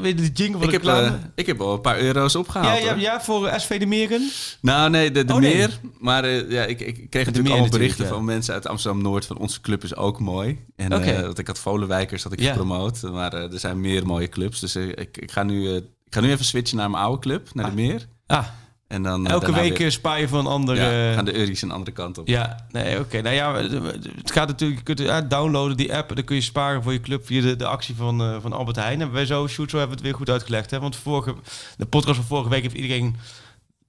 weet 0.00 0.04
je 0.04 0.14
de 0.14 0.30
jingle 0.32 0.58
van 0.64 0.72
Ik 0.72 0.82
de 0.82 0.90
heb, 0.90 1.04
eh, 1.04 1.12
ik 1.34 1.46
heb 1.46 1.60
al 1.60 1.72
een 1.74 1.80
paar 1.80 1.98
euro's 1.98 2.34
opgehaald. 2.34 2.82
ja, 2.82 2.94
ja, 2.94 3.20
voor 3.20 3.46
eh, 3.46 3.58
SV 3.58 3.78
de 3.78 3.86
Meren. 3.86 4.30
Nou, 4.60 4.90
nee, 4.90 5.10
de, 5.10 5.24
de 5.24 5.32
Oh, 5.32 5.38
nee. 5.40 5.54
meer. 5.56 5.80
Maar 5.98 6.24
eh, 6.24 6.50
ja, 6.50 6.64
ik, 6.64 6.80
ik 6.80 6.94
kreeg 6.94 7.10
natuurlijk 7.10 7.32
meer 7.34 7.36
allemaal 7.36 7.56
natuurlijk, 7.56 7.70
berichten 7.72 8.04
ja. 8.04 8.10
van 8.12 8.24
mensen 8.24 8.54
uit 8.54 8.66
Amsterdam-Noord... 8.66 9.26
van 9.26 9.38
onze 9.38 9.60
club 9.60 9.84
is 9.84 9.96
ook 9.96 10.20
mooi. 10.20 10.64
En 10.76 10.92
eh, 10.92 11.20
want 11.20 11.38
ik 11.38 11.46
had 11.46 11.58
Volenwijkers 11.58 12.22
had 12.22 12.32
ik 12.32 12.40
Ja. 12.40 12.48
gepromoot. 12.50 13.02
Maar 13.02 13.32
eh, 13.32 13.52
er 13.52 13.58
zijn 13.58 13.80
meer 13.80 14.06
mooie 14.06 14.28
clubs. 14.28 14.60
Dus 14.60 14.74
eh, 14.74 14.88
ik, 14.88 15.16
ik, 15.16 15.30
ga 15.30 15.42
nu, 15.42 15.68
eh, 15.68 15.76
ik 15.76 16.14
ga 16.14 16.20
nu 16.20 16.30
even 16.30 16.44
switchen 16.44 16.76
naar 16.76 16.90
mijn 16.90 17.02
oude 17.02 17.20
club, 17.20 17.48
naar 17.54 17.70
de 17.70 17.76
meer. 17.76 18.06
Ah, 18.26 18.46
En 18.88 19.02
dan, 19.02 19.26
eh, 19.26 19.32
elke 19.32 19.52
week 19.52 19.78
weer- 19.78 19.92
spaar 19.92 20.20
je 20.20 20.28
voor 20.28 20.38
een 20.38 20.46
andere... 20.46 20.80
ja, 20.80 21.12
gaan 21.14 21.24
de 21.24 21.34
Euries 21.36 21.62
een 21.62 21.70
andere 21.70 21.92
kant 21.92 22.18
op. 22.18 22.28
Ja, 22.28 22.66
nee, 22.70 22.98
oké. 22.98 23.20
Nou 23.20 23.34
ja, 23.34 23.54
het 23.54 24.30
gaat 24.32 24.48
natuurlijk, 24.48 24.78
je 24.78 24.84
kunt 24.84 24.98
ja, 25.08 25.20
downloaden 25.20 25.76
die 25.76 25.94
app. 25.96 26.08
en 26.08 26.14
Dan 26.14 26.24
kun 26.24 26.36
je 26.36 26.42
sparen 26.42 26.82
voor 26.82 26.92
je 26.92 27.00
club 27.00 27.26
via 27.26 27.42
de, 27.42 27.56
de 27.56 27.66
actie 27.66 27.94
van, 27.94 28.20
eh, 28.22 28.36
van 28.40 28.52
Albert 28.52 28.76
Heijn. 28.76 29.00
En 29.00 29.12
wij 29.12 29.26
zo, 29.26 29.46
Shoot, 29.48 29.70
zo 29.70 29.78
hebben 29.78 29.96
we 29.96 30.02
het 30.02 30.10
weer 30.12 30.18
goed 30.18 30.30
uitgelegd. 30.30 30.70
Hè? 30.70 30.80
Want 30.80 30.96
vorige, 30.96 31.34
de 31.76 31.86
podcast 31.86 32.16
van 32.16 32.24
vorige 32.26 32.48
week 32.48 32.62
heeft 32.62 32.74
iedereen 32.74 33.16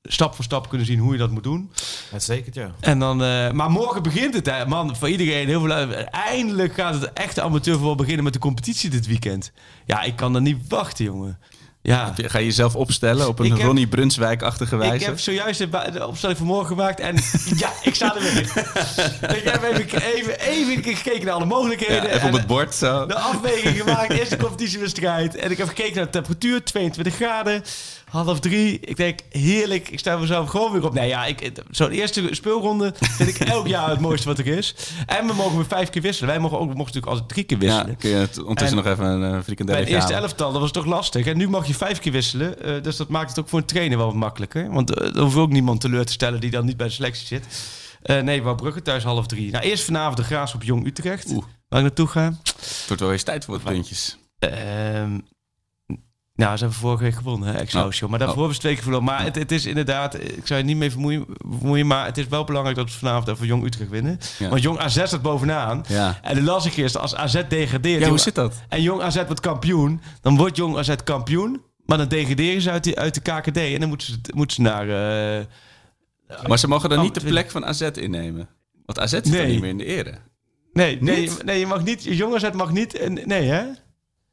stap 0.03 0.35
voor 0.35 0.43
stap 0.43 0.69
kunnen 0.69 0.87
zien 0.87 0.99
hoe 0.99 1.11
je 1.11 1.17
dat 1.17 1.31
moet 1.31 1.43
doen. 1.43 1.71
Uitstekend, 2.11 2.55
ja. 2.55 2.71
En 2.79 2.99
dan, 2.99 3.23
eh, 3.23 3.51
maar 3.51 3.69
morgen 3.71 4.03
begint 4.03 4.33
het, 4.33 4.45
hè. 4.45 4.65
man. 4.65 4.95
Voor 4.95 5.09
iedereen 5.09 5.47
heel 5.47 5.61
veel. 5.61 5.71
Eindelijk 6.05 6.73
gaat 6.73 6.93
het 7.01 7.13
echte 7.13 7.41
amateurvoetbal 7.41 7.95
beginnen 7.95 8.23
met 8.23 8.33
de 8.33 8.39
competitie 8.39 8.89
dit 8.89 9.07
weekend. 9.07 9.51
Ja, 9.85 10.01
ik 10.01 10.15
kan 10.15 10.35
er 10.35 10.41
niet 10.41 10.67
wachten, 10.67 11.05
jongen. 11.05 11.39
Ja. 11.87 12.13
Ga 12.15 12.37
je 12.37 12.45
jezelf 12.45 12.75
opstellen 12.75 13.27
op 13.27 13.39
een 13.39 13.51
heb- 13.51 13.61
Ronnie 13.61 13.87
Brunswijk-achtige 13.87 14.75
wijze? 14.75 14.95
Ik 14.95 15.01
heb 15.01 15.19
zojuist 15.19 15.59
de, 15.71 16.07
opstelling 16.07 16.37
van 16.37 16.47
morgen 16.47 16.67
gemaakt 16.67 16.99
en 16.99 17.15
ja, 17.61 17.69
ik 17.83 17.95
sta 17.95 18.15
er 18.15 18.21
weer 18.21 18.35
in. 18.37 19.35
ik 19.35 19.43
heb 19.43 19.63
even, 19.63 20.01
even, 20.13 20.39
even 20.39 20.83
gekeken 20.95 21.25
naar 21.25 21.33
alle 21.33 21.45
mogelijkheden. 21.45 22.03
ja, 22.03 22.09
even 22.09 22.27
op 22.27 22.33
het 22.33 22.47
bord 22.47 22.75
zo. 22.75 23.05
De 23.05 23.15
afweging 23.15 23.77
gemaakt, 23.81 24.13
eerste 24.13 24.37
competitiewedstrijd. 24.37 25.35
En 25.35 25.51
ik 25.51 25.57
heb 25.57 25.67
gekeken 25.67 25.95
naar 25.95 26.03
de 26.05 26.09
temperatuur, 26.11 26.63
22 26.63 27.15
graden, 27.15 27.63
half 28.09 28.39
drie. 28.39 28.79
Ik 28.79 28.95
denk, 28.97 29.19
heerlijk, 29.29 29.89
ik 29.89 29.99
sta 29.99 30.17
mezelf 30.17 30.49
gewoon 30.49 30.71
weer 30.71 30.85
op. 30.85 30.93
Nee 30.93 31.07
ja, 31.07 31.25
ik- 31.25 31.51
zo'n 31.71 31.91
eerste 31.91 32.27
speelronde 32.31 32.93
vind 32.99 33.29
ik 33.29 33.39
elk 33.47 33.67
jaar 33.67 33.89
het 33.89 33.99
mooiste 33.99 34.27
wat 34.27 34.37
er 34.39 34.47
is. 34.47 34.75
En 35.05 35.27
we 35.27 35.33
mogen 35.33 35.55
weer 35.55 35.65
vijf 35.67 35.89
keer 35.89 36.01
wisselen. 36.01 36.29
Wij 36.29 36.39
mogen 36.39 36.57
ook, 36.59 36.65
mogen 36.65 36.77
natuurlijk 36.77 37.07
altijd 37.11 37.29
drie 37.29 37.43
keer 37.43 37.57
Ja, 37.61 37.63
wisselen. 37.65 37.97
kun 37.97 38.09
je 38.09 38.15
het 38.15 38.37
ondertussen 38.39 38.77
En- 38.77 38.83
nog 38.83 38.93
even 38.93 39.05
een 39.05 39.21
uh, 39.23 39.31
Bij 39.31 39.43
frikandelletje 39.43 39.93
het 39.93 40.03
eerste 40.03 40.13
elftal, 40.21 40.51
dat 40.51 40.61
was 40.61 40.71
toch 40.71 40.85
lastig. 40.85 41.25
En 41.25 41.37
nu 41.37 41.49
mag 41.49 41.67
je 41.67 41.73
vijf 41.77 41.99
keer 41.99 42.11
wisselen. 42.11 42.61
eh, 42.63 42.83
dus 42.83 42.95
dat 42.97 43.09
maakt 43.09 43.29
het 43.29 43.39
ook 43.39 43.49
voor 43.49 43.59
een 43.59 43.65
trainer 43.65 43.97
wel 43.97 44.05
wat 44.07 44.15
makkelijker. 44.15 44.71
Want 44.71 44.93
eh, 44.99 45.15
er 45.15 45.21
hoeft 45.21 45.35
ook 45.35 45.49
niemand 45.51 45.81
teleur 45.81 46.05
te 46.05 46.11
stellen 46.11 46.39
die 46.39 46.51
dan 46.51 46.65
niet 46.65 46.77
bij 46.77 46.87
de 46.87 46.93
selectie 46.93 47.27
zit. 47.27 47.45
Eh 48.01 48.21
nee, 48.21 48.43
Wouw 48.43 48.55
Brugge 48.55 48.81
thuis 48.81 49.03
half 49.03 49.25
drie. 49.27 49.51
Nou, 49.51 49.63
eerst 49.63 49.83
vanavond 49.83 50.17
de 50.17 50.23
Graas 50.23 50.53
op 50.53 50.63
Jong 50.63 50.85
Utrecht. 50.87 51.29
Oeh. 51.31 51.43
Waar 51.69 51.79
ik 51.79 51.85
naartoe 51.85 52.07
ga. 52.07 52.23
Het 52.43 52.83
wordt 52.87 53.01
wel 53.01 53.11
eens 53.11 53.23
tijd 53.23 53.45
voor 53.45 53.53
wat 53.53 53.73
puntjes. 53.73 54.17
Ehm, 54.39 55.19
nou, 56.35 56.57
ze 56.57 56.63
hebben 56.63 56.79
vorige 56.79 57.03
week 57.03 57.13
gewonnen, 57.15 57.49
hè, 57.53 57.59
Excelsior. 57.59 58.09
Maar 58.09 58.19
daarvoor 58.19 58.37
Oh. 58.37 58.43
hebben 58.43 58.55
ze 58.55 58.61
twee 58.61 58.73
keer 58.73 58.83
verloren. 58.83 59.05
Maar 59.05 59.23
het, 59.23 59.35
het 59.35 59.51
is 59.51 59.65
inderdaad, 59.65 60.19
ik 60.19 60.47
zou 60.47 60.59
je 60.59 60.65
niet 60.65 60.77
mee 60.77 60.91
vermoeien, 60.91 61.25
vermoeien, 61.57 61.87
maar 61.87 62.05
het 62.05 62.17
is 62.17 62.27
wel 62.27 62.43
belangrijk 62.43 62.75
dat 62.77 62.85
we 62.91 62.97
vanavond 62.97 63.27
even 63.27 63.45
Jong 63.47 63.65
Utrecht 63.65 63.89
winnen. 63.89 64.19
Ja. 64.39 64.49
Want 64.49 64.61
Jong 64.61 64.79
AZ 64.79 65.03
staat 65.05 65.21
bovenaan. 65.21 65.83
Ja. 65.87 66.19
En 66.21 66.35
dan 66.35 66.43
las 66.43 66.65
ik 66.65 66.75
eerst, 66.75 66.97
als 66.97 67.15
AZ 67.15 67.41
degradeert... 67.49 68.01
Ja, 68.01 68.09
hoe 68.09 68.17
zit 68.19 68.35
dat? 68.35 68.53
En 68.69 68.81
Jong 68.81 69.01
AZ 69.01 69.15
wordt 69.25 69.39
kampioen, 69.39 70.01
dan 70.21 70.37
wordt 70.37 70.57
Jong 70.57 70.77
AZ 70.77 70.95
kampioen. 71.03 71.61
Maar 71.87 71.97
dan 71.97 72.07
degraderen 72.07 72.61
ze 72.61 72.71
uit, 72.71 72.83
die, 72.83 72.99
uit 72.99 73.13
de 73.13 73.21
KKD. 73.21 73.57
En 73.57 73.79
dan 73.79 73.89
moeten 73.89 74.07
ze, 74.07 74.17
moeten 74.33 74.55
ze 74.55 74.61
naar... 74.61 74.89
eh, 75.39 75.45
Maar 76.47 76.59
ze 76.59 76.67
mogen 76.67 76.89
dan 76.89 76.97
Oh, 76.97 77.03
niet 77.03 77.13
de 77.13 77.25
plek 77.25 77.51
van 77.51 77.65
AZ 77.65 77.81
innemen. 77.81 78.47
Want 78.85 78.99
AZ 78.99 79.11
zit 79.11 79.25
Nee. 79.29 79.41
dan 79.41 79.49
niet 79.51 79.61
meer 79.61 79.69
in 79.69 79.77
de 79.77 79.85
ere. 79.85 80.17
nee, 80.73 80.97
nee, 81.01 81.29
nee, 81.45 81.59
je 81.59 81.65
mag 81.65 81.83
niet... 81.83 82.03
Jong 82.03 82.35
AZ 82.35 82.49
mag 82.53 82.71
niet... 82.71 83.09
Nee, 83.25 83.43
hè? 83.47 83.63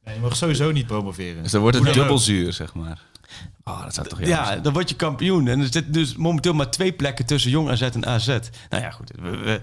Nee, 0.05 0.14
je 0.14 0.20
mag 0.20 0.36
sowieso 0.36 0.70
niet 0.72 0.86
promoveren. 0.86 1.42
Dus 1.42 1.52
dan 1.52 1.61
wordt 1.61 1.78
het 1.78 1.94
dubbel 1.94 2.18
zuur, 2.18 2.52
zeg 2.52 2.74
maar. 2.74 3.02
Oh, 3.64 3.82
dat 3.82 3.94
zou 3.94 4.09
toch 4.09 4.24
Ja, 4.26 4.46
zijn. 4.46 4.62
dan 4.62 4.72
word 4.72 4.88
je 4.88 4.96
kampioen. 4.96 5.48
En 5.48 5.59
er 5.61 5.64
zitten 5.72 5.92
dus 5.92 6.16
momenteel 6.16 6.52
maar 6.52 6.70
twee 6.70 6.92
plekken 6.92 7.26
tussen 7.26 7.50
Jong 7.50 7.68
AZ 7.70 7.82
en 7.82 8.07
AZ. 8.07 8.26
Nou 8.26 8.82
ja, 8.82 8.90
goed. 8.90 9.11
We, 9.22 9.30
we, 9.36 9.61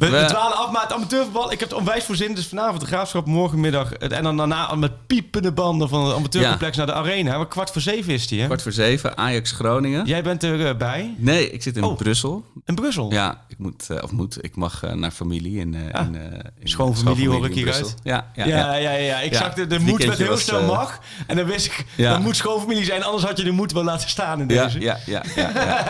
we, 0.00 0.08
we 0.10 0.24
dwalen 0.24 0.56
af, 0.56 0.70
maar 0.70 0.82
het 0.82 0.92
amateurvoetbal... 0.92 1.52
Ik 1.52 1.60
heb 1.60 1.68
het 1.68 1.78
onwijs 1.78 2.04
voor 2.04 2.16
zin. 2.16 2.34
Dus 2.34 2.46
vanavond 2.46 2.80
de 2.80 2.86
Graafschap, 2.86 3.26
morgenmiddag... 3.26 3.92
En 3.92 4.22
dan 4.22 4.36
daarna 4.36 4.74
met 4.74 5.06
piepende 5.06 5.52
banden 5.52 5.88
van 5.88 6.04
het 6.06 6.16
amateurcomplex 6.16 6.76
naar 6.76 6.86
de 6.86 6.92
arena. 6.92 7.36
Maar 7.36 7.48
kwart 7.48 7.70
voor 7.70 7.80
zeven 7.80 8.12
is 8.12 8.26
die, 8.26 8.40
hè? 8.40 8.46
Kwart 8.46 8.62
voor 8.62 8.72
zeven, 8.72 9.16
Ajax 9.16 9.52
Groningen. 9.52 10.06
Jij 10.06 10.22
bent 10.22 10.44
erbij 10.44 11.14
Nee, 11.16 11.50
ik 11.50 11.62
zit 11.62 11.76
in 11.76 11.84
Oh. 11.84 11.96
Brussel. 11.96 12.44
in 12.64 12.74
Brussel. 12.74 13.12
Ja, 13.12 13.40
ik 13.48 13.58
moet, 13.58 13.86
eh, 13.90 14.02
of 14.02 14.10
moet, 14.12 14.44
ik 14.44 14.56
mag 14.56 14.82
eh, 14.82 14.92
naar 14.92 15.10
familie 15.10 15.58
in, 15.58 15.74
eh 15.74 15.80
Ah. 16.00 16.06
in, 16.06 16.14
eh, 16.16 16.38
in 16.58 16.68
Schoonfamilie 16.68 17.28
hoor 17.28 17.46
ik 17.46 17.54
hieruit. 17.54 17.94
Ja, 18.02 18.26
ja, 18.34 18.44
Ja, 18.46 18.74
ja. 18.74 18.90
ja. 18.92 19.20
Ik 19.20 19.34
zag 19.34 19.54
de, 19.54 19.66
de 19.66 19.78
moed 19.78 20.06
met 20.06 20.18
heel 20.18 20.36
snel 20.36 20.60
eh, 20.60 20.66
mag. 20.66 20.98
En 21.26 21.36
dan 21.36 21.46
wist 21.46 21.66
ik, 21.66 21.86
dat 21.96 22.20
moet 22.20 22.36
schoonfamilie 22.36 22.84
zijn. 22.84 23.02
Anders 23.02 23.24
had 23.24 23.38
je 23.38 23.44
de 23.44 23.50
moed 23.50 23.72
wel 23.72 23.84
laten 23.84 24.08
staan 24.08 24.40
in 24.40 24.46
deze. 24.46 24.80
ja, 24.80 24.98
ja, 25.06 25.22
ja, 25.36 25.50
ja. 25.54 25.84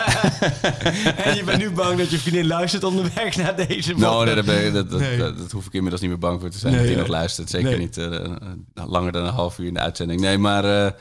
En 1.25 1.35
je 1.35 1.43
bent 1.43 1.57
nu 1.57 1.71
bang 1.71 1.97
dat 1.97 2.11
je 2.11 2.17
vriendin 2.19 2.47
luistert 2.47 2.83
onderweg 2.83 3.35
naar 3.35 3.55
deze 3.55 3.93
Nou, 4.01 4.25
nee, 4.25 4.35
daar 4.35 4.43
ben 4.43 4.73
dat, 4.73 4.89
dat, 4.89 4.99
Nee. 4.99 5.17
dat, 5.17 5.37
dat 5.37 5.51
hoef 5.51 5.65
ik 5.65 5.73
inmiddels 5.73 6.01
niet 6.01 6.09
meer 6.09 6.19
bang 6.19 6.39
voor 6.39 6.49
te 6.49 6.57
zijn. 6.57 6.73
Nee, 6.73 6.81
dat 6.81 6.91
ja. 6.91 6.97
nog 6.97 7.07
luistert. 7.07 7.49
Zeker 7.49 7.77
niet 7.77 7.97
eh, 7.97 8.25
eh, 8.25 8.31
langer 8.73 9.11
dan 9.11 9.25
een 9.25 9.33
half 9.33 9.59
uur 9.59 9.67
in 9.67 9.73
de 9.73 9.79
uitzending. 9.79 10.21
Nee, 10.21 10.37
maar 10.37 10.93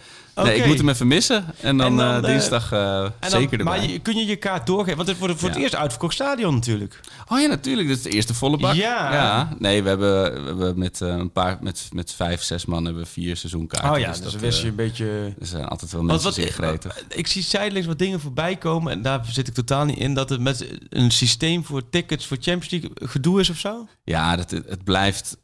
nee, 0.45 0.57
ik 0.59 0.67
moet 0.67 0.79
hem 0.79 0.89
even 0.89 1.07
missen. 1.07 1.45
En 1.61 1.77
dan, 1.77 1.87
En 1.87 1.97
dan, 1.97 2.11
eh, 2.11 2.17
eh, 2.17 2.23
dinsdag 2.25 2.73
eh, 2.73 3.03
En 3.05 3.13
dan- 3.21 3.31
zeker 3.31 3.59
erbij. 3.59 3.79
Maar 3.79 3.89
je, 3.89 3.99
kun 3.99 4.17
je 4.17 4.27
je 4.27 4.37
kaart 4.37 4.67
doorgeven? 4.67 4.97
Want 4.97 5.09
het 5.09 5.19
wordt 5.19 5.39
voor 5.39 5.49
het 5.49 5.57
Ja. 5.59 5.63
eerst 5.63 5.75
uitverkocht 5.77 6.15
stadion 6.15 6.55
natuurlijk. 6.55 7.01
Oh 7.29 7.41
ja, 7.41 7.47
natuurlijk. 7.47 7.89
Dit 7.89 7.97
is 7.97 8.03
de 8.03 8.11
eerste 8.11 8.35
volle 8.35 8.57
bak. 8.57 8.75
Ja. 8.75 9.49
Nee, 9.59 9.83
we 9.83 9.89
hebben, 9.89 10.33
we 10.33 10.47
hebben 10.47 10.79
met 10.79 11.01
eh, 11.01 11.09
een 11.09 11.33
paar, 11.33 11.59
met, 11.61 11.89
met 11.93 12.13
vijf, 12.13 12.43
zes 12.43 12.65
man 12.65 12.85
hebben 12.85 13.03
we 13.03 13.09
vier 13.09 13.37
seizoenkaarten. 13.37 13.91
Oh 13.91 13.99
ja, 13.99 14.09
dus 14.09 14.21
dat, 14.21 14.33
dan 14.33 14.41
wist 14.41 14.63
je 14.63 14.69
een 14.69 14.75
beetje... 14.75 15.35
Er 15.41 15.47
zijn 15.47 15.65
altijd 15.65 15.93
wel 15.93 16.03
mensen 16.03 16.35
wat, 16.43 16.51
gretig. 16.51 17.05
ik 17.09 17.27
zie 17.27 17.43
zijdelings 17.43 17.87
wat 17.87 17.99
dingen 17.99 18.21
voorbij 18.21 18.57
komen. 18.57 18.93
En 18.93 19.03
daar 19.03 19.21
zit 19.31 19.49
ik 19.49 19.55
totaal 19.55 19.85
niet 19.85 19.99
in. 19.99 20.15
Dat 20.15 20.29
het 20.29 20.41
met 20.41 20.67
een 20.89 21.11
systeem 21.11 21.65
voor 21.65 21.89
tickets 21.91 22.27
voor 22.27 22.37
Champions 22.41 22.71
League 22.71 22.91
gedoe 23.09 23.41
is 23.41 23.51
of 23.51 23.57
zo. 23.57 23.87
Ja, 24.05 24.37
dat, 24.37 24.51
het 24.51 24.85
blijft 24.85 25.37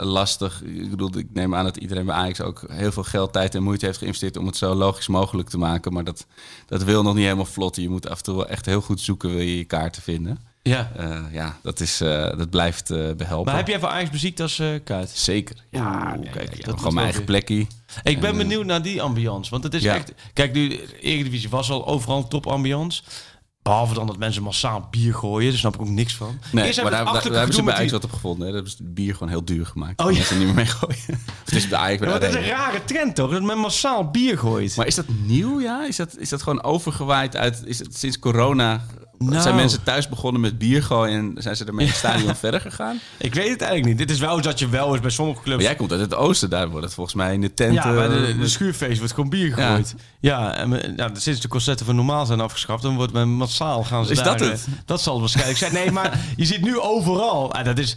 lastig. 0.00 0.62
Ik 0.62 0.90
bedoel, 0.90 1.18
ik 1.18 1.26
neem 1.32 1.54
aan 1.54 1.64
dat 1.64 1.76
iedereen 1.76 2.06
bij 2.06 2.14
Ajax 2.14 2.40
ook 2.40 2.64
heel 2.68 2.92
veel 2.92 3.02
geld, 3.02 3.32
tijd 3.32 3.54
en 3.54 3.62
moeite 3.62 3.84
heeft 3.86 3.98
geïnvesteerd 3.98 4.15
om 4.38 4.46
het 4.46 4.56
zo 4.56 4.74
logisch 4.74 5.06
mogelijk 5.08 5.48
te 5.48 5.58
maken. 5.58 5.92
Maar 5.92 6.04
dat, 6.04 6.26
dat 6.66 6.82
wil 6.82 7.02
nog 7.02 7.14
niet 7.14 7.24
helemaal 7.24 7.44
vlotten. 7.44 7.82
Je 7.82 7.88
moet 7.88 8.08
af 8.08 8.18
en 8.18 8.24
toe 8.24 8.36
wel 8.36 8.48
echt 8.48 8.66
heel 8.66 8.80
goed 8.80 9.00
zoeken, 9.00 9.30
wil 9.30 9.40
je 9.40 9.56
je 9.56 9.64
kaarten 9.64 10.02
vinden. 10.02 10.38
Ja. 10.62 10.92
Eh, 10.96 11.20
ja, 11.32 11.56
dat, 11.62 11.80
is, 11.80 12.00
eh, 12.00 12.36
dat 12.38 12.50
blijft 12.50 12.90
eh, 12.90 13.12
behelpen. 13.16 13.44
Maar 13.44 13.56
heb 13.56 13.68
jij 13.68 13.78
voor 13.80 13.88
Ajax 13.88 14.10
muziek 14.10 14.40
als 14.40 14.62
kaart? 14.84 15.10
Zeker. 15.10 15.56
Ja, 15.70 16.14
Oeh, 16.18 16.32
kijk, 16.32 16.50
ja, 16.50 16.56
ja. 16.56 16.64
dat 16.64 16.76
gewoon 16.78 16.94
mijn 16.94 17.06
eigen 17.06 17.24
plekje. 17.24 17.66
Ik 18.02 18.20
ben 18.20 18.30
En, 18.30 18.36
benieuwd 18.36 18.64
naar 18.64 18.82
die 18.82 19.02
ambiance. 19.02 19.50
Want 19.50 19.62
het 19.62 19.74
is 19.74 19.82
Ja. 19.82 19.94
echt... 19.94 20.12
Kijk, 20.32 20.52
nu, 20.52 20.80
Eredivisie 21.00 21.48
was 21.48 21.70
al 21.70 21.86
overal 21.86 22.28
top 22.28 22.46
ambiance. 22.46 23.02
Behalve 23.66 23.94
dan 23.94 24.06
dat 24.06 24.18
mensen 24.18 24.42
massaal 24.42 24.88
bier 24.90 25.14
gooien. 25.14 25.50
Daar 25.50 25.58
snap 25.58 25.74
ik 25.74 25.80
ook 25.80 25.88
niks 25.88 26.14
van. 26.14 26.38
Nee, 26.52 26.64
Eerst 26.64 26.82
maar 26.82 26.92
hebben 26.92 27.12
daar, 27.12 27.32
hebben 27.32 27.54
ze 27.54 27.62
bij 27.62 27.74
Ajax 27.74 27.92
wat 27.92 28.04
op 28.04 28.12
gevonden. 28.12 28.54
Hè. 28.54 28.66
Ze 28.66 28.76
het 28.78 28.94
bier 28.94 29.12
gewoon 29.12 29.28
heel 29.28 29.44
duur 29.44 29.66
gemaakt. 29.66 30.00
Oh, 30.00 30.12
ja. 30.12 30.24
er 30.30 30.36
niet 30.36 30.46
meer 30.46 30.54
mee 30.54 30.66
gooien. 30.66 30.96
Het 31.44 31.54
is 31.54 31.68
bij 31.68 31.78
Ajax 31.78 32.00
Maar 32.00 32.20
dat 32.20 32.22
is 32.22 32.34
een 32.34 32.46
rare 32.46 32.84
trend 32.84 33.14
toch? 33.14 33.30
Dat 33.30 33.42
men 33.42 33.58
massaal 33.58 34.10
bier 34.10 34.38
gooit. 34.38 34.76
Maar 34.76 34.86
is 34.86 34.94
dat 34.94 35.04
nieuw, 35.08 35.60
ja? 35.60 35.86
Is 35.86 35.96
dat, 35.96 36.16
is 36.18 36.28
dat 36.28 36.42
gewoon 36.42 36.62
overgewaaid 36.62 37.36
uit... 37.36 37.62
Is 37.64 37.78
het 37.78 37.96
sinds 37.96 38.18
corona... 38.18 38.84
Nou. 39.18 39.42
Zijn 39.42 39.54
mensen 39.54 39.82
thuis 39.82 40.08
begonnen 40.08 40.40
met 40.40 40.58
bier 40.58 40.82
gooien... 40.82 41.14
en 41.18 41.42
zijn 41.42 41.56
ze 41.56 41.64
ermee 41.64 41.84
in 41.84 41.90
het 41.90 41.98
stadion 42.00 42.36
verder 42.46 42.60
gegaan? 42.60 43.00
Ik 43.18 43.34
weet 43.34 43.50
het 43.50 43.60
eigenlijk 43.60 43.84
niet. 43.98 43.98
Dit 44.08 44.10
is 44.16 44.18
wel 44.22 44.40
dat 44.40 44.58
je 44.58 44.68
wel 44.68 44.92
eens 44.92 45.00
bij 45.00 45.10
sommige 45.10 45.40
clubs... 45.42 45.56
Maar 45.56 45.66
jij 45.66 45.74
komt 45.76 45.92
uit 45.92 46.00
het 46.00 46.14
oosten. 46.14 46.50
Daar 46.50 46.68
wordt 46.68 46.84
het 46.84 46.94
volgens 46.94 47.16
mij 47.16 47.34
in 47.34 47.40
de 47.40 47.54
tent... 47.54 47.74
Ja, 47.74 47.92
bij 47.94 48.08
de, 48.08 48.26
eh, 48.26 48.40
de 48.40 48.48
schuurfeest 48.48 48.98
wordt 48.98 49.14
gewoon 49.14 49.30
bier 49.30 49.54
gegooid. 49.54 49.94
Ja, 50.20 50.54
en 50.56 51.10
sinds 51.12 51.40
de 51.40 51.48
concerten 51.48 51.86
van 51.86 51.94
normaal 51.96 52.26
zijn 52.26 52.40
afgeschaft, 52.40 52.82
dan 52.82 52.94
wordt 52.96 53.12
men 53.12 53.28
massaal 53.28 53.84
gaan 53.84 54.04
ze 54.04 54.12
Is 54.12 54.18
daar, 54.18 54.38
dat 54.38 54.48
het? 54.48 54.64
eh, 54.66 54.72
Dat 54.84 55.00
zal 55.02 55.12
het 55.12 55.20
waarschijnlijk 55.20 55.58
zijn. 55.58 55.72
Nee, 55.72 55.90
maar 55.90 56.18
je 56.36 56.44
ziet 56.44 56.62
nu 56.62 56.78
overal. 56.80 57.52
Ah, 57.52 57.64
dat 57.64 57.78
is. 57.78 57.96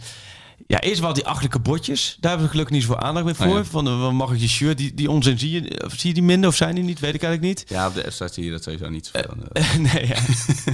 Ja, 0.70 0.80
eerst 0.80 1.00
wel 1.00 1.12
die 1.12 1.26
achterlijke 1.26 1.58
botjes. 1.58 2.16
Daar 2.20 2.30
hebben 2.30 2.46
we 2.46 2.52
gelukkig 2.52 2.74
niet 2.76 2.84
zoveel 2.84 3.02
aandacht 3.02 3.24
meer 3.24 3.34
voor. 3.34 3.46
Oh 3.46 3.54
ja. 3.54 3.64
Van, 3.64 3.86
eh, 3.86 4.10
mag 4.10 4.30
ik 4.32 4.38
je 4.40 4.48
shirt? 4.48 4.78
Die, 4.78 4.94
die 4.94 5.10
onzin 5.10 5.38
zie 5.38 5.50
je, 5.50 5.84
of 5.84 5.92
zie 5.96 6.08
je 6.08 6.14
die 6.14 6.22
minder 6.22 6.48
of 6.50 6.56
zijn 6.56 6.74
die 6.74 6.84
niet? 6.84 7.00
Weet 7.00 7.14
ik 7.14 7.22
eigenlijk 7.22 7.58
niet. 7.58 7.70
Ja, 7.70 7.86
op 7.86 7.94
de 7.94 8.10
F-site 8.10 8.32
zie 8.32 8.44
je 8.44 8.50
dat 8.50 8.62
sowieso 8.62 8.88
niet 8.88 9.10
zoveel. 9.12 9.34
eh. 9.52 9.74
nee, 9.76 10.06
ja. 10.06 10.16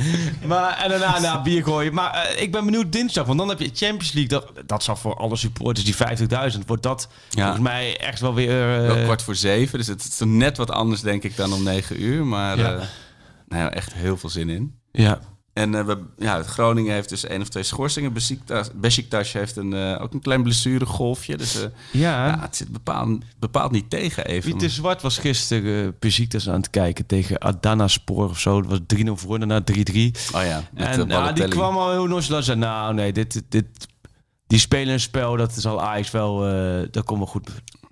maar, 0.49 0.79
en 0.83 0.89
daarna 0.91 1.19
na 1.19 1.43
bier 1.43 1.63
gooien. 1.63 1.95
Maar 1.95 2.13
eh, 2.15 2.43
ik 2.43 2.53
ben 2.53 2.65
benieuwd 2.65 2.93
dinsdag, 2.93 3.27
want 3.27 3.39
dan 3.39 3.49
heb 3.49 3.61
je 3.61 3.71
Champions 3.75 4.13
League. 4.13 4.29
Dat, 4.41 4.53
dat 4.67 4.83
zal 4.83 4.97
voor 4.97 5.17
alle 5.17 5.37
supporters, 5.37 5.85
die 5.87 5.95
50.000, 6.53 6.59
wordt 6.67 6.83
dat 6.83 7.09
Ja. 7.31 7.43
volgens 7.43 7.63
mij 7.65 7.97
echt 7.99 8.21
wel 8.21 8.35
weer... 8.35 8.81
eh, 8.81 8.87
Wel 8.87 9.05
kwart 9.05 9.23
voor 9.23 9.35
zeven. 9.37 9.79
Dus 9.79 9.87
het 9.87 10.05
is 10.05 10.21
net 10.25 10.57
wat 10.57 10.71
anders, 10.71 11.01
denk 11.01 11.23
ik, 11.23 11.37
dan 11.37 11.53
om 11.53 11.63
negen 11.63 12.03
uur. 12.03 12.27
Maar 12.27 12.59
Ja. 12.59 12.71
ja. 12.71 12.89
nou 13.49 13.63
ja, 13.63 13.71
echt 13.73 13.93
heel 13.95 14.17
veel 14.17 14.31
zin 14.31 14.49
in. 14.49 14.75
Ja. 14.93 15.21
En 15.57 15.75
eh, 15.75 15.85
we, 15.85 15.99
ja, 16.19 16.43
Groningen 16.43 16.93
heeft 16.93 17.09
dus 17.09 17.25
één 17.25 17.41
of 17.41 17.49
twee 17.49 17.63
schorsingen. 17.63 18.13
Besiktas, 18.13 18.69
Besiktas 18.75 19.33
heeft 19.33 19.57
een, 19.57 19.73
eh, 19.73 20.03
ook 20.03 20.13
een 20.13 20.21
klein 20.21 20.43
blessuregolfje. 20.43 21.37
Dus 21.37 21.63
eh, 21.63 21.69
Ja. 21.91 22.27
ja, 22.27 22.41
het 22.41 22.57
zit 22.57 22.73
bepaald, 22.73 23.25
bepaald 23.39 23.71
niet 23.71 23.91
tegen 23.91 24.27
even. 24.27 24.51
Pieter 24.51 24.71
Zwart 24.71 25.03
was 25.03 25.19
gisteren 25.19 25.97
Besiktas 25.99 26.49
aan 26.49 26.55
het 26.55 26.71
kijken 26.71 27.07
tegen 27.07 27.41
Adana 27.41 27.89
Spoor 27.89 28.29
of 28.29 28.39
zo. 28.39 28.63
Dat 28.63 28.71
was 28.71 28.81
3-0 28.87 29.17
voor, 29.17 29.39
daarna 29.39 29.61
3-3. 29.61 30.15
Oh 30.35 30.43
ja, 30.43 30.63
En 30.75 31.09
nou, 31.09 31.33
die 31.33 31.49
kwam 31.49 31.77
al 31.77 31.91
heel 31.91 32.07
nonchalant. 32.07 32.45
Zei, 32.45 32.59
nou 32.59 32.95
nee, 32.95 33.13
dit, 33.13 33.43
dit, 33.49 33.67
die 34.47 34.59
spelen 34.59 34.93
een 34.93 35.01
spel, 35.01 35.37
dat 35.37 35.53
zal 35.53 35.83
Ajax 35.83 36.11
wel, 36.11 36.39
dat 36.91 37.05
komt 37.05 37.19
wel 37.19 37.29
goed. 37.29 37.51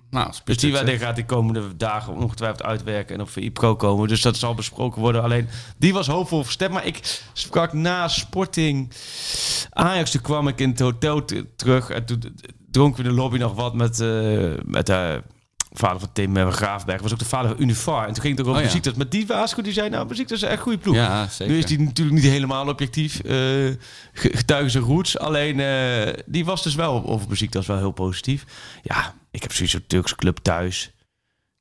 Nou, 0.09 0.31
Dus 0.43 0.57
die 0.57 0.97
gaat 0.97 1.15
die 1.15 1.25
komende 1.25 1.77
dagen 1.77 2.13
ongetwijfeld 2.13 2.63
uitwerken 2.63 3.15
en 3.15 3.21
op 3.21 3.29
VI 3.29 3.51
Pro 3.51 3.75
komen. 3.75 4.07
Dus 4.07 4.21
dat 4.21 4.37
zal 4.37 4.53
besproken 4.53 5.01
worden. 5.01 5.23
Alleen, 5.23 5.47
die 5.77 5.93
was 5.93 6.07
hoopvol 6.07 6.43
verstemd. 6.43 6.73
Maar 6.73 6.85
ik 6.85 7.21
sprak 7.33 7.73
na 7.73 8.07
Sporting 8.07 8.91
Ajax. 9.69 10.11
Toen 10.11 10.21
kwam 10.21 10.47
ik 10.47 10.59
in 10.59 10.69
het 10.69 10.79
hotel 10.79 11.25
terug. 11.55 11.89
En 11.89 12.05
toen 12.05 12.35
dronken 12.71 13.03
we 13.03 13.09
in 13.09 13.15
de 13.15 13.21
lobby 13.21 13.37
nog 13.37 13.53
wat 13.53 13.73
met, 13.73 13.99
eh 13.99 14.53
met 14.63 14.85
de 14.85 15.23
vader 15.79 15.99
van 15.99 16.09
Tim 16.13 16.37
eh, 16.37 16.51
Graafberg. 16.51 17.01
was 17.01 17.11
ook 17.13 17.19
de 17.19 17.25
vader 17.25 17.49
van 17.51 17.61
Unifar. 17.61 18.07
En 18.07 18.13
toen 18.13 18.21
ging 18.21 18.37
het 18.37 18.45
ook 18.45 18.51
over 18.53 18.65
Oh 18.67 18.81
ja. 18.83 18.91
Maar 18.95 19.09
die 19.09 19.27
waarschuwde, 19.27 19.63
die 19.63 19.73
zei, 19.73 19.89
nou, 19.89 20.07
Besiktas 20.07 20.37
is 20.37 20.43
een 20.43 20.49
echt 20.49 20.61
goede 20.61 20.77
ploeg. 20.77 20.95
Ja, 20.95 21.27
zeker. 21.27 21.53
Nu 21.53 21.59
is 21.59 21.65
die 21.65 21.79
natuurlijk 21.79 22.15
niet 22.15 22.25
helemaal 22.31 22.67
objectief. 22.67 23.21
ge- 23.23 23.89
getuigen 24.13 24.71
zijn 24.71 24.83
roots. 24.83 25.17
Alleen 25.17 25.59
eh, 25.59 26.13
die 26.25 26.45
was 26.45 26.63
dus 26.63 26.75
wel 26.75 27.05
over 27.05 27.27
Besiktas 27.27 27.65
wel 27.67 27.77
heel 27.77 27.91
positief. 27.91 28.45
Ja, 28.83 29.13
ik 29.31 29.41
heb 29.41 29.51
zoiets 29.53 29.73
een 29.73 29.87
Turkse 29.87 30.15
club 30.15 30.37
thuis. 30.41 30.91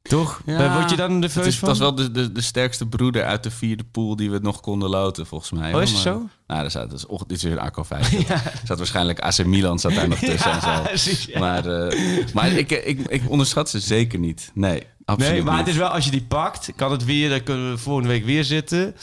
Toch? 0.09 0.41
Ja, 0.47 0.75
Word 0.79 0.91
je 0.91 0.97
dan 0.97 1.19
nerveus 1.19 1.47
is, 1.47 1.59
van? 1.59 1.69
was 1.69 1.79
wel 1.79 1.95
de, 1.95 2.11
de, 2.11 2.33
de 2.33 2.41
sterkste 2.41 2.87
broeder 2.87 3.25
uit 3.25 3.43
de 3.43 3.51
vierde 3.51 3.85
pool 3.85 4.17
die 4.17 4.31
we 4.31 4.39
nog 4.39 4.61
konden 4.61 4.89
loten, 4.89 5.27
volgens 5.27 5.51
mij. 5.51 5.75
Oh, 5.75 5.83
is 5.83 5.93
het 5.93 6.05
Maar- 6.05 6.13
zo? 6.15 6.29
Nou, 6.47 6.61
daar 6.61 6.71
zat, 6.71 6.91
dat 6.91 6.99
is, 6.99 7.07
och, 7.07 7.25
dit 7.27 7.37
is 7.37 7.43
weer 7.43 7.53
een 7.53 7.59
Arco 7.59 7.83
5. 7.83 8.13
Er 8.29 8.61
zat 8.65 8.79
waarschijnlijk 8.79 9.19
AC 9.21 9.45
Milan 9.45 9.79
zat 9.79 9.95
daar 9.95 10.09
nog 10.09 10.19
tussen 10.19 10.51
en 10.53 10.61
zo. 10.61 10.83
precies, 10.83 11.25
ja. 11.25 11.39
Maar, 11.39 11.67
eh, 11.67 11.99
maar 12.35 12.53
ik, 12.53 12.71
ik, 12.71 13.01
ik 13.09 13.23
onderschat 13.29 13.71
ze 13.71 13.81
zeker 13.81 14.19
niet. 14.19 14.51
Nee, 14.55 14.83
absoluut 15.05 15.33
Nee, 15.33 15.43
maar 15.43 15.51
niet. 15.57 15.61
het 15.67 15.75
is 15.75 15.81
wel, 15.81 15.89
als 15.89 16.05
je 16.05 16.11
die 16.11 16.25
pakt, 16.25 16.73
kan 16.77 16.91
het 16.91 17.05
weer, 17.05 17.29
dan 17.29 17.43
kunnen 17.43 17.71
we 17.71 17.79
volgende 17.79 18.09
week 18.09 18.25
weer 18.25 18.45
zitten. 18.45 18.95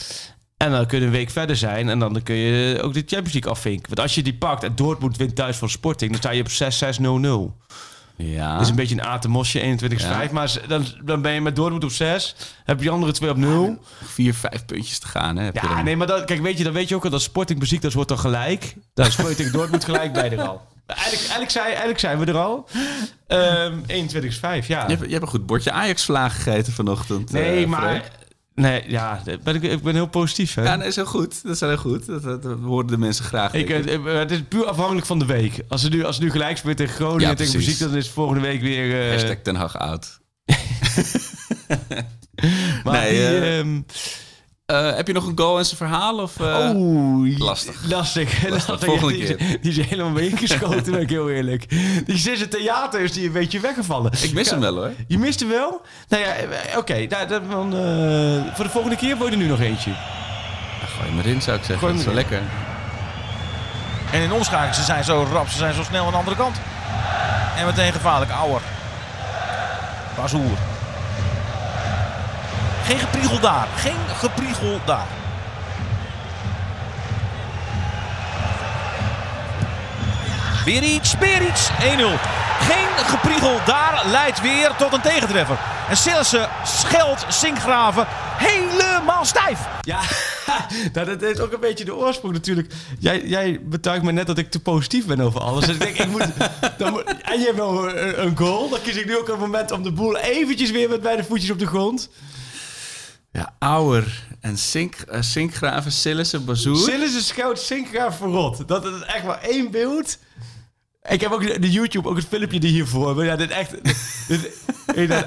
En 0.56 0.70
dan 0.70 0.86
kun 0.86 0.98
je 1.00 1.04
een 1.06 1.10
week 1.12 1.30
verder 1.30 1.56
zijn. 1.56 1.88
En 1.88 1.98
dan 1.98 2.22
kun 2.22 2.34
je 2.34 2.82
ook 2.82 2.92
de 2.94 2.98
Champions 3.06 3.32
League 3.32 3.50
afvinken. 3.50 3.86
Want 3.88 4.00
als 4.00 4.14
je 4.14 4.22
die 4.22 4.34
pakt 4.34 4.62
en 4.64 4.74
Dortmund 4.74 5.16
wint 5.16 5.36
thuis 5.36 5.56
van 5.56 5.68
Sporting, 5.70 6.10
dan 6.10 6.20
sta 6.20 6.30
je 6.30 6.42
op 6.42 7.50
6-6-0-0. 7.50 7.56
Ja. 8.30 8.52
Dat 8.52 8.62
is 8.62 8.68
een 8.68 8.74
beetje 8.74 8.94
een 8.94 9.02
atemosje, 9.02 9.76
21-5. 9.82 9.96
Ja. 9.96 10.28
Maar 10.32 10.52
dan, 10.68 10.86
dan 11.04 11.22
ben 11.22 11.32
je 11.32 11.40
met 11.40 11.56
Dortmund 11.56 11.84
op 11.84 11.90
6. 11.90 12.34
Heb 12.64 12.76
je 12.76 12.82
die 12.82 12.90
andere 12.90 13.12
twee 13.12 13.30
op 13.30 13.36
0. 13.36 13.78
Vier, 14.04 14.34
vijf 14.34 14.64
puntjes 14.64 14.98
te 14.98 15.06
gaan, 15.06 15.36
hè? 15.36 15.44
heb 15.44 15.54
je 15.54 15.68
Ja, 15.68 15.74
dan. 15.74 15.84
nee, 15.84 15.96
maar 15.96 16.06
dan, 16.06 16.24
kijk, 16.24 16.42
weet 16.42 16.58
je, 16.58 16.64
dan 16.64 16.72
weet 16.72 16.88
je 16.88 16.94
ook 16.94 17.04
al 17.04 17.10
dat 17.10 17.22
Sporting 17.22 17.58
muziek, 17.58 17.82
dat 17.82 17.92
wordt 17.92 18.08
dan 18.08 18.18
gelijk. 18.18 18.74
Dan 18.94 19.06
is 19.06 19.12
Sporting 19.12 19.50
Dortmund 19.56 19.84
gelijk 19.84 20.12
bij 20.12 20.32
er 20.32 20.42
al. 20.42 20.70
Eigenlijk, 20.86 21.20
eigenlijk, 21.20 21.50
zijn, 21.50 21.66
eigenlijk 21.66 21.98
zijn 21.98 22.18
we 22.18 22.26
er 22.26 22.38
al. 22.38 22.68
Ehm 23.26 23.78
21-5, 23.82 23.86
ja. 24.40 24.58
Je, 24.60 24.74
hebt, 24.74 25.04
je 25.04 25.10
hebt 25.10 25.22
een 25.22 25.28
goed 25.28 25.46
bordje 25.46 25.72
Ajax-vlaag 25.72 26.42
gegeten 26.42 26.72
vanochtend. 26.72 27.32
Nee, 27.32 27.62
eh, 27.62 27.68
maar... 27.68 28.02
Nee, 28.54 28.82
ja, 28.86 29.22
ben 29.42 29.54
ik, 29.54 29.62
ik 29.62 29.82
ben 29.82 29.94
heel 29.94 30.06
positief, 30.06 30.54
hè. 30.54 30.62
Ja, 30.62 30.76
nee, 30.76 30.88
is 30.88 30.96
heel 30.96 31.04
goed. 31.04 31.42
Dat 31.42 31.52
is 31.54 31.60
heel 31.60 31.76
goed. 31.76 32.06
Dat, 32.06 32.22
dat, 32.22 32.42
dat 32.42 32.58
horen 32.60 32.86
de 32.86 32.98
mensen 32.98 33.24
graag. 33.24 33.54
Ik, 33.54 33.70
eh, 33.70 34.04
het 34.04 34.30
is 34.30 34.42
puur 34.48 34.66
afhankelijk 34.66 35.06
van 35.06 35.18
de 35.18 35.26
week. 35.26 35.60
Als 35.68 35.80
ze 35.80 35.88
nu, 35.88 36.04
als 36.04 36.18
nu 36.18 36.30
gelijk 36.30 36.56
speelt 36.56 36.76
tegen 36.76 36.94
Groningen 36.94 37.28
Ja, 37.28 37.34
tegen 37.34 37.56
muziek, 37.56 37.78
dan 37.78 37.96
is 37.96 38.08
volgende 38.08 38.40
week 38.40 38.60
weer... 38.60 39.04
eh, 39.04 39.10
Hashtag 39.10 39.36
Ten 39.42 39.54
Hag 39.54 39.78
oud. 39.78 40.20
maar 42.84 43.00
nee, 43.00 43.10
die, 43.10 43.20
eh, 43.20 43.58
ehm, 43.58 43.80
Eh, 44.66 44.94
heb 44.94 45.06
je 45.06 45.12
nog 45.12 45.26
een 45.26 45.38
goal 45.38 45.58
en 45.58 45.64
zijn 45.64 45.76
verhaal? 45.76 46.18
Of, 46.18 46.40
eh, 46.40 46.70
Oeh, 46.74 47.38
lastig. 47.38 47.76
Lastig. 47.88 48.48
lastig. 48.48 48.78
Volgende 48.84 49.12
die, 49.12 49.22
is- 49.22 49.36
keer. 49.36 49.58
Die 49.60 49.70
is 49.80 49.86
helemaal 49.88 50.10
mee 50.12 50.28
ingeschoten, 50.28 50.92
ben 50.92 51.00
ik 51.00 51.10
heel 51.10 51.30
eerlijk. 51.30 51.68
Die 52.06 52.18
Sisse 52.18 52.48
Theater 52.48 53.00
is 53.00 53.12
die 53.12 53.26
een 53.26 53.32
beetje 53.32 53.60
weggevallen. 53.60 54.12
Ik 54.22 54.32
mis 54.32 54.50
hem 54.50 54.60
wel 54.60 54.74
hoor. 54.74 54.90
Je 55.08 55.18
mist 55.18 55.40
hem 55.40 55.48
wel? 55.48 55.80
Nou 56.08 56.22
ja, 56.22 56.32
eh, 56.34 56.78
oké. 56.78 57.06
nou, 57.08 57.26
dan, 57.28 57.74
eh, 57.74 58.54
voor 58.54 58.64
de 58.64 58.70
volgende 58.70 58.96
keer 58.96 59.16
wil 59.16 59.26
je 59.26 59.32
er 59.32 59.38
nu 59.38 59.46
nog 59.46 59.60
eentje. 59.60 59.90
Ja, 59.90 60.86
gooi 60.96 61.08
hem 61.08 61.18
erin 61.18 61.42
zou 61.42 61.56
ik 61.56 61.64
zeggen. 61.64 61.78
Gooi 61.78 61.90
dat 61.92 62.00
is 62.00 62.06
wel 62.06 62.14
lekker. 62.14 62.40
En 64.12 64.20
in 64.22 64.32
omschakeling, 64.32 64.74
ze 64.74 64.82
zijn 64.82 65.04
zo 65.04 65.26
rap, 65.32 65.48
ze 65.48 65.56
zijn 65.58 65.74
zo 65.74 65.82
snel 65.82 66.04
aan 66.04 66.10
de 66.10 66.16
andere 66.18 66.36
kant. 66.36 66.56
En 67.56 67.66
meteen 67.66 67.92
gevaarlijk, 67.92 68.30
Auer. 68.30 68.60
Bazoer. 70.16 70.58
Geen 72.84 72.98
gepriegel 72.98 73.40
daar, 73.40 73.68
geen 73.76 74.16
gepriegel 74.16 74.80
daar. 74.84 75.06
Weer 80.64 80.82
iets, 80.82 81.14
weer 81.18 81.48
iets. 81.48 81.70
1-0. 81.70 81.74
Geen 82.60 83.04
gepriegel 83.04 83.60
daar 83.66 84.02
leidt 84.10 84.40
weer 84.40 84.74
tot 84.78 84.92
een 84.92 85.00
tegentreffer. 85.00 85.58
En 85.88 85.96
Sillissen 85.96 86.48
scheldt 86.64 87.24
Sinkgraven 87.28 88.06
helemaal 88.36 89.24
stijf. 89.24 89.58
Ja, 89.80 90.00
nou, 90.92 91.06
dat 91.06 91.20
heeft 91.20 91.40
ook 91.40 91.52
een 91.52 91.60
beetje 91.60 91.84
de 91.84 91.94
oorsprong 91.94 92.34
natuurlijk. 92.34 92.72
Jij, 92.98 93.22
jij 93.24 93.60
betuigt 93.62 94.02
me 94.02 94.12
net 94.12 94.26
dat 94.26 94.38
ik 94.38 94.50
te 94.50 94.60
positief 94.60 95.06
ben 95.06 95.20
over 95.20 95.40
alles. 95.40 95.66
Dus 95.66 95.74
ik 95.74 95.80
denk, 95.80 95.96
ik 95.96 96.08
moet, 96.08 96.26
dan 96.78 96.92
moet... 96.92 97.04
En 97.22 97.38
je 97.38 97.44
hebt 97.44 97.56
wel 97.56 97.88
een, 97.88 98.22
een 98.26 98.36
goal. 98.36 98.68
Dan 98.68 98.82
kies 98.82 98.96
ik 98.96 99.06
nu 99.06 99.18
ook 99.18 99.28
een 99.28 99.38
moment 99.38 99.70
om 99.70 99.82
de 99.82 99.92
boel 99.92 100.16
eventjes 100.16 100.70
weer 100.70 100.88
met 100.88 101.02
beide 101.02 101.24
voetjes 101.24 101.50
op 101.50 101.58
de 101.58 101.66
grond. 101.66 102.08
Ja, 103.32 103.54
Auer 103.58 104.26
en 104.40 104.58
Sink, 104.58 104.94
eh, 104.94 105.22
Sinkgraven, 105.22 105.92
Sillissen, 105.92 106.44
Bazoer. 106.44 106.76
Sillissen 106.76 107.22
schoot 107.22 107.58
Sinkgraaf 107.60 108.16
verrot. 108.16 108.68
Dat 108.68 108.84
is 108.84 109.02
echt 109.02 109.24
maar 109.24 109.40
één 109.40 109.70
beeld. 109.70 110.18
Ik 111.08 111.20
heb 111.20 111.32
ook 111.32 111.60
de, 111.60 111.70
YouTube, 111.70 112.08
ook 112.08 112.16
het 112.16 112.26
filmpje 112.26 112.60
die 112.60 112.70
hiervoor. 112.70 113.16
Maar 113.16 113.24
ja, 113.24 113.36
dit 113.36 113.50
echt... 113.50 113.70
dit- 114.28 114.60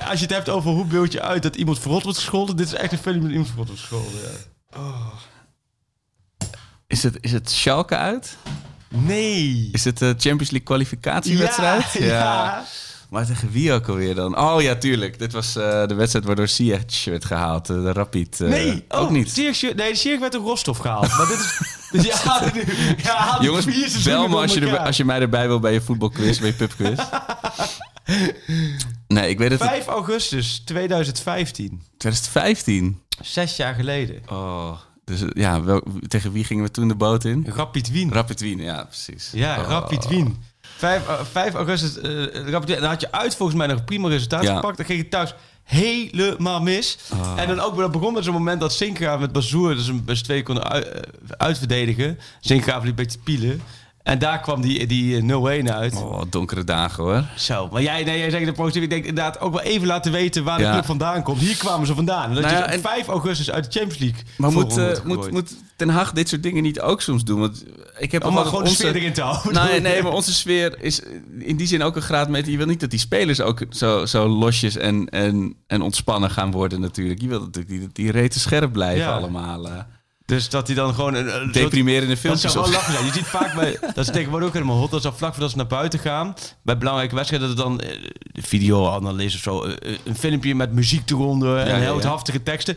als 0.10 0.20
je 0.20 0.26
het 0.26 0.30
hebt 0.34 0.50
over 0.50 0.72
hoe 0.72 0.86
beeld 0.86 1.12
je 1.12 1.22
uit 1.22 1.44
dat 1.44 1.56
iemand 1.56 1.80
verrot 1.80 2.04
wordt 2.04 2.18
gescholden. 2.18 2.56
Dit 2.56 2.68
is 2.68 2.74
echt 2.74 2.92
een 2.92 2.98
filmpje 2.98 3.22
dat 3.22 3.32
iemand 3.32 3.48
verrot 3.50 3.68
wordt 3.68 3.82
gescholden. 3.82 4.20
Ja. 4.74 4.80
Is, 6.88 7.04
het, 7.04 7.18
is 7.22 7.32
het 7.32 7.50
Schalke 7.50 7.96
uit? 7.96 8.38
Nee. 8.90 9.70
Is 9.72 9.84
het 9.86 9.98
de 9.98 10.06
Champions 10.06 10.40
League 10.52 10.64
kwalificatiewedstrijd? 10.64 11.92
Ja, 11.94 12.06
ja. 12.06 12.64
Maar 13.16 13.26
tegen 13.26 13.52
wie 13.52 13.72
ook 13.74 13.88
alweer 13.88 14.16
dan? 14.16 14.38
Oh 14.40 14.62
ja, 14.62 14.76
tuurlijk. 14.76 15.20
Dit 15.20 15.32
was 15.32 15.56
eh, 15.56 15.88
de 15.88 15.94
wedstrijd 15.94 16.26
waardoor 16.26 16.48
Ziyech 16.48 17.06
werd 17.06 17.26
gehaald. 17.26 17.70
eh, 17.70 17.76
de 17.76 17.92
Rapid. 17.92 18.42
eh, 18.42 18.50
Nee, 18.50 18.86
ook 18.90 19.06
oh, 19.06 19.12
niet. 19.12 19.32
Ziyech- 19.32 19.76
nee, 19.76 19.96
Ziyech 19.96 20.20
werd 20.20 20.36
ook 20.38 20.46
Rostov 20.46 20.80
gehaald. 20.80 21.08
Maar 21.18 21.28
dit 21.28 21.40
is... 21.40 21.60
Dus 21.92 22.06
ja, 23.04 23.38
Jongens, 23.42 24.04
bel 24.04 24.22
me 24.24 24.30
door 24.30 24.42
als 24.42 24.54
je, 24.54 24.60
er, 24.62 24.78
als 24.78 24.98
je 24.98 25.06
mij 25.06 25.20
erbij 25.20 25.48
wil 25.48 25.60
bij 25.60 25.74
je 25.74 25.82
voetbalquiz, 25.82 26.40
bij 26.40 26.48
je 26.48 26.54
pubquiz. 26.54 27.00
nee, 29.08 29.30
ik 29.30 29.38
weet 29.38 29.52
het. 29.52 29.60
5 29.62 29.88
augustus 29.88 30.62
2015. 30.66 31.82
2015. 31.98 33.02
Zes 33.24 33.56
jaar 33.56 33.74
geleden. 33.76 34.22
Oh, 34.30 34.72
dus 35.06 35.24
ja, 35.34 35.64
wel, 35.64 35.84
tegen 36.08 36.32
wie 36.32 36.44
gingen 36.44 36.64
we 36.64 36.72
toen 36.72 36.88
de 36.88 36.96
boot 36.96 37.24
in? 37.24 37.46
Rapid 37.50 37.92
Wien. 37.92 38.12
Rapid 38.14 38.40
Wien, 38.40 38.60
ja, 38.60 38.84
precies. 38.84 39.30
ja, 39.34 39.60
Oh. 39.62 39.68
Rapid 39.68 40.08
Wien. 40.08 40.38
5, 40.78 41.08
eh, 41.08 41.14
5 41.32 41.54
augustus, 41.54 42.00
eh 42.00 42.44
Wien. 42.44 42.66
Dan 42.80 42.84
had 42.84 43.02
je 43.02 43.12
uit 43.12 43.36
volgens 43.36 43.58
mij 43.58 43.68
nog 43.68 43.78
een 43.78 43.84
prima 43.86 44.08
resultaat 44.10 44.44
Ja. 44.44 44.56
gepakt. 44.56 44.78
Dan 44.78 44.86
ging 44.86 45.00
je 45.00 45.10
thuis 45.10 45.34
helemaal 45.64 46.62
mis. 46.62 46.98
En 47.36 47.48
dan 47.48 47.60
ook, 47.60 47.78
dat 47.78 47.92
begon 47.92 48.14
met 48.14 48.24
zo'n 48.24 48.34
moment 48.34 48.60
dat 48.60 48.74
Sinkgraaf 48.74 49.20
met 49.20 49.32
Bazoer, 49.32 49.76
dus 49.76 49.88
een 49.88 50.04
best 50.06 50.24
twee 50.24 50.44
konden 50.44 50.64
uit, 50.70 50.88
eh, 50.92 51.02
uitverdedigen. 51.38 52.20
Sinkgraaf 52.40 52.80
liep 52.82 52.90
een 52.90 52.96
beetje 52.96 53.18
te 53.18 53.24
pielen. 53.24 53.62
En 54.04 54.20
daar 54.20 54.40
kwam 54.40 54.62
die, 54.62 54.88
die 54.88 55.16
eh, 55.18 55.24
0-1 55.24 55.72
uit. 55.72 55.96
Oh, 55.96 56.22
donkere 56.30 56.64
dagen 56.64 57.04
hoor. 57.04 57.24
Zo, 57.38 57.70
maar 57.72 57.82
jij, 57.82 58.04
nee, 58.04 58.18
jij 58.20 58.30
zegt 58.30 58.46
de 58.46 58.52
positief. 58.52 58.84
Ik 58.84 58.90
denk 58.90 59.06
inderdaad 59.06 59.40
ook 59.40 59.52
wel 59.54 59.62
even 59.62 59.88
laten 59.88 60.12
weten 60.12 60.44
waar 60.44 60.58
de 60.58 60.70
club 60.70 60.86
vandaan 60.86 61.24
komt. 61.24 61.40
Hier 61.40 61.58
kwamen 61.58 61.88
ze 61.88 61.96
vandaan. 61.96 62.30
En 62.30 62.34
dat 62.34 62.44
Nou 62.44 62.56
je 62.56 62.60
ja, 62.62 62.66
op 62.66 62.72
en- 62.72 62.82
5 62.82 63.08
augustus 63.08 63.52
uit 63.52 63.64
de 63.74 63.80
Champions 63.80 64.00
League. 64.02 64.22
Maar 64.38 64.52
moet, 64.52 64.78
eh, 64.78 65.04
moet, 65.04 65.32
moet 65.32 65.56
Ten 65.76 65.90
Hag 65.90 66.12
dit 66.12 66.30
soort 66.30 66.44
dingen 66.44 66.64
niet 66.64 66.80
ook 66.82 67.02
soms 67.02 67.24
doen? 67.24 67.40
Want 67.40 67.64
ik 67.98 68.12
heb 68.12 68.24
altijd 68.24 68.48
gewoon 68.48 68.64
de 68.64 68.70
sfeer 68.70 68.96
erin 68.96 69.14
te 69.14 69.22
houden. 69.22 69.54
Nee, 69.66 69.82
nee, 69.92 70.04
maar 70.04 70.12
onze 70.12 70.34
sfeer 70.34 70.82
is 70.82 71.02
in 71.40 71.56
die 71.58 71.68
zin 71.68 71.84
ook 71.84 71.96
een 71.96 72.02
graadmeter. 72.02 72.52
Je 72.52 72.58
wil 72.58 72.66
niet 72.66 72.80
dat 72.80 72.90
die 72.90 73.00
spelers 73.00 73.42
ook 73.42 73.62
zo, 73.70 74.06
zo 74.06 74.28
losjes 74.28 74.76
en, 74.78 75.10
en, 75.10 75.56
en 75.68 75.82
ontspannen 75.82 76.30
gaan 76.32 76.52
worden 76.52 76.82
natuurlijk. 76.82 77.22
Je 77.22 77.28
wil 77.28 77.40
natuurlijk 77.40 77.68
die, 77.70 77.90
die 77.94 78.12
reten 78.12 78.40
scherp 78.40 78.72
blijven 78.72 79.04
Ja. 79.06 79.18
allemaal. 79.18 79.68
eh. 79.68 79.74
Dus 80.26 80.50
dat 80.50 80.68
hij 80.68 80.76
dan 80.76 80.94
gewoon... 80.94 81.14
Een, 81.14 81.42
een 81.42 81.52
deprimerende 81.52 82.08
dat 82.10 82.18
filmpjes 82.20 82.52
zou 82.52 82.64
wel 82.66 82.74
op. 82.74 82.80
lachen 82.80 82.94
zijn. 82.94 83.06
Je 83.06 83.12
ziet 83.12 83.26
vaak 83.26 83.54
bij... 83.56 83.78
Dat 83.96 83.98
is 84.06 84.12
tegenwoordig 84.12 84.48
ook 84.48 84.54
helemaal 84.54 84.78
hot. 84.78 84.92
Dat 84.92 85.06
al 85.06 85.14
vlak 85.14 85.32
voordat 85.32 85.52
ze 85.52 85.58
naar 85.58 85.68
buiten 85.68 86.00
gaan. 86.00 86.34
Bij 86.62 86.78
belangrijke 86.78 87.16
wedstrijden 87.16 87.48
dat 87.48 87.58
er 87.58 87.64
dan... 87.64 87.80
eh, 87.80 87.90
De 88.32 88.42
videoanalist 88.42 89.36
of 89.36 89.42
zo. 89.42 89.64
eh, 89.64 89.96
Een 90.04 90.16
filmpje 90.16 90.56
met 90.56 90.74
muziek 90.74 91.10
eronder. 91.10 91.58
En 91.58 91.66
ja, 91.68 91.72
heel 91.74 91.78
ja. 91.80 91.84
heldhaftige 91.84 92.44
teksten. 92.44 92.76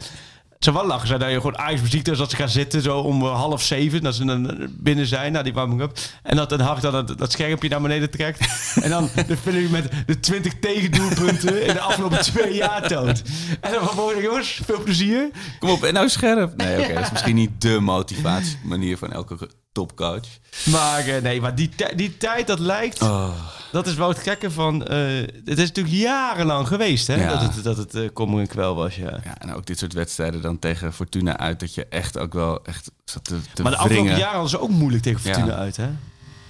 Zou 0.58 0.76
wel 0.76 0.86
lachen 0.86 1.06
zijn 1.06 1.20
dat 1.20 1.30
je 1.30 1.34
gewoon 1.34 1.58
Ajax 1.58 1.80
muziek 1.80 2.04
dus 2.04 2.18
dat 2.18 2.30
ze 2.30 2.36
gaan 2.36 2.48
zitten 2.48 2.82
zo 2.82 2.98
om 2.98 3.22
eh, 3.22 3.34
half 3.34 3.62
zeven. 3.62 4.02
Dat 4.02 4.14
ze 4.14 4.24
dan 4.24 4.50
eh, 4.50 4.66
binnen 4.70 5.06
zijn, 5.06 5.32
na 5.32 5.42
die 5.42 5.52
warming 5.52 5.80
up. 5.80 5.98
En 6.22 6.36
dat 6.36 6.52
een 6.52 6.60
hart 6.60 6.82
dan 6.82 6.92
dat, 6.92 7.18
dat 7.18 7.32
schermpje 7.32 7.68
naar 7.68 7.80
beneden 7.80 8.10
trekt. 8.10 8.40
en 8.84 8.90
dan 8.90 9.08
de 9.26 9.36
film 9.36 9.70
met 9.70 9.90
de 10.06 10.20
20 10.20 10.58
tegendoelpunten 10.60 11.66
in 11.66 11.74
de 11.74 11.80
afgelopen 11.80 12.20
twee 12.20 12.54
jaar 12.54 12.88
toont. 12.88 13.22
En 13.60 13.72
dan 13.72 13.84
vervolgens, 13.84 14.22
jongens, 14.22 14.60
veel 14.64 14.82
plezier. 14.82 15.30
Kom 15.58 15.70
op, 15.70 15.82
en 15.82 15.94
nou 15.94 16.08
scherp. 16.08 16.56
Nee, 16.56 16.78
oké, 16.78 16.92
dat 16.94 17.02
is 17.02 17.10
misschien 17.10 17.34
niet 17.34 17.60
de 17.60 17.80
motivatiemanier 17.80 18.98
van 18.98 19.12
elke 19.12 19.48
topcoach. 19.78 20.26
Maar 20.64 21.06
eh, 21.06 21.22
nee, 21.22 21.40
maar 21.40 21.54
die, 21.54 21.70
die 21.96 22.16
tijd 22.16 22.46
dat 22.46 22.58
lijkt, 22.58 23.02
Oh, 23.02 23.30
dat 23.72 23.86
is 23.86 23.94
wel 23.94 24.08
het 24.08 24.18
gekke 24.18 24.50
van... 24.50 24.86
eh, 24.86 24.96
het 25.44 25.58
is 25.58 25.68
natuurlijk 25.68 25.96
jarenlang 25.96 26.66
geweest, 26.68 27.06
hè? 27.06 27.14
Ja. 27.14 27.28
Dat 27.28 27.54
het, 27.54 27.64
dat 27.64 27.76
het 27.76 27.94
eh, 27.94 28.08
kommer 28.12 28.40
en 28.40 28.46
kwel 28.46 28.74
was, 28.74 28.96
ja. 28.96 29.20
ja, 29.24 29.38
en 29.38 29.54
ook 29.54 29.66
dit 29.66 29.78
soort 29.78 29.92
wedstrijden 29.92 30.42
dan 30.42 30.58
tegen 30.58 30.92
Fortuna 30.92 31.38
uit, 31.38 31.60
dat 31.60 31.74
je 31.74 31.86
echt 31.86 32.18
ook 32.18 32.32
wel 32.32 32.64
echt 32.64 32.90
zat 33.04 33.24
te, 33.24 33.36
te 33.52 33.62
maar 33.62 33.72
de 33.72 33.78
afgelopen 33.78 34.04
wringen. 34.04 34.30
jaren 34.30 34.48
ze 34.48 34.60
ook 34.60 34.70
moeilijk 34.70 35.02
tegen 35.02 35.20
Ja. 35.24 35.32
Fortuna 35.34 35.54
uit, 35.56 35.76
hè? 35.76 35.88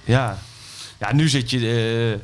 Ja. 0.03 0.37
Ja, 0.99 1.13
nu 1.13 1.29
zit 1.29 1.49
je... 1.49 2.19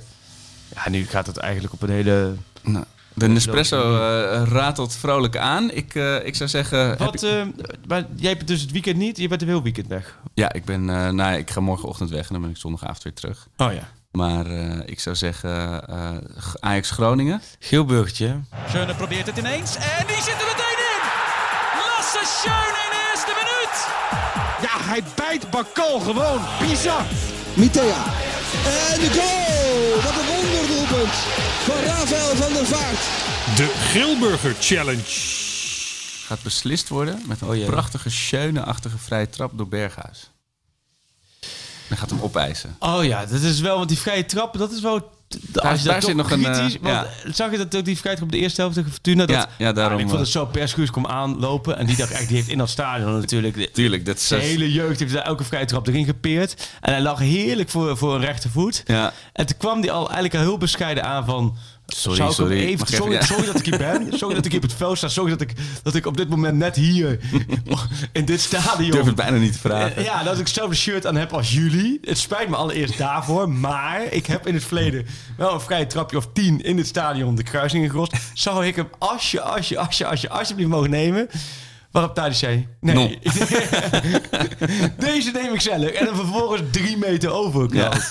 ja, 0.76 0.90
nu 0.90 1.06
gaat 1.06 1.28
het 1.28 1.38
eigenlijk 1.38 1.74
op 1.74 1.82
een 1.82 1.90
hele... 1.90 2.34
Nou, 2.62 2.86
de 3.16 3.28
Nespresso 3.28 3.96
eh, 3.96 4.44
ratelt 4.48 4.96
vrolijk 4.96 5.38
aan. 5.38 5.72
Ik, 5.72 5.96
eh, 5.96 6.26
ik 6.26 6.36
zou 6.36 6.50
zeggen... 6.50 6.98
Wat, 6.98 7.24
eh, 7.24 7.42
maar 7.88 8.06
jij 8.16 8.32
hebt 8.32 8.48
dus 8.48 8.62
het 8.62 8.72
weekend 8.72 8.98
niet, 8.98 9.18
je 9.18 9.28
bent 9.28 9.42
een 9.42 9.48
heel 9.48 9.64
weekend 9.64 9.88
weg. 9.88 10.20
ja, 10.34 10.54
ik, 10.54 10.66
ben, 10.66 10.90
eh, 10.90 11.10
nou, 11.10 11.38
ik 11.38 11.50
ga 11.50 11.60
morgenochtend 11.60 12.10
weg 12.10 12.28
en 12.28 12.34
dan 12.34 12.42
ben 12.42 12.50
ik 12.50 12.58
zondagavond 12.58 13.04
weer 13.04 13.14
terug. 13.14 13.48
Oh 13.58 13.74
ja. 13.74 13.88
Maar 14.12 14.46
eh, 14.46 14.80
ik 14.86 15.00
zou 15.00 15.16
zeggen 15.16 15.88
eh, 15.88 16.12
Ajax 16.60 16.90
Groningen. 16.92 17.42
Geelburgertje. 17.60 18.40
Schöne 18.70 18.96
probeert 18.96 19.26
het 19.26 19.38
ineens 19.38 19.76
en 19.76 20.06
die 20.08 20.16
zit 20.16 20.28
er 20.42 20.48
meteen 20.54 20.80
in. 20.94 21.02
Lasse 21.78 22.20
Schöne 22.38 22.78
in 22.86 22.92
de 22.96 23.10
eerste 23.12 23.34
minuut. 23.42 23.88
Ja, 24.62 24.90
hij 24.92 25.04
bijt 25.16 25.50
Bakal 25.50 26.00
gewoon. 26.00 26.42
Bizar. 26.60 27.02
Mitea. 27.54 28.04
En 28.92 29.00
de 29.00 29.10
goal! 29.20 30.02
Wat 30.04 30.22
een 30.22 30.25
van 31.04 31.84
Rafael 31.84 32.36
van 32.36 32.54
der 32.54 32.66
Vaart. 32.66 33.00
De 33.58 33.74
Grilburger 33.90 34.56
Challenge. 34.60 35.04
Gaat 36.26 36.42
beslist 36.44 36.90
worden 36.90 37.22
met 37.28 37.42
een 37.42 37.48
Oh, 37.48 37.66
prachtige, 37.66 38.10
schöne-achtige 38.10 38.98
vrije 38.98 39.30
trap 39.30 39.52
door 39.58 39.68
Berghuis. 39.68 40.32
Dan 41.88 41.98
gaat 41.98 42.10
hem 42.10 42.22
opeisen. 42.22 42.76
Oh 42.80 43.04
ja, 43.04 43.26
dat 43.26 43.42
is 43.42 43.60
wel, 43.60 43.78
want 43.78 43.90
die 43.90 43.98
vrije 43.98 44.26
trap, 44.26 44.58
dat 44.58 44.72
is 44.72 44.82
wel... 44.82 45.12
Daar- 45.28 45.84
daar 45.84 46.02
zit 46.02 46.16
nog 46.16 46.32
een, 46.32 46.46
eh, 46.46 46.68
want 46.82 47.08
Zag 47.36 47.52
je 47.52 47.58
dat 47.58 47.76
ook 47.76 47.86
die 47.86 47.98
vrije 47.98 48.16
trap 48.16 48.28
op 48.28 48.34
de 48.34 48.40
eerste 48.42 48.62
helft 48.62 48.76
tegen 48.76 48.92
Fortuna? 48.92 49.26
Dat, 49.26 49.36
Ja, 49.36 49.50
ja, 49.58 49.72
daarom, 49.74 50.00
ik 50.00 50.08
vond 50.08 50.20
het 50.20 50.28
eh, 50.28 50.34
zo, 50.34 50.46
Perskuus 50.46 50.90
kwam 50.92 51.06
aanlopen 51.06 51.78
en 51.78 51.86
die 51.86 51.96
dacht 51.96 52.12
echt, 52.12 52.28
die 52.28 52.38
heeft 52.38 52.50
in 52.50 52.58
dat 52.58 52.70
stadion 52.70 53.20
natuurlijk... 53.20 53.56
de- 53.56 53.70
Tuurlijk, 53.74 54.06
dat 54.06 54.16
is... 54.16 54.28
Zijn 54.28 54.42
hele 54.42 54.72
jeugd 54.72 55.00
heeft 55.00 55.14
daar 55.14 55.24
elke 55.26 55.44
vrije 55.44 55.66
trap 55.66 55.88
erin 55.88 56.06
gepeerd. 56.06 56.70
En 56.82 56.92
hij 56.94 57.02
lag 57.02 57.20
heerlijk 57.20 57.70
voor, 57.70 57.98
voor 57.98 58.16
een 58.16 58.22
rechtervoet. 58.22 58.84
Ja. 58.86 59.14
En 59.34 59.46
toen 59.46 59.58
kwam 59.58 59.80
hij 59.80 59.92
al 59.92 60.04
eigenlijk 60.04 60.36
al 60.36 60.42
heel 60.42 60.58
bescheiden 60.58 61.04
aan 61.04 61.26
van... 61.26 61.56
Sorry, 61.88 62.18
zou 62.18 62.30
ik 62.32 62.38
hem 62.38 62.48
sorry. 62.48 62.60
Even, 62.66 62.88
sorry, 62.88 63.04
even- 63.04 63.14
ja. 63.14 63.26
sorry 63.26 63.46
dat 63.46 63.60
ik 63.60 63.66
hier 63.66 63.78
ben. 63.78 64.18
Sorry 64.18 64.36
dat 64.36 64.46
ik 64.46 64.52
hier 64.52 64.62
op 64.64 64.68
het 64.70 64.78
veld 64.78 64.98
sta. 64.98 65.08
Sorry 65.08 65.30
dat 65.32 65.42
ik, 65.42 65.54
dat 65.84 65.96
ik 65.96 66.06
op 66.06 66.18
dit 66.18 66.30
moment 66.30 66.58
net 66.58 66.76
hier 66.76 67.20
in 68.12 68.26
dit 68.26 68.42
stadion... 68.42 68.86
Ik 68.86 68.92
durf 68.92 69.06
het 69.06 69.16
bijna 69.16 69.38
niet 69.38 69.54
te 69.54 69.60
vragen. 69.60 69.96
Eh, 69.96 70.04
Ja, 70.04 70.24
dat 70.24 70.34
ik 70.34 70.40
hetzelfde 70.40 70.76
shirt 70.76 71.06
aan 71.08 71.16
heb 71.16 71.34
als 71.34 71.54
jullie. 71.54 72.00
Het 72.04 72.18
spijt 72.18 72.50
me 72.50 72.56
allereerst 72.56 72.98
daarvoor. 72.98 73.50
Maar 73.50 74.02
ik 74.12 74.26
heb 74.26 74.48
in 74.48 74.54
het 74.54 74.64
verleden 74.64 75.06
wel 75.38 75.54
een 75.54 75.62
vrije 75.62 75.88
trapje 75.88 76.18
of 76.18 76.28
tien 76.34 76.62
in 76.62 76.78
het 76.78 76.88
stadion 76.88 77.36
de 77.36 77.44
kruising 77.44 77.90
gerost. 77.92 78.14
Zou 78.34 78.66
ik 78.66 78.76
hem 78.76 78.88
alsje, 78.98 79.42
alsje, 79.42 79.78
alsje, 79.80 80.06
alsje, 80.06 80.30
alsjeblieft 80.30 80.70
mogen 80.70 80.90
nemen? 80.90 81.28
Waarop 81.96 82.16
Thadis 82.16 82.40
zei, 82.40 82.68
nee. 82.80 83.20
Deze 84.98 85.32
neem 85.32 85.54
ik 85.54 85.62
zelf. 85.62 85.84
En 85.86 86.06
dan 86.06 86.16
vervolgens 86.16 86.62
drie 86.72 86.98
meter 86.98 87.32
overknald. 87.32 88.08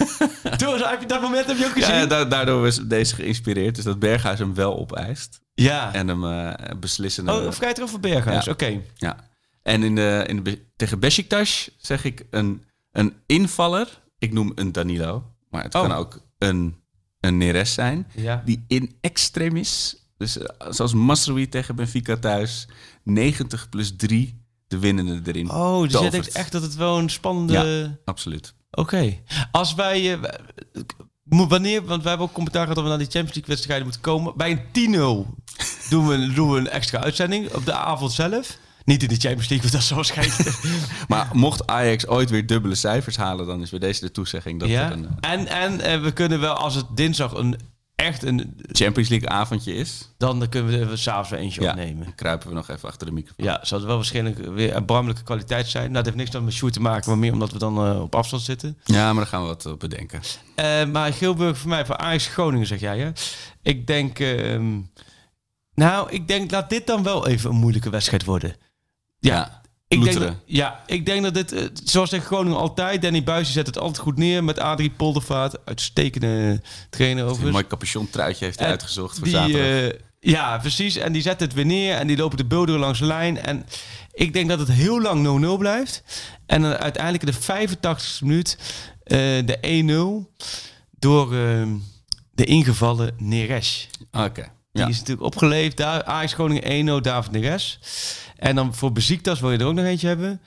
Toen 0.59 0.69
was- 0.69 0.91
heb 0.91 1.01
je 1.01 1.07
dat 1.07 1.21
moment 1.21 1.47
heb 1.47 1.57
je 1.59 1.65
ook 1.65 1.73
gezien? 1.73 1.89
Ja, 1.89 1.95
Ja, 1.95 2.01
ja, 2.01 2.07
da- 2.07 2.25
daardoor 2.25 2.63
was 2.63 2.77
deze 2.87 3.15
geïnspireerd. 3.15 3.75
Dus 3.75 3.85
dat 3.85 3.99
Berghuis 3.99 4.39
hem 4.39 4.55
wel 4.55 4.79
opeist. 4.79 5.41
En 5.55 6.09
hem 6.09 6.25
eh 6.25 6.53
beslissen. 6.81 7.29
Oh, 7.29 7.49
trap 7.51 7.89
voor 7.89 8.01
Berghuis, 8.01 8.45
Ja. 8.45 8.53
oké. 8.53 8.81
Ja. 8.95 9.17
En 9.63 9.83
in 9.83 9.95
de, 9.95 10.25
in 10.27 10.43
de, 10.43 10.65
tegen 10.77 10.99
Besiktas 10.99 11.71
zeg 11.79 12.05
ik 12.05 12.27
een, 12.31 12.65
een 12.93 13.15
invaller. 13.27 14.03
Ik 14.19 14.33
noem 14.33 14.53
een 14.55 14.73
Danilo. 14.73 15.31
Maar 15.51 15.63
het 15.63 15.75
Oh. 15.75 15.81
kan 15.83 15.93
ook 15.93 16.21
een, 16.39 16.77
een 17.21 17.37
Neres 17.39 17.75
zijn. 17.75 18.07
Ja. 18.15 18.43
Die 18.45 18.65
in 18.69 18.97
extremis. 19.01 19.97
Dus 20.17 20.39
eh, 20.39 20.67
zoals 20.71 20.95
Masrowi 20.95 21.49
tegen 21.49 21.77
Benfica 21.77 22.17
thuis. 22.17 22.69
90 23.03 23.69
plus 23.69 23.97
3 23.97 24.43
de 24.69 24.79
winnende 24.79 25.21
erin. 25.25 25.51
Oh, 25.51 25.83
dus 25.83 26.01
jij 26.01 26.11
denkt 26.11 26.33
echt 26.33 26.53
dat 26.53 26.63
het 26.63 26.75
wel 26.75 26.99
een 26.99 27.11
spannende... 27.11 27.53
Ja, 27.53 27.97
absoluut. 28.05 28.55
Oké. 28.71 29.19
Als 29.51 29.75
wij... 29.75 30.19
eh, 30.21 30.31
wanneer, 31.25 31.85
want 31.85 32.01
wij 32.01 32.09
hebben 32.09 32.27
ook 32.29 32.33
commentaar 32.33 32.61
gehad 32.61 32.77
dat 32.77 32.85
we 32.85 32.91
naar 32.91 32.99
die 32.99 33.11
Champions 33.11 33.35
League 33.35 33.55
wedstrijden 33.55 33.85
moeten 33.85 34.03
komen. 34.03 34.33
Bij 34.37 34.51
een 34.73 34.95
10-0 34.95 35.89
doen 35.91 36.09
we, 36.09 36.33
doen 36.33 36.51
we 36.51 36.59
een 36.59 36.69
extra 36.69 37.03
uitzending 37.03 37.53
op 37.53 37.65
de 37.65 37.73
avond 37.73 38.13
zelf. 38.13 38.59
Niet 38.85 39.03
in 39.03 39.09
de 39.09 39.17
Champions 39.17 39.49
League, 39.49 39.71
want 39.71 39.73
dat 39.73 39.83
is 39.83 39.91
waarschijnlijk... 39.91 40.59
Maar 41.09 41.29
mocht 41.33 41.67
Ajax 41.67 42.07
ooit 42.07 42.31
weer 42.31 42.47
dubbele 42.47 42.75
cijfers 42.75 43.17
halen, 43.17 43.47
dan 43.47 43.63
is 43.63 43.71
weer 43.71 43.81
deze 43.81 44.01
de 44.01 44.11
toezegging 44.11 44.61
dat 44.61 44.69
ja? 44.69 44.93
een 44.93 45.09
eh, 45.21 45.33
En, 45.33 45.47
en 45.81 46.03
we 46.03 46.13
kunnen 46.13 46.41
wel, 46.41 46.55
als 46.55 46.75
het 46.75 46.87
dinsdag 46.95 47.33
een, 47.33 47.59
echt 47.95 48.23
een... 48.23 48.57
Champions 48.73 49.09
League 49.09 49.29
avondje 49.29 49.75
is. 49.75 50.09
Dan 50.19 50.49
kunnen 50.49 50.79
we 50.81 50.91
er 50.91 50.99
s'avonds 50.99 51.31
weer 51.31 51.39
eentje 51.39 51.61
Ja, 51.63 51.71
opnemen. 51.71 52.05
dan 52.05 52.15
kruipen 52.15 52.49
we 52.49 52.55
nog 52.55 52.69
even 52.69 52.89
achter 52.89 53.07
de 53.07 53.13
microfoon. 53.13 53.45
Ja, 53.47 53.59
zou 53.63 53.81
het 53.81 53.89
wel 53.89 53.97
waarschijnlijk 53.99 54.39
weer 54.39 54.73
erbarmelijke 54.73 55.23
kwaliteit 55.23 55.67
zijn. 55.69 55.83
Nou, 55.85 55.95
dat 55.95 56.05
heeft 56.05 56.17
niks 56.17 56.31
dan 56.31 56.45
met 56.45 56.53
Sjoerd 56.55 56.73
te 56.73 56.81
maken, 56.81 57.09
maar 57.11 57.19
meer 57.19 57.33
omdat 57.33 57.53
we 57.53 57.59
dan 57.59 57.87
eh, 57.87 58.01
op 58.03 58.15
afstand 58.15 58.43
zitten. 58.43 58.79
Ja, 58.85 59.07
maar 59.07 59.15
daar 59.23 59.27
gaan 59.33 59.41
we 59.41 59.47
wat 59.47 59.67
op 59.67 59.81
bedenken. 59.81 60.21
Eh, 60.55 60.85
maar 60.87 61.13
Gilburg 61.13 61.59
voor 61.59 61.69
mij, 61.69 61.87
voor 61.87 61.97
Ajax 61.97 62.27
Groningen 62.27 62.67
zeg 62.67 62.81
jij 62.81 62.99
hè? 62.99 63.11
Ik 63.63 63.87
denk, 63.87 64.19
ehm, 64.19 64.81
nou, 65.75 66.11
ik 66.11 66.29
denk, 66.29 66.51
laat 66.51 66.71
dit 66.71 66.87
dan 66.87 67.03
wel 67.03 67.27
even 67.27 67.51
een 67.51 67.57
moeilijke 67.57 67.91
wedstrijd 67.91 68.25
worden. 68.25 68.57
Ja, 69.19 69.63
Ik 69.89 70.03
denk 70.05 70.19
dat, 70.19 70.35
ja, 70.47 70.83
ik 70.87 71.07
denk 71.07 71.23
dat 71.23 71.35
dit, 71.35 71.53
eh, 71.53 71.65
zoals 71.85 72.11
tegen 72.11 72.27
Groningen 72.27 72.59
altijd, 72.59 73.03
Danny 73.03 73.23
Buis 73.23 73.53
zet 73.53 73.67
het 73.67 73.79
altijd 73.79 73.99
goed 73.99 74.17
neer 74.17 74.45
met 74.45 74.59
Adrie 74.59 74.91
Poldervaart, 74.91 75.67
uitstekende 75.67 76.61
trainer 76.91 77.19
Een 77.23 77.29
overigens. 77.29 77.53
mooi 77.55 77.67
capuchon 77.67 78.11
truitje 78.11 78.45
heeft 78.45 78.59
hij 78.59 78.69
uitgezocht 78.69 79.15
voor 79.19 79.25
die, 79.25 79.33
zaterdag. 79.37 79.93
eh, 79.93 79.99
ja, 80.21 80.59
precies. 80.59 80.97
En 80.97 81.13
die 81.13 81.23
zetten 81.23 81.47
het 81.47 81.57
weer 81.57 81.67
neer 81.67 81.95
en 81.97 82.07
die 82.07 82.17
lopen 82.17 82.37
de 82.37 82.45
beelden 82.45 82.79
langs 82.79 82.99
de 82.99 83.05
lijn. 83.05 83.39
En 83.39 83.67
ik 84.13 84.33
denk 84.33 84.49
dat 84.49 84.59
het 84.59 84.71
heel 84.73 85.01
lang 85.01 85.23
0-0 85.23 85.59
blijft. 85.59 86.03
En 86.47 86.63
dan 86.63 86.73
uiteindelijk 86.73 87.25
in 87.25 87.33
de 87.33 87.41
85e 87.41 88.25
minuut 88.25 88.59
eh, 89.05 89.19
de 89.19 90.25
1-0 90.31 90.43
door 90.99 91.35
eh, 91.35 91.63
de 92.35 92.45
ingevallen 92.45 93.15
Neres. 93.19 93.89
Oké. 94.13 94.49
Die 94.75 94.83
Ja. 94.83 94.89
is 94.89 94.99
natuurlijk 94.99 95.27
opgeleefd. 95.27 95.77
Daar, 95.77 96.05
Ajax 96.05 96.33
Groningen 96.33 96.99
1-0, 96.99 97.01
David 97.03 97.31
Neres. 97.33 97.79
En 98.37 98.55
dan 98.55 98.75
voor 98.75 98.93
Beziektas 98.93 99.41
wil 99.41 99.53
je 99.53 99.59
er 99.59 99.67
ook 99.67 99.75
nog 99.75 99.85
eentje 99.85 100.07
hebben. 100.07 100.41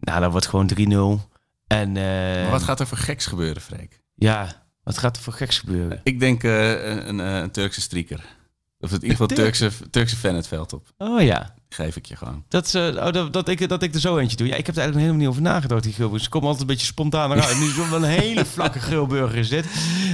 Nou, 0.00 0.20
dan 0.20 0.30
wordt 0.30 0.46
gewoon 0.46 0.66
3-0. 0.66 1.28
En 1.66 1.96
eh, 1.96 2.02
Maar 2.42 2.50
wat 2.50 2.62
gaat 2.62 2.80
er 2.80 2.86
voor 2.86 2.98
geks 2.98 3.26
gebeuren, 3.26 3.62
Freek? 3.62 4.00
ja, 4.14 4.64
wat 4.82 4.98
gaat 4.98 5.16
er 5.16 5.22
voor 5.22 5.32
geks 5.32 5.58
gebeuren? 5.58 6.00
Ik 6.04 6.20
denk 6.20 6.44
eh, 6.44 6.70
een, 6.70 7.08
een, 7.08 7.18
een 7.18 7.50
Turkse 7.50 7.80
strieker. 7.80 8.20
Of 8.78 8.88
in 8.88 8.94
ieder 8.94 9.10
geval 9.10 9.26
Turk? 9.26 9.40
Turkse, 9.54 9.90
Turkse 9.90 10.16
fan 10.16 10.34
het 10.34 10.46
veld 10.46 10.72
op. 10.72 10.92
Oh 10.98 11.22
ja. 11.22 11.54
Geef 11.68 11.96
ik 11.96 12.06
je 12.06 12.16
gewoon. 12.16 12.44
Dat, 12.48 12.66
is, 12.66 12.74
eh, 12.74 12.86
oh, 12.86 13.12
dat, 13.12 13.32
dat, 13.32 13.48
ik, 13.48 13.68
dat 13.68 13.82
ik 13.82 13.94
er 13.94 14.00
zo 14.00 14.18
eentje 14.18 14.36
doe. 14.36 14.46
Ja, 14.46 14.54
ik 14.56 14.66
heb 14.66 14.74
er 14.74 14.80
eigenlijk 14.82 14.96
helemaal 15.10 15.18
niet 15.18 15.28
over 15.28 15.42
nagedacht, 15.52 15.82
die 15.82 15.92
grillburger. 15.92 16.24
Ze 16.24 16.30
komen 16.30 16.48
altijd 16.48 16.68
een 16.68 16.74
beetje 16.74 16.86
spontaan 16.92 17.32
eruit. 17.32 17.58
Nu 17.58 17.64
is 17.66 17.76
het 17.76 17.88
wel 17.90 17.98
een 18.02 18.08
hele 18.20 18.44
vlakke 18.44 18.78
grillburger 18.88 19.38
is 19.38 19.48
dit. 19.48 19.64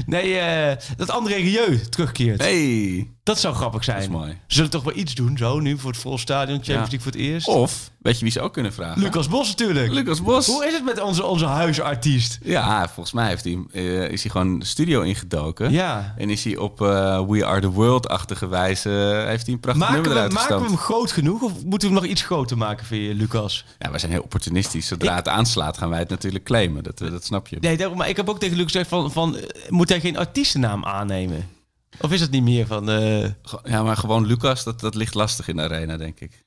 Nee, 0.06 0.38
eh, 0.38 0.76
dat 0.96 1.10
André 1.10 1.34
Rieu 1.34 1.80
terugkeert. 1.88 2.40
Hey, 2.40 3.10
Dat 3.28 3.38
zou 3.40 3.54
grappig 3.54 3.84
dat 3.84 3.96
is 3.96 4.02
zijn. 4.02 4.16
mooi. 4.16 4.30
Ze 4.30 4.54
zullen 4.54 4.70
toch 4.70 4.82
wel 4.82 4.96
iets 4.96 5.14
doen, 5.14 5.36
zo 5.36 5.60
nu, 5.60 5.78
voor 5.78 5.90
het 5.90 6.00
vol 6.00 6.18
stadion. 6.18 6.56
Champions 6.56 6.90
Ja. 6.90 6.90
League 6.90 7.00
voor 7.00 7.12
het 7.12 7.20
eerst. 7.20 7.48
Of, 7.48 7.90
weet 7.98 8.18
je 8.18 8.22
wie 8.24 8.32
ze 8.32 8.40
ook 8.40 8.52
kunnen 8.52 8.72
vragen? 8.72 9.02
Lucas 9.02 9.28
Bos 9.28 9.48
natuurlijk. 9.48 9.92
Lucas 9.92 10.22
Bos. 10.22 10.46
Hoe 10.46 10.66
is 10.66 10.72
het 10.72 10.84
met 10.84 11.00
onze, 11.00 11.24
onze 11.24 11.44
huisartiest? 11.44 12.38
Ja, 12.42 12.86
volgens 12.88 13.14
mij 13.14 13.28
heeft 13.28 13.44
hij, 13.44 13.58
eh, 13.72 14.08
is 14.08 14.22
hij 14.22 14.30
gewoon 14.30 14.58
de 14.58 14.64
studio 14.64 15.00
ingedoken. 15.00 15.70
Ja. 15.70 16.14
En 16.16 16.30
is 16.30 16.44
hij 16.44 16.56
op 16.56 16.80
eh, 16.82 16.86
We 17.28 17.46
Are 17.46 17.60
The 17.60 17.70
World-achtige 17.70 18.48
wijze... 18.48 18.90
eh, 19.22 19.28
heeft 19.28 19.44
hij 19.44 19.54
een 19.54 19.60
prachtig 19.60 19.82
Maken 19.82 19.94
nummer 20.02 20.12
we, 20.12 20.16
eruit 20.18 20.32
maken 20.32 20.60
we 20.60 20.66
hem 20.66 20.76
groot 20.76 21.12
genoeg 21.12 21.42
of 21.42 21.52
moeten 21.64 21.88
we 21.88 21.94
hem 21.94 22.02
nog 22.02 22.12
iets 22.12 22.22
groter 22.22 22.56
maken, 22.56 22.86
vind 22.86 23.06
je, 23.06 23.14
Lucas? 23.14 23.64
Ja, 23.78 23.90
wij 23.90 23.98
zijn 23.98 24.12
heel 24.12 24.22
opportunistisch. 24.22 24.86
Zodra 24.86 25.14
het 25.14 25.28
aanslaat 25.28 25.78
gaan 25.78 25.90
wij 25.90 25.98
het 25.98 26.08
natuurlijk 26.08 26.44
claimen. 26.44 26.82
Dat, 26.82 26.98
dat 26.98 27.24
snap 27.24 27.48
je. 27.48 27.56
Nee, 27.60 27.88
maar 27.88 28.08
ik 28.08 28.16
heb 28.16 28.28
ook 28.28 28.38
tegen 28.38 28.56
Lucas 28.56 28.72
gezegd 28.72 28.88
van, 28.90 29.12
van 29.12 29.36
moet 29.68 29.88
hij 29.88 30.00
geen 30.00 30.16
artiestennaam 30.18 30.84
aannemen? 30.84 31.56
Of 32.00 32.12
is 32.12 32.20
het 32.20 32.30
niet 32.30 32.42
meer 32.42 32.66
van... 32.66 32.90
eh, 32.90 33.24
Ja, 33.64 33.82
maar 33.82 33.96
gewoon 33.96 34.26
Lucas, 34.26 34.64
dat, 34.64 34.80
dat 34.80 34.94
ligt 34.94 35.14
lastig 35.14 35.48
in 35.48 35.56
de 35.56 35.62
arena, 35.62 35.96
denk 35.96 36.20
ik. 36.20 36.44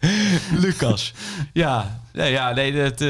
Lucas. 0.64 1.12
Ja, 1.52 2.00
nee, 2.12 2.30
ja, 2.30 2.52
nee, 2.52 2.72
dat, 2.72 3.00
eh, 3.00 3.08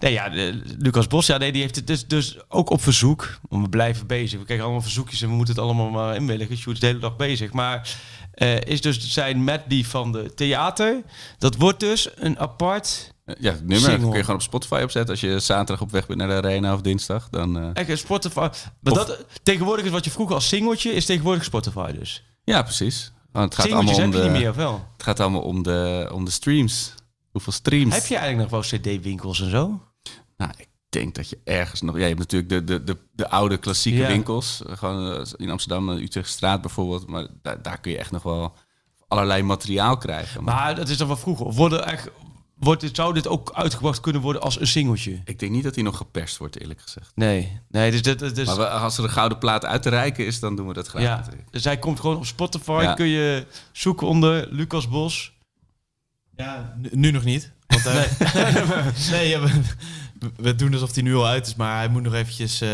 nee, 0.00 0.12
ja, 0.12 0.30
Lucas 0.78 1.06
Bos, 1.06 1.26
ja, 1.26 1.36
nee, 1.36 1.52
die 1.52 1.60
heeft 1.60 1.76
het 1.76 1.86
dus, 1.86 2.06
dus 2.06 2.38
ook 2.48 2.70
op 2.70 2.82
verzoek. 2.82 3.38
We 3.48 3.68
blijven 3.68 4.06
bezig. 4.06 4.38
We 4.38 4.44
krijgen 4.44 4.64
allemaal 4.64 4.82
verzoekjes 4.82 5.22
en 5.22 5.28
we 5.28 5.34
moeten 5.34 5.54
het 5.54 5.64
allemaal 5.64 5.90
maar 5.90 6.14
inwilligen. 6.16 6.56
Sjoerd 6.56 6.74
is 6.76 6.80
de 6.80 6.86
hele 6.86 6.98
dag 6.98 7.16
bezig. 7.16 7.52
Maar 7.52 7.96
eh, 8.32 8.60
is 8.60 8.80
dus 8.80 9.10
zijn 9.12 9.44
medley 9.44 9.84
van 9.84 10.12
de 10.12 10.34
theater. 10.34 11.02
Dat 11.38 11.56
wordt 11.56 11.80
dus 11.80 12.08
een 12.14 12.38
apart... 12.38 13.11
Eh, 13.24 13.34
Ja, 13.40 13.50
het 13.52 13.60
nummer 13.60 13.90
Single. 13.90 14.08
kun 14.08 14.16
je 14.16 14.20
gewoon 14.20 14.36
op 14.36 14.42
Spotify 14.42 14.80
opzetten. 14.82 15.10
Als 15.10 15.20
je 15.20 15.38
zaterdag 15.38 15.80
op 15.80 15.90
weg 15.90 16.06
bent 16.06 16.18
naar 16.18 16.28
de 16.28 16.34
arena 16.34 16.74
of 16.74 16.80
dinsdag, 16.80 17.28
dan... 17.28 17.58
eh, 17.58 17.70
Echt 17.74 17.88
een 17.88 17.98
Spotify. 17.98 18.48
Maar 18.80 18.92
Of- 18.92 18.98
dat, 19.06 19.24
tegenwoordig 19.42 19.84
is 19.84 19.90
wat 19.90 20.04
je 20.04 20.10
vroeger 20.10 20.34
als 20.34 20.48
singeltje, 20.48 20.92
is 20.92 21.04
tegenwoordig 21.06 21.44
Spotify 21.44 21.92
dus. 21.92 22.24
Ja, 22.44 22.62
precies. 22.62 23.12
Want 23.32 23.44
het 23.44 23.54
gaat 23.54 23.64
Singeltjes 23.66 23.98
allemaal 23.98 24.14
om 24.20 24.24
de, 24.24 24.30
niet 24.30 24.40
meer, 24.40 24.50
of 24.50 24.56
wel? 24.56 24.86
Het 24.92 25.02
gaat 25.02 25.20
allemaal 25.20 25.40
om 25.42 25.62
de, 25.62 26.10
om 26.12 26.24
de 26.24 26.30
streams. 26.30 26.94
Hoeveel 27.30 27.52
streams? 27.52 27.94
Heb 27.94 28.06
je 28.06 28.16
eigenlijk 28.16 28.50
nog 28.50 28.68
wel 28.70 28.78
cd-winkels 28.80 29.40
en 29.40 29.50
zo? 29.50 29.80
Nou, 30.36 30.50
ik 30.56 30.68
denk 30.88 31.14
dat 31.14 31.28
je 31.28 31.38
ergens 31.44 31.80
nog... 31.80 31.94
Ja, 31.94 32.00
je 32.00 32.06
hebt 32.06 32.18
natuurlijk 32.18 32.50
de, 32.50 32.64
de, 32.64 32.84
de, 32.84 32.96
de 33.12 33.28
oude 33.28 33.56
klassieke 33.56 33.98
Ja. 33.98 34.06
winkels. 34.08 34.62
eh, 34.66 34.76
Gewoon 34.76 35.14
eh, 35.20 35.26
in 35.36 35.50
Amsterdam, 35.50 35.88
Utrechtstraat 35.88 36.60
bijvoorbeeld. 36.60 37.06
Maar 37.08 37.26
daar, 37.42 37.62
daar 37.62 37.80
kun 37.80 37.92
je 37.92 37.98
echt 37.98 38.10
nog 38.10 38.22
wel 38.22 38.54
allerlei 39.08 39.42
materiaal 39.42 39.96
krijgen. 39.96 40.44
Maar 40.44 40.54
Maar 40.54 40.74
dat 40.74 40.88
is 40.88 40.96
dan 40.96 41.06
wel 41.06 41.16
vroeger. 41.16 41.52
Worden 41.52 41.86
echt, 41.86 42.08
wordt 42.64 42.80
dit, 42.80 42.96
zou 42.96 43.14
dit 43.14 43.28
ook 43.28 43.50
uitgebracht 43.54 44.00
kunnen 44.00 44.22
worden 44.22 44.42
als 44.42 44.60
een 44.60 44.66
singeltje? 44.66 45.20
ik 45.24 45.38
denk 45.38 45.52
niet 45.52 45.62
dat 45.64 45.74
die 45.74 45.84
nog 45.84 45.96
geperst 45.96 46.36
wordt, 46.36 46.60
eerlijk 46.60 46.80
gezegd. 46.80 47.12
Nee, 47.14 47.60
nee, 47.68 47.90
dus 47.90 48.02
dat 48.02 48.18
dat 48.18 48.36
is. 48.36 48.46
Maar 48.46 48.56
we- 48.56 48.68
als 48.68 48.98
er 48.98 49.04
een 49.04 49.10
gouden 49.10 49.38
plaat 49.38 49.64
uit 49.64 49.82
te 49.82 49.88
reiken 49.88 50.26
is, 50.26 50.40
dan 50.40 50.56
doen 50.56 50.66
we 50.66 50.72
dat 50.72 50.88
graag 50.88 51.02
ja, 51.02 51.16
natuurlijk. 51.16 51.52
dus 51.52 51.64
hij 51.64 51.78
komt 51.78 52.00
gewoon 52.00 52.16
op 52.16 52.26
Spotify. 52.26 52.80
Ja. 52.82 52.94
Kun 52.94 53.06
je 53.06 53.46
zoeken 53.72 54.06
onder 54.06 54.48
Lucas 54.50 54.88
Bos. 54.88 55.32
Ja, 56.36 56.74
nu, 56.78 56.88
nu 56.92 57.10
nog 57.10 57.24
niet. 57.24 57.52
Want, 57.66 57.86
eh, 57.86 57.94
nee, 59.10 59.28
ja, 59.34 59.40
we, 60.36 60.54
doen 60.54 60.72
alsof 60.72 60.94
hij 60.94 61.02
nu 61.02 61.14
al 61.14 61.26
uit 61.26 61.46
is, 61.46 61.54
maar 61.54 61.76
hij 61.76 61.88
moet 61.88 62.02
nog 62.02 62.14
eventjes, 62.14 62.60
eh, 62.60 62.68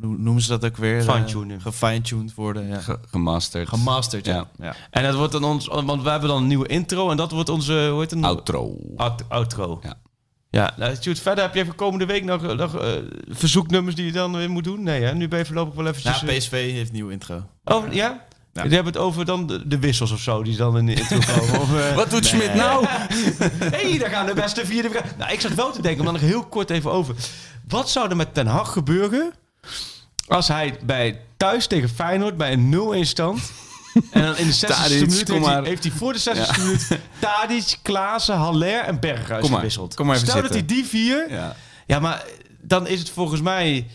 hoe 0.00 0.18
noemen 0.18 0.42
ze 0.42 0.48
dat 0.48 0.64
ook 0.64 0.76
weer? 0.76 1.02
Fine-tunen. 1.02 1.56
Uh, 1.56 1.62
Gefine-tuned 1.62 2.34
worden, 2.34 2.66
ja. 2.68 2.80
Ge- 2.80 2.98
gemasterd. 3.10 3.68
Gemasterd, 3.68 4.26
ja. 4.26 4.34
Ja. 4.34 4.48
ja. 4.58 4.74
En 4.90 5.02
dat 5.02 5.14
wordt 5.14 5.32
dan 5.32 5.44
ons, 5.44 5.66
want 5.66 6.02
we 6.02 6.10
hebben 6.10 6.28
dan 6.28 6.42
een 6.42 6.46
nieuwe 6.48 6.66
intro 6.66 7.10
en 7.10 7.16
dat 7.16 7.30
wordt 7.30 7.48
onze, 7.48 7.88
hoe 7.90 8.00
heet 8.00 8.10
het? 8.10 8.24
Outro. 8.24 8.76
Out- 8.96 9.24
outro. 9.28 9.78
Ja. 9.82 9.94
Ja, 10.50 10.74
nou, 10.76 10.94
Stuart, 10.94 11.20
verder 11.20 11.44
heb 11.44 11.54
je 11.54 11.60
even 11.60 11.74
komende 11.74 12.06
week 12.06 12.24
nog, 12.24 12.56
nog 12.56 12.76
eh, 12.76 12.90
verzoeknummers 13.28 13.94
die 13.96 14.04
je 14.04 14.12
dan 14.12 14.32
weer 14.36 14.50
moet 14.50 14.64
doen? 14.64 14.82
Nee, 14.82 15.02
hè? 15.02 15.14
nu 15.14 15.28
ben 15.28 15.38
je 15.38 15.44
voorlopig 15.44 15.74
wel 15.74 15.86
eventjes... 15.86 16.20
Ja, 16.20 16.26
PSV 16.26 16.50
heeft 16.50 16.88
een 16.88 16.94
nieuwe 16.94 17.12
intro. 17.12 17.42
Oh, 17.64 17.92
ja? 17.92 18.26
Ja. 18.52 18.62
Die 18.62 18.74
hebben 18.74 18.92
het 18.92 19.02
over 19.02 19.24
dan 19.24 19.46
de, 19.46 19.66
de 19.68 19.78
wissels 19.78 20.10
of 20.10 20.20
zo, 20.20 20.42
die 20.42 20.56
dan 20.56 20.78
in 20.78 20.86
de 20.86 20.94
intro 20.94 21.18
komen. 21.34 21.60
Of, 21.60 21.74
eh, 21.74 21.94
Wat 21.94 22.10
doet 22.10 22.26
Smit 22.26 22.54
nou? 22.54 22.86
hey, 23.76 23.98
daar 23.98 24.10
gaan 24.10 24.26
de 24.26 24.34
beste 24.34 24.66
vierde... 24.66 24.90
vragen. 24.90 25.10
Nou, 25.18 25.32
ik 25.32 25.40
zat 25.40 25.54
wel 25.54 25.72
te 25.72 25.82
denken, 25.82 26.04
dan 26.04 26.12
nog 26.12 26.22
heel 26.22 26.44
kort 26.44 26.70
even 26.70 26.90
over. 26.92 27.14
Wat 27.68 27.90
zou 27.90 28.10
er 28.10 28.16
met 28.16 28.34
Ten 28.34 28.46
Hag 28.46 28.72
gebeuren 28.72 29.32
als 30.26 30.48
hij 30.48 30.78
bij 30.84 31.20
thuis 31.36 31.66
tegen 31.66 31.88
Feyenoord 31.88 32.36
bij 32.36 32.52
een 32.52 33.04
0-1 33.04 33.08
stand... 33.08 33.40
En 34.10 34.22
dan 34.22 34.36
in 34.36 34.46
de 34.46 34.54
60ste 34.54 34.66
Tadic, 34.66 35.00
minuut 35.00 35.08
kom 35.08 35.08
heeft 35.14 35.28
hij, 35.28 35.38
maar. 35.40 35.64
heeft 35.64 35.82
hij 35.82 35.92
voor 35.92 36.12
de 36.12 36.18
60ste 36.20 36.58
minuut 36.60 36.98
Tadic, 37.18 37.78
Klaassen, 37.82 38.36
Haller 38.36 38.80
en 38.80 39.00
Berghuis 39.00 39.40
Kom 39.40 39.50
maar, 39.50 39.58
gewisseld. 39.58 39.94
kom 39.94 40.06
maar 40.06 40.14
even 40.16 40.28
Stel 40.28 40.40
dat 40.42 40.50
hij 40.50 40.58
zitten. 40.58 40.76
die 40.76 40.86
vier... 40.86 41.30
Ja. 41.30 41.56
Ja, 41.86 41.98
maar 41.98 42.24
dan 42.60 42.86
is 42.86 42.98
het 42.98 43.10
volgens 43.10 43.40
mij... 43.40 43.86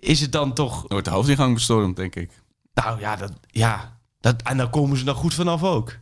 Is 0.00 0.20
het 0.20 0.32
dan 0.32 0.54
toch... 0.54 0.84
Wordt 0.88 1.04
de 1.04 1.10
hoofdingang 1.10 1.54
bestormd, 1.54 1.96
denk 1.96 2.14
ik. 2.16 2.30
Nou 2.74 3.00
ja, 3.00 3.16
dat, 3.16 3.32
ja 3.46 3.98
dat, 4.20 4.42
en 4.42 4.56
dan 4.56 4.70
komen 4.70 4.96
ze 4.96 5.06
er 5.06 5.14
goed 5.14 5.34
vanaf 5.34 5.62
ook. 5.62 5.96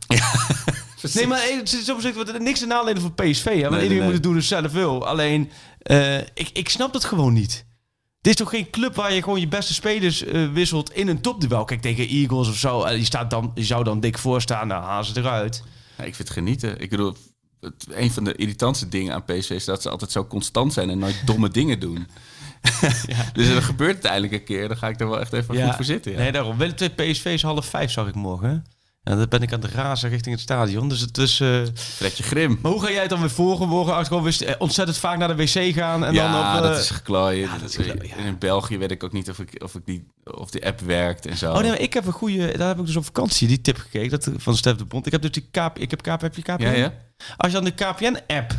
nee, 1.13 1.27
maar 1.27 1.39
eh, 1.39 1.57
het 1.57 1.73
is 1.73 1.89
op 1.89 2.01
zich 2.01 2.39
niks 2.39 2.59
te 2.59 2.65
nadelen 2.65 3.01
voor 3.01 3.11
PSV. 3.11 3.45
Hè? 3.45 3.61
Want 3.61 3.71
nee, 3.71 3.81
iedereen 3.81 3.97
nee. 3.97 4.03
moet 4.03 4.13
het 4.13 4.23
doen 4.23 4.33
dus 4.33 4.47
zelf 4.47 4.71
wil. 4.71 5.07
Alleen, 5.07 5.51
eh, 5.79 6.17
ik, 6.17 6.49
ik 6.53 6.69
snap 6.69 6.93
dat 6.93 7.03
gewoon 7.03 7.33
niet. 7.33 7.67
Dit 8.21 8.33
is 8.33 8.39
toch 8.39 8.49
geen 8.49 8.69
club 8.69 8.95
waar 8.95 9.13
je 9.13 9.23
gewoon 9.23 9.39
je 9.39 9.47
beste 9.47 9.73
spelers 9.73 10.23
eh, 10.23 10.51
wisselt 10.51 10.93
in 10.93 11.07
een 11.07 11.21
topduel. 11.21 11.65
Kijk, 11.65 11.81
tegen 11.81 12.07
Eagles 12.07 12.49
of 12.49 12.57
zo. 12.57 12.83
eh, 12.83 12.95
die, 12.95 13.05
staat 13.05 13.29
dan, 13.29 13.51
zou 13.55 13.83
dan 13.83 13.99
dik 13.99 14.17
voorstaan. 14.17 14.67
Nou, 14.67 14.83
halen 14.83 15.05
ze 15.05 15.17
eruit. 15.19 15.63
Ja, 15.97 16.03
ik 16.03 16.15
vind 16.15 16.27
het 16.27 16.37
genieten. 16.37 16.79
Ik 16.79 16.89
bedoel, 16.89 17.15
het, 17.59 17.85
een 17.89 18.11
van 18.11 18.23
de 18.23 18.35
irritantste 18.35 18.89
dingen 18.89 19.13
aan 19.13 19.23
PSV 19.23 19.49
is 19.49 19.65
dat 19.65 19.81
ze 19.81 19.89
altijd 19.89 20.11
zo 20.11 20.25
constant 20.25 20.73
zijn 20.73 20.89
en 20.89 20.99
nooit 20.99 21.21
domme 21.25 21.49
dingen 21.59 21.79
doen. 21.79 22.07
Dus 23.33 23.47
er 23.47 23.61
gebeurt 23.61 23.95
het 23.95 24.05
eindelijk 24.05 24.33
een 24.33 24.43
keer. 24.43 24.67
Dan 24.67 24.77
ga 24.77 24.87
ik 24.87 24.99
er 24.99 25.09
wel 25.09 25.19
echt 25.19 25.33
even 25.33 25.63
goed 25.63 25.75
voor 25.75 25.85
zitten. 25.85 26.11
Ja. 26.11 26.17
Nee, 26.17 26.31
daarom. 26.31 26.57
Willem 26.57 26.75
II 26.79 26.89
PSV 26.89 27.25
is 27.25 27.41
half 27.41 27.65
vijf, 27.65 27.91
zag 27.91 28.07
ik 28.07 28.15
morgen. 28.15 28.65
En 29.03 29.17
dan 29.17 29.29
ben 29.29 29.41
ik 29.41 29.53
aan 29.53 29.61
het 29.61 29.71
razen 29.71 30.09
richting 30.09 30.35
het 30.35 30.43
stadion. 30.43 30.89
Dus 30.89 30.99
het 30.99 31.17
is... 31.17 31.35
Fredje 31.73 32.23
Grim. 32.23 32.59
Maar 32.61 32.71
hoe 32.71 32.81
ga 32.81 32.91
jij 32.91 33.01
het 33.01 33.09
dan 33.09 33.19
weer 33.19 33.29
volgen? 33.29 33.67
Morgen 33.67 34.05
gewoon 34.05 34.23
weer 34.23 34.47
eh, 34.47 34.55
ontzettend 34.57 34.97
vaak 34.97 35.17
naar 35.17 35.27
de 35.27 35.35
wc 35.35 35.73
gaan 35.73 36.05
en 36.05 36.13
ja, 36.13 36.31
dan 36.31 36.39
op... 36.39 36.63
eh, 36.63 36.69
dat 36.69 36.79
is 36.79 36.89
geklooien. 36.89 37.49
dat 37.59 37.69
is 37.69 37.75
geklooien, 37.75 38.07
ja. 38.07 38.15
In 38.15 38.37
België 38.37 38.77
weet 38.77 38.91
ik 38.91 39.03
ook 39.03 39.11
niet 39.11 39.29
of, 39.29 39.39
ik, 39.39 39.63
of, 39.63 39.75
ik 39.75 39.85
die, 39.85 40.07
of 40.23 40.49
die 40.49 40.65
app 40.65 40.79
werkt 40.79 41.25
en 41.25 41.37
zo. 41.37 41.51
Oh 41.51 41.59
nee, 41.59 41.69
maar 41.69 41.79
ik 41.79 41.93
heb 41.93 42.05
een 42.05 42.11
goede... 42.11 42.57
Daar 42.57 42.67
heb 42.67 42.79
ik 42.79 42.85
dus 42.85 42.95
op 42.95 43.05
vakantie 43.05 43.47
die 43.47 43.61
tip 43.61 43.77
gekeken 43.77 44.09
dat, 44.09 44.29
van 44.37 44.55
Stef 44.55 44.75
de 44.75 44.85
Bond. 44.85 45.05
Ik 45.05 45.11
heb 45.11 45.21
dus 45.21 45.31
die 45.31 45.47
KP... 45.51 45.77
Ik 45.79 45.89
heb 45.89 46.01
KP... 46.01 46.21
Heb 46.21 46.35
je 46.35 46.41
KPN? 46.41 46.63
ja, 46.63 46.71
ja? 46.71 46.93
Als 47.37 47.51
je 47.51 47.61
dan 47.61 47.63
de 47.63 47.71
KPN-app 47.71 48.53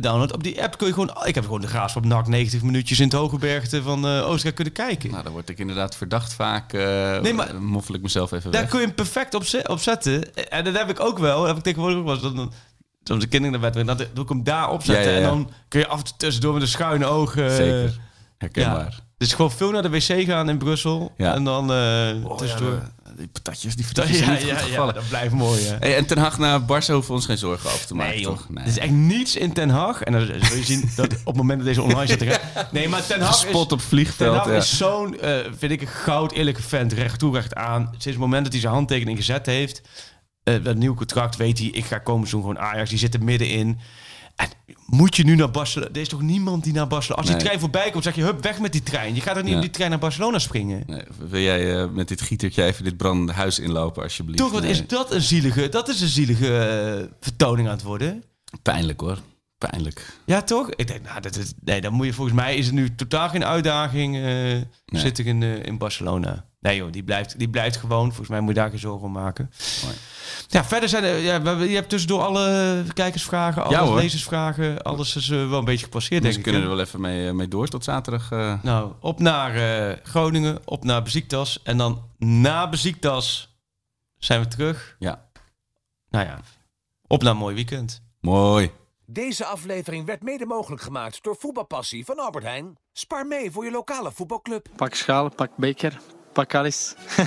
downloadt, 0.00 0.32
op 0.32 0.42
die 0.42 0.62
app 0.62 0.78
kun 0.78 0.86
je 0.86 0.92
gewoon... 0.92 1.16
Ik 1.24 1.34
heb 1.34 1.44
gewoon 1.44 1.60
de 1.60 1.66
graafschap 1.66 2.04
NAC 2.04 2.26
90 2.26 2.62
minuutjes 2.62 2.98
in 2.98 3.04
het 3.04 3.14
Hogebergte 3.16 3.82
van 3.82 4.06
eh 4.06 4.26
Oostenrijk 4.28 4.54
kunnen 4.54 4.72
kijken. 4.72 5.10
Nou, 5.10 5.22
dan 5.22 5.32
word 5.32 5.48
ik 5.48 5.58
inderdaad 5.58 5.96
verdacht 5.96 6.32
vaak. 6.34 6.72
eh 6.72 7.18
Nee, 7.20 7.32
maar- 7.34 7.62
moffel 7.62 7.94
ik 7.94 8.02
mezelf 8.02 8.32
even 8.32 8.50
Daar 8.50 8.60
weg. 8.60 8.70
kun 8.70 8.80
je 8.80 8.86
hem 8.86 8.94
perfect 8.94 9.34
op, 9.34 9.44
ze- 9.44 9.64
op 9.68 9.78
zetten. 9.78 10.34
En 10.50 10.64
dat 10.64 10.76
heb 10.78 10.88
ik 10.90 11.00
ook 11.00 11.18
wel. 11.18 11.38
Dat 11.38 11.46
heb 11.46 11.56
ik 11.56 11.62
tegenwoordig 11.62 11.98
ook 11.98 12.04
wel. 12.04 12.14
eens. 12.14 12.22
Dan, 12.22 12.52
soms 13.02 13.20
de 13.22 13.28
kinderen 13.28 13.60
naar 13.60 13.70
bed 13.72 13.86
dan 13.86 13.96
doe 14.14 14.22
ik 14.24 14.28
hem 14.28 14.44
daar 14.44 14.70
opzetten. 14.70 15.04
Ja, 15.12 15.18
ja, 15.18 15.22
ja. 15.24 15.30
En 15.30 15.34
dan 15.34 15.50
kun 15.68 15.80
je 15.80 15.86
af 15.88 15.98
en 15.98 16.04
toe 16.04 16.14
tussendoor 16.16 16.52
met 16.52 16.62
een 16.62 16.68
schuine 16.68 17.06
oog... 17.06 17.36
eh, 17.36 17.54
Zeker. 17.54 17.98
Herkenbaar. 18.38 19.00
Dus 19.18 19.32
gewoon 19.34 19.50
veel 19.50 19.70
naar 19.70 19.82
de 19.82 19.90
wc 19.90 20.24
gaan 20.26 20.48
in 20.48 20.58
Brussel. 20.58 21.12
Ja. 21.16 21.34
En 21.34 21.44
dan 21.44 21.72
eh 21.72 22.34
tussendoor... 22.36 22.82
Die 23.18 23.28
patatjes, 23.28 23.76
die 23.76 23.84
patatjes 23.92 24.18
zijn 24.18 24.30
ja, 24.30 24.36
niet 24.38 24.46
ja, 24.46 24.56
goed 24.58 24.68
gevallen. 24.68 24.94
dat 24.94 25.08
blijft 25.08 25.34
mooi. 25.34 25.62
Hè. 25.62 25.76
Hey, 25.78 25.96
en 25.96 26.06
Ten 26.06 26.18
Hag 26.18 26.38
naar 26.38 26.60
Barça 26.60 26.66
hoeven 26.66 27.06
we 27.06 27.12
ons 27.12 27.26
geen 27.26 27.38
zorgen 27.38 27.70
over 27.70 27.86
te 27.86 27.94
maken, 27.94 28.14
Nee, 28.14 28.22
toch? 28.24 28.48
Nee. 28.48 28.64
Er 28.64 28.70
is 28.70 28.78
echt 28.78 28.90
niets 28.92 29.36
in 29.36 29.50
Den 29.52 29.68
Haag. 29.68 30.02
En 30.02 30.12
dan 30.12 30.26
zul 30.26 30.56
je 30.56 30.64
zien 30.64 30.90
dat 30.96 31.12
op 31.12 31.26
het 31.26 31.36
moment 31.36 31.58
dat 31.58 31.66
deze 31.66 31.82
online 31.82 32.06
zit... 32.06 32.20
Nee, 32.72 32.88
maar 32.88 33.02
Den 33.08 33.20
Haag 33.20 33.30
is... 33.30 33.38
Spot 33.40 33.72
op 33.72 33.78
Ten 33.78 33.88
vliegveld. 33.88 34.36
Hag 34.36 34.46
Ja. 34.46 34.52
is 34.56 34.76
zo'n, 34.76 35.20
eh, 35.20 35.36
vind 35.58 35.72
ik, 35.72 35.80
een 35.80 35.86
goud 35.86 36.32
eerlijke 36.32 36.62
vent. 36.62 36.92
Recht 36.92 37.18
toe, 37.18 37.34
recht 37.34 37.54
aan. 37.54 37.84
Sinds 37.90 38.04
het 38.04 38.16
moment 38.18 38.42
dat 38.44 38.52
hij 38.52 38.60
zijn 38.60 38.72
handtekening 38.74 39.18
gezet 39.18 39.46
heeft... 39.46 39.80
eh, 40.42 40.54
dat 40.62 40.76
nieuw 40.76 40.94
contract 40.94 41.36
weet 41.36 41.58
hij... 41.58 41.66
Ik 41.68 41.84
ga 41.84 41.98
komen 41.98 42.28
zo'n 42.28 42.40
gewoon 42.40 42.58
Ajax. 42.58 42.88
Die 42.90 42.98
zit 42.98 43.14
er 43.14 43.22
middenin. 43.24 43.78
En 44.36 44.48
moet 44.90 45.16
je 45.16 45.24
nu 45.24 45.34
naar 45.34 45.50
Barcelona... 45.50 45.90
Er 45.94 46.00
is 46.00 46.08
toch 46.08 46.22
niemand 46.22 46.64
die 46.64 46.72
naar 46.72 46.86
Barcelona... 46.86 47.20
Als 47.20 47.26
die 47.30 47.36
Nee. 47.36 47.44
trein 47.46 47.60
voorbij 47.60 47.90
komt, 47.90 48.04
zeg 48.04 48.14
je... 48.14 48.22
Hup, 48.22 48.42
weg 48.42 48.58
met 48.58 48.72
die 48.72 48.82
trein. 48.82 49.14
Je 49.14 49.20
gaat 49.20 49.36
er 49.36 49.42
niet 49.42 49.50
Ja. 49.50 49.56
op 49.56 49.62
die 49.62 49.70
trein 49.72 49.90
naar 49.90 49.98
Barcelona 49.98 50.38
springen. 50.38 50.82
Nee, 50.86 51.02
wil 51.28 51.40
jij 51.40 51.80
eh, 51.82 51.88
met 51.90 52.08
dit 52.08 52.20
gietertje 52.20 52.64
even 52.64 52.84
dit 52.84 52.96
brandende 52.96 53.32
huis 53.32 53.58
inlopen, 53.58 54.02
alsjeblieft? 54.02 54.38
Toch, 54.38 54.52
wat 54.52 54.62
Nee. 54.62 54.70
is 54.70 54.86
dat 54.86 55.12
een 55.12 55.20
zielige... 55.22 55.68
Dat 55.68 55.88
is 55.88 56.00
een 56.00 56.08
zielige 56.08 56.58
eh, 56.58 57.06
vertoning 57.20 57.68
aan 57.68 57.74
het 57.74 57.82
worden. 57.82 58.24
Pijnlijk 58.62 59.00
hoor. 59.00 59.18
Pijnlijk. 59.58 60.06
Ja, 60.24 60.42
toch? 60.42 60.70
Ik 60.70 60.86
denk, 60.86 61.02
nou, 61.04 61.20
dat 61.20 61.36
is, 61.36 61.52
nee, 61.64 61.80
dan 61.80 61.92
moet 61.92 62.06
je 62.06 62.12
volgens 62.12 62.36
mij 62.36 62.56
is 62.56 62.66
het 62.66 62.74
nu 62.74 62.94
totaal 62.94 63.28
geen 63.28 63.44
uitdaging. 63.44 64.16
eh 64.16 64.56
Zit 65.00 65.18
ik 65.18 65.26
in, 65.26 65.42
in 65.42 65.78
Barcelona? 65.78 66.44
Nee, 66.60 66.76
joh, 66.76 66.92
die 66.92 67.02
blijft, 67.02 67.38
die 67.38 67.48
blijft 67.50 67.76
gewoon. 67.76 68.06
Volgens 68.06 68.28
mij 68.28 68.40
moet 68.40 68.54
je 68.54 68.60
daar 68.60 68.70
geen 68.70 68.78
zorgen 68.78 69.06
om 69.06 69.12
maken. 69.12 69.50
Mooi. 69.84 69.94
Ja, 70.46 70.64
verder 70.64 70.88
zijn 70.88 71.04
er, 71.04 71.16
ja, 71.18 71.34
je 71.62 71.74
hebt 71.74 71.88
tussendoor 71.88 72.22
alle 72.22 72.84
kijkersvragen, 72.94 73.64
alle 73.64 73.76
Ja, 73.76 73.94
lezersvragen, 73.94 74.82
alles 74.82 75.16
is 75.16 75.28
eh, 75.30 75.48
wel 75.48 75.58
een 75.58 75.64
beetje 75.64 75.84
gepasseerd, 75.84 76.22
Dus 76.22 76.32
denk 76.34 76.44
we 76.44 76.50
ik. 76.50 76.56
kunnen 76.56 76.70
er 76.70 76.76
wel 76.76 76.86
even 76.86 77.00
mee, 77.00 77.28
eh, 77.28 77.34
mee 77.34 77.48
door 77.48 77.68
tot 77.68 77.84
zaterdag. 77.84 78.30
eh. 78.30 78.62
Nou, 78.62 78.92
op 79.00 79.18
naar 79.20 79.54
eh, 79.54 79.96
Groningen, 80.02 80.58
op 80.64 80.84
naar 80.84 81.02
Beziektas. 81.02 81.62
En 81.62 81.76
dan 81.78 82.02
na 82.18 82.68
Beziektas 82.68 83.56
zijn 84.16 84.40
we 84.40 84.48
terug. 84.48 84.96
Ja, 84.98 85.28
Nou 86.10 86.24
ja, 86.26 86.40
op 87.06 87.22
naar 87.22 87.32
een 87.32 87.38
mooi 87.38 87.54
weekend. 87.54 88.02
mooi. 88.20 88.70
Deze 89.06 89.44
aflevering 89.44 90.06
werd 90.06 90.22
mede 90.22 90.46
mogelijk 90.46 90.82
gemaakt 90.82 91.22
door 91.22 91.36
Voetbalpassie 91.38 92.04
van 92.04 92.18
Albert 92.18 92.44
Heijn. 92.44 92.76
Spaar 92.92 93.26
mee 93.26 93.50
voor 93.50 93.64
je 93.64 93.70
lokale 93.70 94.12
voetbalclub. 94.12 94.66
Pak 94.76 94.94
schaal, 94.94 95.28
pak 95.28 95.50
beker, 95.56 96.00
pak 96.38 96.54
alles. 96.54 96.94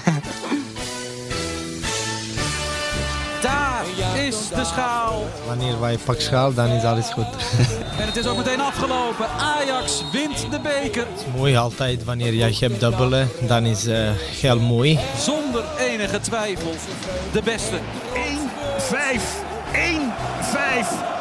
Daar 3.41 3.83
is 4.15 4.49
de 4.49 4.65
schaal. 4.65 5.27
Wanneer 5.47 5.79
wij 5.79 5.97
pak 5.97 6.19
schaal, 6.19 6.53
dan 6.53 6.69
is 6.69 6.83
alles 6.83 7.09
goed. 7.09 7.25
En 7.99 8.07
het 8.07 8.15
is 8.15 8.27
ook 8.27 8.37
meteen 8.37 8.61
afgelopen. 8.61 9.25
Ajax 9.29 10.03
wint 10.11 10.51
de 10.51 10.59
beker. 10.59 11.07
mooi 11.35 11.55
altijd, 11.55 12.03
wanneer 12.03 12.33
jij 12.33 12.55
hebt 12.59 12.79
dubbelen, 12.79 13.29
dan 13.39 13.65
is 13.65 13.85
eh 13.85 14.09
heel 14.41 14.59
mooi. 14.59 14.99
Zonder 15.17 15.63
enige 15.79 16.19
twijfel. 16.19 16.73
De 17.31 17.41
beste. 17.43 17.77
1-5. 17.77 17.79
1-5. 19.73 21.11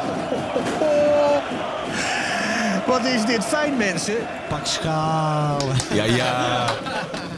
Wat 2.85 3.05
is 3.05 3.25
dit 3.25 3.45
fijn, 3.45 3.77
mensen? 3.77 4.15
Pak 4.49 4.65
schaal. 4.65 5.59
Ja, 5.93 6.03
ja. 6.03 6.65